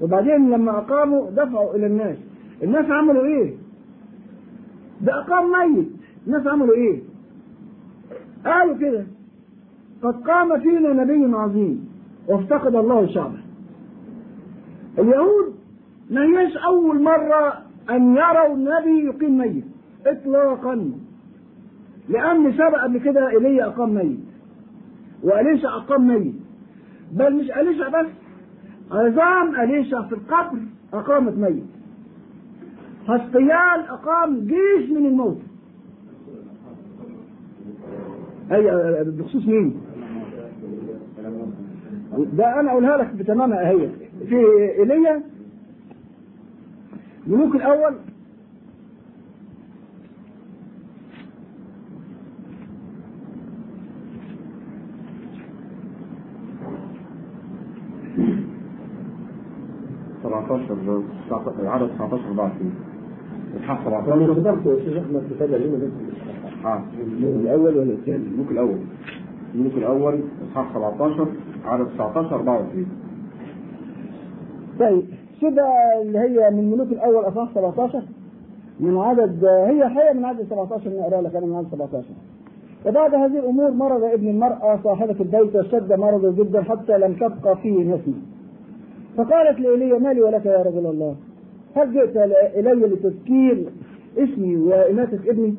وبعدين 0.00 0.50
لما 0.50 0.78
أقاموا 0.78 1.30
دفعوا 1.30 1.74
إلى 1.74 1.86
الناس. 1.86 2.16
الناس 2.64 2.90
عملوا 2.90 3.24
إيه؟ 3.24 3.54
ده 5.00 5.12
أقام 5.20 5.50
ميت. 5.50 5.88
الناس 6.26 6.46
عملوا 6.46 6.74
إيه؟ 6.74 7.00
قالوا 8.46 8.76
كده. 8.76 9.06
قد 10.02 10.14
قام 10.14 10.60
فينا 10.60 10.92
نبي 10.92 11.36
عظيم 11.36 11.88
وافتقد 12.28 12.74
الله 12.74 13.06
شعبه. 13.06 13.38
اليهود 14.98 15.54
ما 16.10 16.24
هيش 16.24 16.56
أول 16.56 17.02
مرة 17.02 17.62
أن 17.90 18.16
يروا 18.16 18.54
النبي 18.54 19.04
يقيم 19.06 19.38
ميت. 19.38 19.64
إطلاقا. 20.06 20.90
لأن 22.08 22.52
سبق 22.52 22.82
قبل 22.82 22.98
كده 22.98 23.30
إيليا 23.30 23.66
أقام 23.66 23.94
ميت. 23.94 24.18
وأليشع 25.22 25.76
أقام 25.76 26.08
ميت. 26.08 26.34
بل 27.12 27.34
مش 27.34 27.50
أليشع 27.50 27.88
بس 27.88 28.06
عظام 28.90 29.60
أليشع 29.60 30.02
في 30.02 30.14
القبر 30.14 30.58
أقامت 30.94 31.38
ميت. 31.38 31.73
حسقيال 33.06 33.80
أقام 33.88 34.40
جيش 34.40 34.90
من 34.90 35.06
الموت. 35.06 35.38
أي 38.52 39.04
بخصوص 39.04 39.46
مين؟ 39.46 39.80
ده 42.32 42.60
أنا 42.60 42.70
أقولها 42.70 42.96
لك 42.96 43.14
بتمامها 43.14 43.70
هي. 43.70 43.88
في 44.28 44.36
إيليا 44.78 45.22
ملوك 47.26 47.54
الأول. 47.56 47.94
عدد 61.64 61.88
19 61.98 62.28
24 62.28 62.93
اصحاح 63.56 63.86
أنا 63.86 64.02
17 64.06 64.34
حضرت 64.34 64.66
يا 64.66 64.72
أستاذ 64.76 64.96
أحمد 64.96 65.22
في 65.38 65.44
هذا 65.44 65.56
اليوم 65.56 65.92
آه. 66.64 66.82
الأول 67.22 67.78
ولا 67.78 67.92
الثاني؟ 67.92 68.16
الملوك 68.26 68.50
الأول. 68.50 68.78
الملوك 69.54 69.74
الأول 69.74 70.20
اصحاح 70.50 70.74
17 70.74 71.26
عدد 71.64 71.86
19 71.86 72.34
24 72.36 72.86
طيب 74.80 75.02
كده 75.42 75.66
اللي 76.02 76.18
هي 76.18 76.50
من 76.50 76.70
ملوك 76.70 76.88
الأول 76.92 77.28
اصحاح 77.28 77.54
17 77.54 78.02
من 78.80 78.98
عدد 78.98 79.44
هي 79.44 79.88
حقيقه 79.88 80.12
من 80.14 80.24
عدد 80.24 80.46
17 80.50 80.90
نقرا 80.90 81.20
لك 81.22 81.36
أنا 81.36 81.46
من 81.46 81.56
عدد 81.56 81.68
17 81.72 82.04
وبعد 82.86 83.14
هذه 83.14 83.38
الأمور 83.38 83.70
مرض 83.70 84.02
ابن 84.04 84.28
المرأة 84.28 84.78
صاحبة 84.84 85.16
البيت 85.20 85.56
واشتد 85.56 85.92
مرضه 85.92 86.30
جدا 86.44 86.62
حتى 86.62 86.98
لم 86.98 87.14
تبقى 87.14 87.56
فيه 87.62 87.82
نسمه 87.82 88.14
فقالت 89.16 89.60
لإيليا 89.60 89.98
مالي 89.98 90.22
ولك 90.22 90.46
يا 90.46 90.62
رجل 90.62 90.86
الله؟ 90.86 91.14
هل 91.74 91.92
جئت 91.92 92.16
إلي 92.56 92.72
لتذكير 92.86 93.64
اسمي 94.18 94.56
وإماتة 94.56 95.18
ابني؟ 95.30 95.54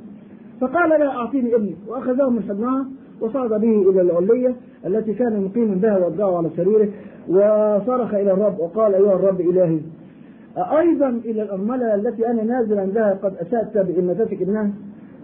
فقال 0.61 0.89
لا 0.89 1.07
أعطيني 1.07 1.55
ابني. 1.55 1.75
وأخذه 1.87 2.29
من 2.29 2.43
حضنها 2.49 2.85
وصعد 3.21 3.49
به 3.49 3.89
إلى 3.89 4.01
العلية 4.01 4.55
التي 4.85 5.13
كان 5.13 5.43
مقيما 5.43 5.75
بها 5.75 5.97
وأضجعه 5.97 6.37
على 6.37 6.49
سريره 6.57 6.89
وصرخ 7.29 8.13
إلى 8.13 8.31
الرب 8.31 8.59
وقال 8.59 8.93
أيها 8.95 9.15
الرب 9.15 9.41
إلهي 9.41 9.79
أيضا 10.57 11.09
إلى 11.09 11.41
الأرملة 11.41 11.95
التي 11.95 12.27
أنا 12.27 12.43
نازل 12.43 12.79
عندها 12.79 13.19
قد 13.23 13.33
أسأت 13.35 13.77
بإماتتك 13.77 14.41
ابنها؟ 14.41 14.71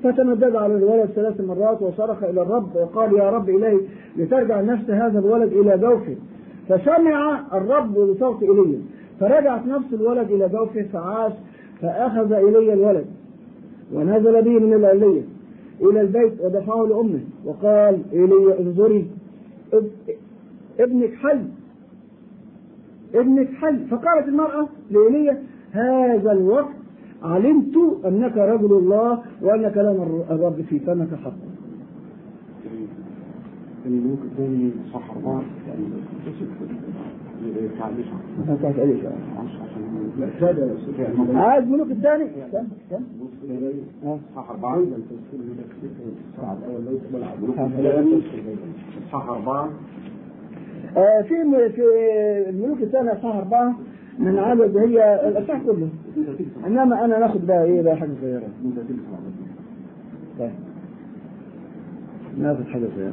فتمدد 0.03 0.55
على 0.55 0.75
الولد 0.75 1.05
ثلاث 1.05 1.41
مرات 1.41 1.81
وصرخ 1.81 2.23
إلى 2.23 2.41
الرب 2.41 2.75
وقال 2.75 3.13
يا 3.13 3.29
رب 3.29 3.49
إلهي 3.49 3.79
لترجع 4.17 4.61
نفس 4.61 4.89
هذا 4.89 5.19
الولد 5.19 5.53
إلى 5.53 5.77
جوفه 5.77 6.15
فسمع 6.69 7.41
الرب 7.57 7.93
بصوت 7.93 8.43
ايليا 8.43 8.79
فرجعت 9.21 9.65
نفس 9.67 9.93
الولد 9.93 10.31
إلى 10.31 10.49
جوفه 10.49 10.83
فعاش 10.93 11.33
فأخذ 11.81 12.31
ايليا 12.33 12.73
الولد 12.73 13.05
ونزل 13.93 14.41
به 14.41 14.59
من 14.59 14.73
العلية 14.73 15.21
إلى 15.81 16.01
البيت 16.01 16.33
ودفعه 16.41 16.83
لأمه 16.87 17.19
وقال 17.45 18.01
ايليا 18.13 18.59
انظري 18.59 19.07
إب- 19.73 20.11
ابنك 20.79 21.13
حي 21.13 21.39
ابنك 23.15 23.49
حي. 23.53 23.77
فقالت 23.91 24.27
المرأة 24.27 24.67
لإيليا 24.91 25.43
هذا 25.71 26.31
الوقت 26.31 26.73
علمت 27.23 27.75
أنك 28.05 28.37
رجل 28.37 28.73
الله 28.73 29.21
وأن 29.41 29.69
كلام 29.71 29.95
الرب 30.29 30.61
في 30.69 30.79
فمك 30.79 31.07
حق. 31.23 31.33
الملوك 33.85 34.19
الثاني 34.31 34.71
اصحاح 34.87 35.11
4 35.17 35.41
يا 40.19 40.35
أستاذ. 40.35 41.35
عايز 41.35 41.65
ملوك 41.67 41.91
الثاني. 41.91 42.25
اصحاح 44.31 44.49
أربعة 44.49 44.75
أربعة 49.37 49.69
آه، 50.97 51.21
في 51.21 51.35
في 51.75 51.81
الملوك 52.49 52.81
الثاني 52.81 53.11
أصحاح 53.11 53.35
أربعة. 53.35 53.75
من 54.19 54.39
عدد 54.39 54.77
هي 54.77 55.27
الأصحاح 55.27 55.61
كله. 55.63 55.89
إنما 56.67 57.05
أنا 57.05 57.19
ناخد 57.19 57.47
بقى 57.47 57.63
إيه؟ 57.63 57.81
بقى 57.81 57.95
حاجة 57.97 58.09
صغيرة. 58.21 58.47
طيب. 60.39 60.51
ناخد 62.37 62.63
حاجة 62.65 62.85
صغيرة. 62.95 63.11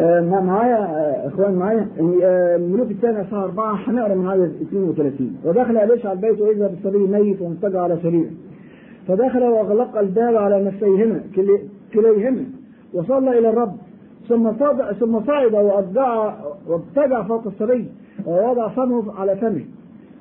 آه، 0.00 0.20
مع- 0.20 0.40
معايا 0.40 0.76
آه، 0.76 1.28
إخوان 1.28 1.54
معايا 1.54 1.88
آه، 2.22 2.56
الملوك 2.56 2.90
الثاني 2.90 3.20
اصحاح 3.20 3.42
أربعة 3.42 3.74
هنقرا 3.74 4.14
من 4.14 4.28
عدد 4.28 4.52
32 4.62 5.36
ودخل 5.44 5.76
اليشع 5.76 6.12
البيت 6.12 6.40
وإذا 6.40 6.66
بالصبي 6.66 6.98
ميت 6.98 7.42
ومضطجع 7.42 7.80
على 7.82 7.98
سرير. 8.02 8.30
فدخل 9.08 9.42
وأغلق 9.42 9.98
الباب 9.98 10.36
على 10.36 10.64
نفسيهما 10.64 11.20
كلي- 11.36 11.60
كليهما. 11.94 12.44
وصلى 12.94 13.38
إلى 13.38 13.50
الرب. 13.50 13.72
ثم 14.28 14.52
صعد 14.58 14.92
ثم 14.92 15.20
صعد 15.26 15.54
واضجع 15.54 16.34
وابتدع 16.68 17.22
فوق 17.22 17.46
الصبي 17.46 17.86
ووضع 18.26 18.68
فمه 18.68 19.12
على 19.20 19.36
فمه. 19.36 19.64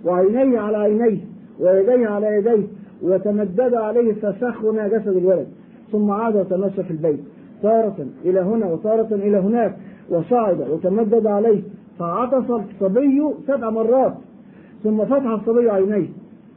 وعينيه 0.06 0.60
على 0.60 0.78
عينيه 0.78 1.20
ويديه 1.60 2.08
على 2.08 2.28
يديه. 2.38 2.64
وتمدد 3.04 3.74
عليه 3.74 4.14
فسخن 4.14 4.90
جسد 4.90 5.16
الولد. 5.18 5.48
ثم 5.92 6.12
عاد 6.12 6.36
وتمشى 6.36 6.84
في 6.84 6.92
البيت. 6.92 7.20
تارة 7.62 8.05
إلى 8.26 8.39
هنا 8.39 8.66
وتارة 8.66 9.16
إلى 9.16 9.38
هناك 9.38 9.78
وصعد 10.09 10.70
وتمدد 10.70 11.28
عليه 11.28 11.62
فعطس 11.99 12.49
الصبي 12.49 13.24
سبع 13.47 13.70
مرات 13.70 14.14
ثم 14.84 15.05
فتح 15.05 15.26
الصبي 15.26 15.70
عينيه 15.70 16.07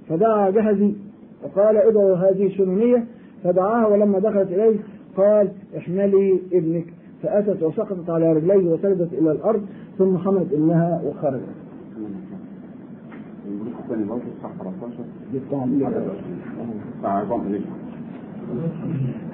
فدعا 0.09 0.51
جهزي 0.51 0.95
وقال 1.45 1.77
ادعوا 1.77 2.17
هذه 2.17 2.47
الشنونية 2.47 3.05
فدعاها 3.45 3.87
ولما 3.87 4.19
دخلت 4.19 4.49
إليه 4.53 4.77
قال 5.17 5.49
احملي 5.79 6.41
ابنك. 6.53 6.85
فأتت 7.23 7.63
وسقطت 7.63 8.11
على 8.11 8.33
رجليه 8.33 8.69
وسجدت 8.73 9.13
إلى 9.13 9.33
الأرض 9.33 9.63
ثم 9.99 10.19
حملت 10.19 10.53
ابنها 10.53 11.03
وخرجت. 11.07 11.43
اصحاح 14.39 14.53
13 14.59 15.05
دي 15.33 15.39
بتاع 15.39 15.65
بتاع 16.99 17.11
عظام 17.19 17.49
ليش 17.49 17.63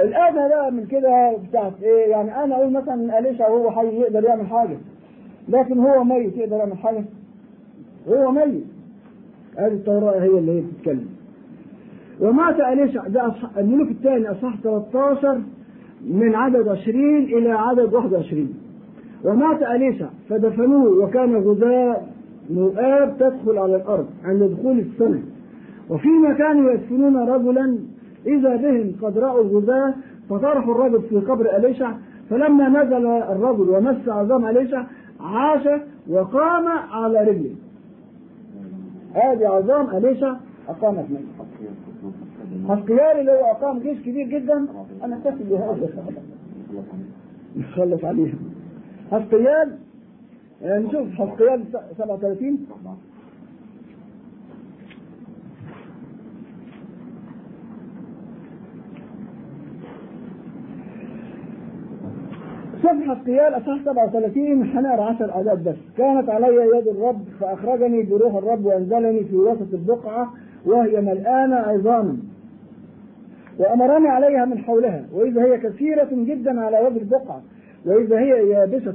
الآن 0.00 0.34
بقى 0.34 0.72
من 0.72 0.86
كده 0.86 1.36
بتاعت 1.48 1.72
إيه؟ 1.82 2.10
يعني 2.10 2.44
أنا 2.44 2.54
أقول 2.54 2.72
مثلا 2.72 3.18
اليشع 3.18 3.48
وهو 3.48 3.70
حي 3.70 3.86
يقدر 3.86 4.24
يعمل 4.24 4.46
حاجة؟ 4.46 4.76
لكن 5.48 5.78
هو 5.78 6.04
ميت 6.04 6.36
يقدر 6.36 6.56
يعمل 6.56 6.76
حاجة؟ 6.78 7.04
هو 8.08 8.30
ميت. 8.32 8.64
هذه 9.58 9.72
التوراة 9.72 10.20
هي 10.22 10.38
اللي 10.38 10.52
هي 10.52 10.60
بتتكلم. 10.60 11.06
ومات 12.20 12.60
اليشع 12.60 13.06
ده 13.06 13.28
أصح- 13.30 13.58
الملوك 13.58 13.88
الثاني 13.90 14.30
اصح 14.30 14.56
13 14.62 15.40
من 16.06 16.34
عدد 16.34 16.68
20 16.68 17.16
إلى 17.24 17.50
عدد 17.50 17.94
21 17.94 18.54
ومات 19.24 19.62
اليشع 19.62 20.06
فدفنوه 20.28 21.04
وكان 21.04 21.36
غذاء 21.36 22.08
مؤاب 22.50 23.16
تدخل 23.18 23.58
على 23.58 23.76
الأرض 23.76 24.06
عند 24.24 24.42
دخول 24.42 24.78
السنة. 24.78 25.22
وفيما 25.90 26.34
كانوا 26.38 26.70
يدفنون 26.72 27.16
رجلا 27.28 27.78
إذا 28.26 28.56
بهم 28.56 28.92
قد 29.02 29.18
رأوا 29.18 29.42
الغزاة 29.42 29.94
فطرحوا 30.30 30.74
الرجل 30.74 31.02
في 31.02 31.16
قبر 31.16 31.56
أليشع 31.56 31.92
فلما 32.30 32.68
نزل 32.68 33.06
الرجل 33.06 33.70
ومس 33.70 34.08
عظام 34.08 34.46
أليشع 34.46 34.84
عاش 35.20 35.80
وقام 36.08 36.68
على 36.68 37.20
رجله. 37.20 37.54
هذه 39.14 39.48
عظام 39.48 39.96
أليشع 39.96 40.36
أقامت 40.68 41.04
منه. 41.10 41.28
حسقيال 42.68 43.20
اللي 43.20 43.32
هو 43.32 43.44
أقام 43.50 43.78
جيش 43.78 43.98
كبير 43.98 44.26
جدا 44.28 44.66
أنا 45.04 45.16
أكتفي 45.16 45.44
بهذا. 45.44 45.88
نخلص 47.56 48.04
عليها 48.04 48.34
حسقيال 49.12 49.76
نشوف 50.62 51.08
حسقيال 51.08 51.64
37 51.98 52.66
صفحة 62.82 63.14
قيال 63.14 63.56
أصح 63.56 63.84
37 63.84 64.62
هنقرا 64.62 65.04
10 65.04 65.30
أعداد 65.30 65.68
بس. 65.68 65.74
كانت 65.98 66.28
علي 66.30 66.56
يد 66.78 66.88
الرب 66.88 67.20
فأخرجني 67.40 68.02
بروح 68.02 68.34
الرب 68.34 68.64
وأنزلني 68.64 69.24
في 69.24 69.36
وسط 69.36 69.74
البقعة 69.74 70.32
وهي 70.66 71.00
ملآنة 71.00 71.56
عظاما 71.56 72.16
وأمرني 73.58 74.08
عليها 74.08 74.44
من 74.44 74.58
حولها. 74.58 75.04
وإذا 75.12 75.44
هي 75.44 75.58
كثيرة 75.58 76.08
جدا 76.12 76.60
على 76.60 76.78
وجه 76.80 76.96
البقعة 76.98 77.42
وإذا 77.86 78.18
هي 78.18 78.48
يابسة 78.48 78.94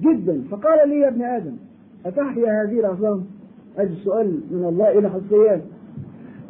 جدا. 0.00 0.42
فقال 0.50 0.88
لي 0.88 0.98
يا 1.00 1.08
ابن 1.08 1.22
آدم 1.22 1.56
أتحيا 2.06 2.62
هذه 2.62 2.80
العظام؟ 2.80 3.24
أجل 3.78 3.92
السؤال 3.92 4.40
من 4.50 4.64
الله 4.64 4.98
إلى 4.98 5.10
حسيان 5.10 5.60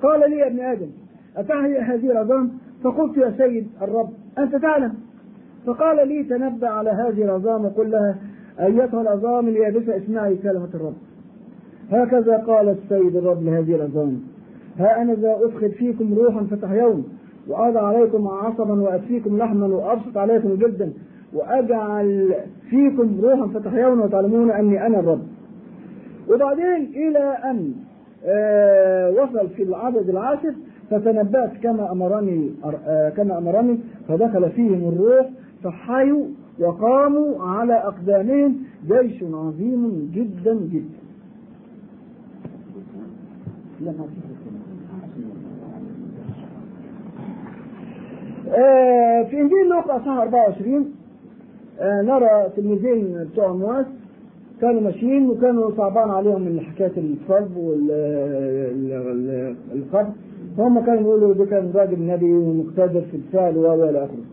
قال 0.02 0.30
لي 0.30 0.36
يا 0.38 0.46
ابن 0.46 0.60
آدم 0.60 0.88
أتحيا 1.36 1.80
هذه 1.80 2.10
العظام؟ 2.10 2.50
فقلت 2.84 3.16
يا 3.16 3.34
سيد 3.38 3.66
الرب 3.82 4.10
أنت 4.38 4.56
تعلم 4.56 4.94
فقال 5.66 6.08
لي 6.08 6.22
تنبأ 6.24 6.68
على 6.68 6.90
هذه 6.90 7.22
العظام 7.24 7.64
وقل 7.64 7.90
لها 7.90 8.16
أيتها 8.60 9.00
العظام 9.00 9.48
اليابسة 9.48 9.96
اسمعي 9.96 10.36
كلمة 10.36 10.68
الرب. 10.74 10.94
هكذا 11.90 12.36
قال 12.36 12.68
السيد 12.68 13.16
الرب 13.16 13.42
لهذه 13.42 13.74
العظام. 13.74 14.20
ها 14.78 15.02
أنا 15.02 15.14
ذا 15.14 15.36
أدخل 15.44 15.70
فيكم 15.70 16.14
روحا 16.14 16.44
فتحيون 16.50 17.04
وأضع 17.48 17.86
عليكم 17.86 18.28
عصبا 18.28 18.82
وأسفيكم 18.82 19.38
لحما 19.38 19.66
وأبسط 19.66 20.16
عليكم 20.16 20.54
جلدا 20.54 20.92
وأجعل 21.34 22.34
فيكم 22.70 23.20
روحا 23.22 23.46
فتحيون 23.46 24.00
وتعلمون 24.00 24.50
أني 24.50 24.86
أنا 24.86 25.00
الرب. 25.00 25.22
وبعدين 26.30 26.92
إلى 26.94 27.36
أن 27.50 27.72
آه 28.26 29.10
وصل 29.10 29.48
في 29.48 29.62
العدد 29.62 30.08
العاشر 30.08 30.54
فتنبأت 30.90 31.50
كما 31.62 31.92
أمرني 31.92 32.50
آه 32.86 33.08
كما 33.08 33.38
أمرني 33.38 33.78
فدخل 34.08 34.50
فيهم 34.50 34.88
الروح 34.88 35.26
فحيوا 35.64 36.26
وقاموا 36.60 37.42
على 37.44 37.74
أقدامهم 37.74 38.56
جيش 38.88 39.22
عظيم 39.22 40.10
جدا 40.14 40.54
جدا 40.54 41.04
آه 48.48 49.22
في 49.22 49.40
إنجيل 49.40 49.68
لوقا 49.68 49.96
أصحاح 49.96 50.18
24 50.18 50.92
آه 51.80 52.02
نرى 52.02 52.50
تلميذين 52.56 53.28
بتوع 53.32 53.52
مواس 53.52 53.86
كانوا 54.60 54.80
ماشيين 54.80 55.30
وكانوا 55.30 55.70
صعبان 55.76 56.10
عليهم 56.10 56.42
من 56.42 56.60
حكاية 56.60 56.92
الصلب 56.96 57.56
والقبر 57.56 59.02
فهم 60.56 60.80
كانوا 60.86 61.00
يقولوا 61.00 61.34
ده 61.34 61.44
كان 61.44 61.70
راجل 61.74 62.06
نبي 62.06 62.32
ومقتدر 62.32 63.00
في 63.10 63.16
الفعل 63.16 63.56
و 63.58 63.74
إلى 63.90 64.04
آخره. 64.04 64.24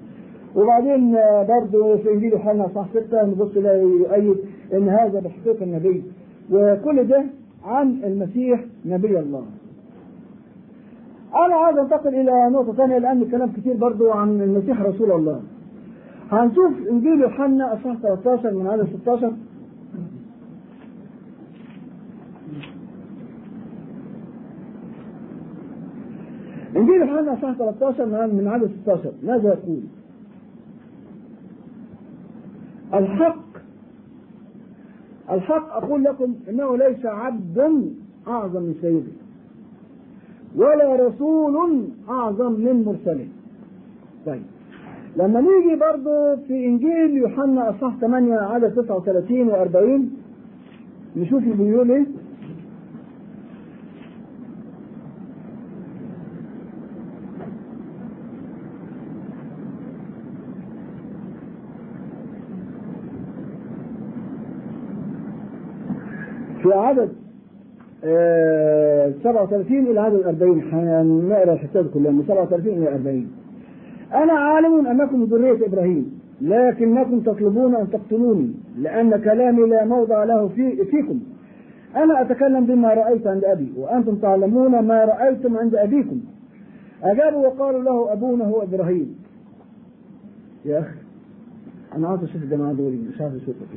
وبعدين 0.56 1.18
برضه 1.48 1.98
في 1.98 2.14
انجيل 2.14 2.32
يوحنا 2.34 2.68
صح 2.76 2.86
6 2.94 3.26
نبص 3.26 3.58
نلاقي 3.58 3.82
يؤيد 3.82 4.38
إن 4.74 4.90
هذا 4.90 5.20
بحقيقة 5.20 5.64
النبي 5.64 6.04
وكل 6.52 7.08
ده 7.08 7.24
عن 7.66 8.00
المسيح 8.04 8.64
نبي 8.86 9.20
الله. 9.20 9.44
أنا 11.46 11.56
عايز 11.56 11.78
أنتقل 11.78 12.16
إلى 12.16 12.50
نقطة 12.50 12.74
ثانية 12.74 12.98
لأن 12.98 13.22
الكلام 13.22 13.52
كتير 13.52 13.74
برضه 13.78 14.14
عن 14.14 14.42
المسيح 14.42 14.82
رسول 14.82 15.12
الله. 15.12 15.42
هنشوف 16.32 16.72
إنجيل 16.92 17.22
يوحنا 17.22 17.74
اصحاح 17.74 17.98
13 17.98 18.54
من 18.54 18.68
عدد 18.68 18.88
16 19.02 19.34
إنجيل 26.78 26.96
يوحنا 27.02 27.34
اصحاح 27.34 27.58
13 27.58 28.06
من 28.28 28.48
عدد 28.48 28.72
16 28.84 29.12
ماذا 29.24 29.50
يقول؟ 29.50 29.80
الحق 32.94 33.42
الحق 35.32 35.74
أقول 35.76 36.04
لكم 36.04 36.36
إنه 36.50 36.78
ليس 36.78 37.06
عبد 37.06 37.60
أعظم 38.28 38.62
من 38.62 38.76
سيده 38.82 39.12
ولا 40.56 40.96
رسول 41.08 41.88
أعظم 42.10 42.52
من 42.52 42.84
مرسله. 42.86 43.28
طيب 44.26 44.42
لما 45.16 45.42
نيجي 45.42 45.76
برضه 45.76 46.36
في 46.36 46.66
إنجيل 46.66 47.18
يوحنا 47.18 47.70
أصحاح 47.70 47.98
8 47.98 48.34
عدد 48.34 48.74
39 48.76 49.52
و40 49.52 50.02
نشوف 51.18 51.44
بيقول 51.44 51.92
إيه؟ 51.92 52.06
في 66.64 66.74
عدد 66.74 67.10
آه 68.04 69.12
37 69.24 69.78
إلى 69.88 70.00
عدد 70.00 70.22
40 70.28 70.62
هنقرا 70.62 71.54
الحساب 71.54 71.88
كلها 71.94 72.12
من 72.12 72.24
37 72.28 72.74
إلى 72.78 72.90
40 72.96 73.28
أنا 74.14 74.34
عالم 74.34 74.88
أنكم 74.88 75.24
ذرية 75.24 75.66
إبراهيم 75.68 76.20
لكنكم 76.42 77.20
تطلبون 77.20 77.76
أن 77.76 77.90
تقتلوني 77.90 78.52
لأن 78.78 79.18
كلامي 79.24 79.62
لا 79.70 79.86
موضع 79.86 80.24
له 80.24 80.48
في 80.48 80.86
فيكم. 80.86 81.20
أنا 81.96 82.22
أتكلم 82.22 82.66
بما 82.66 82.94
رأيت 82.94 83.28
عند 83.28 83.44
أبي 83.44 83.74
وأنتم 83.78 84.16
تعلمون 84.16 84.80
ما 84.80 85.06
رأيتم 85.06 85.58
عند 85.58 85.76
أبيكم. 85.76 86.20
اجابوا 87.04 87.48
وقالوا 87.48 87.84
له 87.84 88.14
أبونا 88.14 88.46
هو 88.46 88.62
إبراهيم. 88.64 89.16
يا 90.66 90.80
أخي 90.80 90.96
أنا 91.96 92.08
عاوز 92.08 92.24
أشوف 92.24 92.44
الجماعة 92.44 92.74
دول 92.74 92.94
مش 93.14 93.22
عاوز 93.22 93.36
اشوفك 93.36 93.68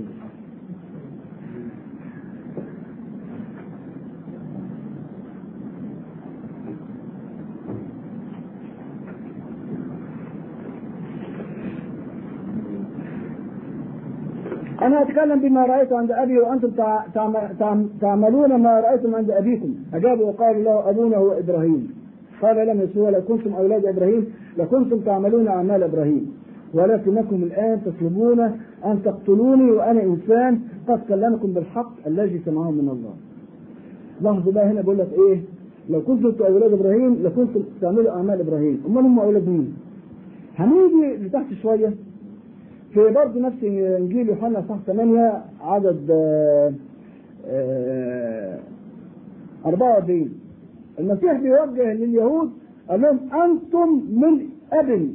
أنا 14.85 15.03
أتكلم 15.03 15.41
بما 15.41 15.67
رأيت 15.67 15.93
عند 15.93 16.11
أبي 16.13 16.39
وأنتم 16.39 16.71
تع- 16.71 17.05
تعم- 17.15 17.53
تعم- 17.59 17.89
تعملون 18.01 18.57
ما 18.63 18.81
رأيتم 18.81 19.15
عند 19.15 19.31
أبيكم. 19.31 19.75
أجابوا 19.95 20.27
وقالوا 20.27 20.63
له 20.63 20.91
أبونا 20.91 21.17
هو 21.17 21.33
إبراهيم. 21.33 21.95
قال 22.43 22.67
لم 22.69 22.81
يسوع 22.81 23.11
لو 23.11 23.21
كنتم 23.21 23.53
أولاد 23.55 23.87
إبراهيم 23.87 24.27
لكنتم 24.59 25.01
تعملون 25.01 25.49
أعمال 25.49 25.83
إبراهيم. 25.83 26.33
ولكنكم 26.75 27.37
الآن 27.43 27.81
تطلبون 27.85 28.41
أن 28.85 29.03
تقتلوني 29.05 29.71
وأنا 29.71 30.03
إنسان 30.03 30.61
قد 30.89 31.01
كلمكم 31.09 31.53
بالحق 31.53 31.93
الذي 32.07 32.39
سمعه 32.45 32.71
من 32.71 32.89
الله. 32.89 33.15
لاحظوا 34.21 34.53
بقى 34.53 34.67
هنا 34.71 34.81
بيقول 34.81 34.99
لك 34.99 35.09
إيه؟ 35.13 35.41
لو 35.91 36.01
كنتم 36.01 36.45
أولاد 36.45 36.73
إبراهيم 36.73 37.15
لكنتم 37.23 37.61
تعملوا 37.81 38.11
أعمال 38.11 38.41
إبراهيم. 38.41 38.83
أمال 38.87 39.05
هم 39.05 39.19
أولاد 39.21 39.49
مين؟ 39.49 39.75
هنيجي 40.57 41.27
لتحت 41.27 41.53
شوية. 41.63 41.95
في 42.95 43.11
برضه 43.15 43.41
نفس 43.41 43.65
إنجيل 43.65 44.29
يوحنا 44.29 44.65
صح 44.69 44.79
8 44.87 45.43
عدد 45.61 46.11
آه، 46.11 46.73
آه، 47.47 48.59
44 49.67 50.31
المسيح 50.99 51.33
بيوجه 51.41 51.93
لليهود 51.93 52.51
قال 52.89 53.01
لهم 53.01 53.19
أنتم 53.33 53.89
من 54.11 54.47
أب. 54.73 55.11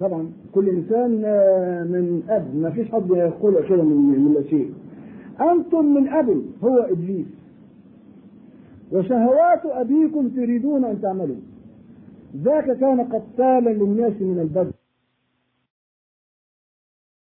طبعا 0.00 0.30
كل 0.52 0.68
إنسان 0.68 1.22
آه، 1.24 1.82
من 1.84 2.22
أب. 2.28 2.56
ما 2.56 2.70
فيش 2.70 2.90
حد 2.92 3.10
يقول 3.10 3.68
كده 3.68 3.82
من 3.82 4.24
من 4.24 4.44
شيء. 4.50 4.72
أنتم 5.40 5.94
من 5.94 6.08
أب. 6.08 6.42
هو 6.64 6.78
إبليس. 6.78 7.26
وشهوات 8.92 9.60
أبيكم 9.64 10.28
تريدون 10.28 10.84
أن 10.84 11.00
تعملوا. 11.00 11.36
ذاك 12.36 12.78
كان 12.78 13.00
قتالا 13.00 13.70
للناس 13.70 14.12
من 14.22 14.38
البدء 14.40 14.72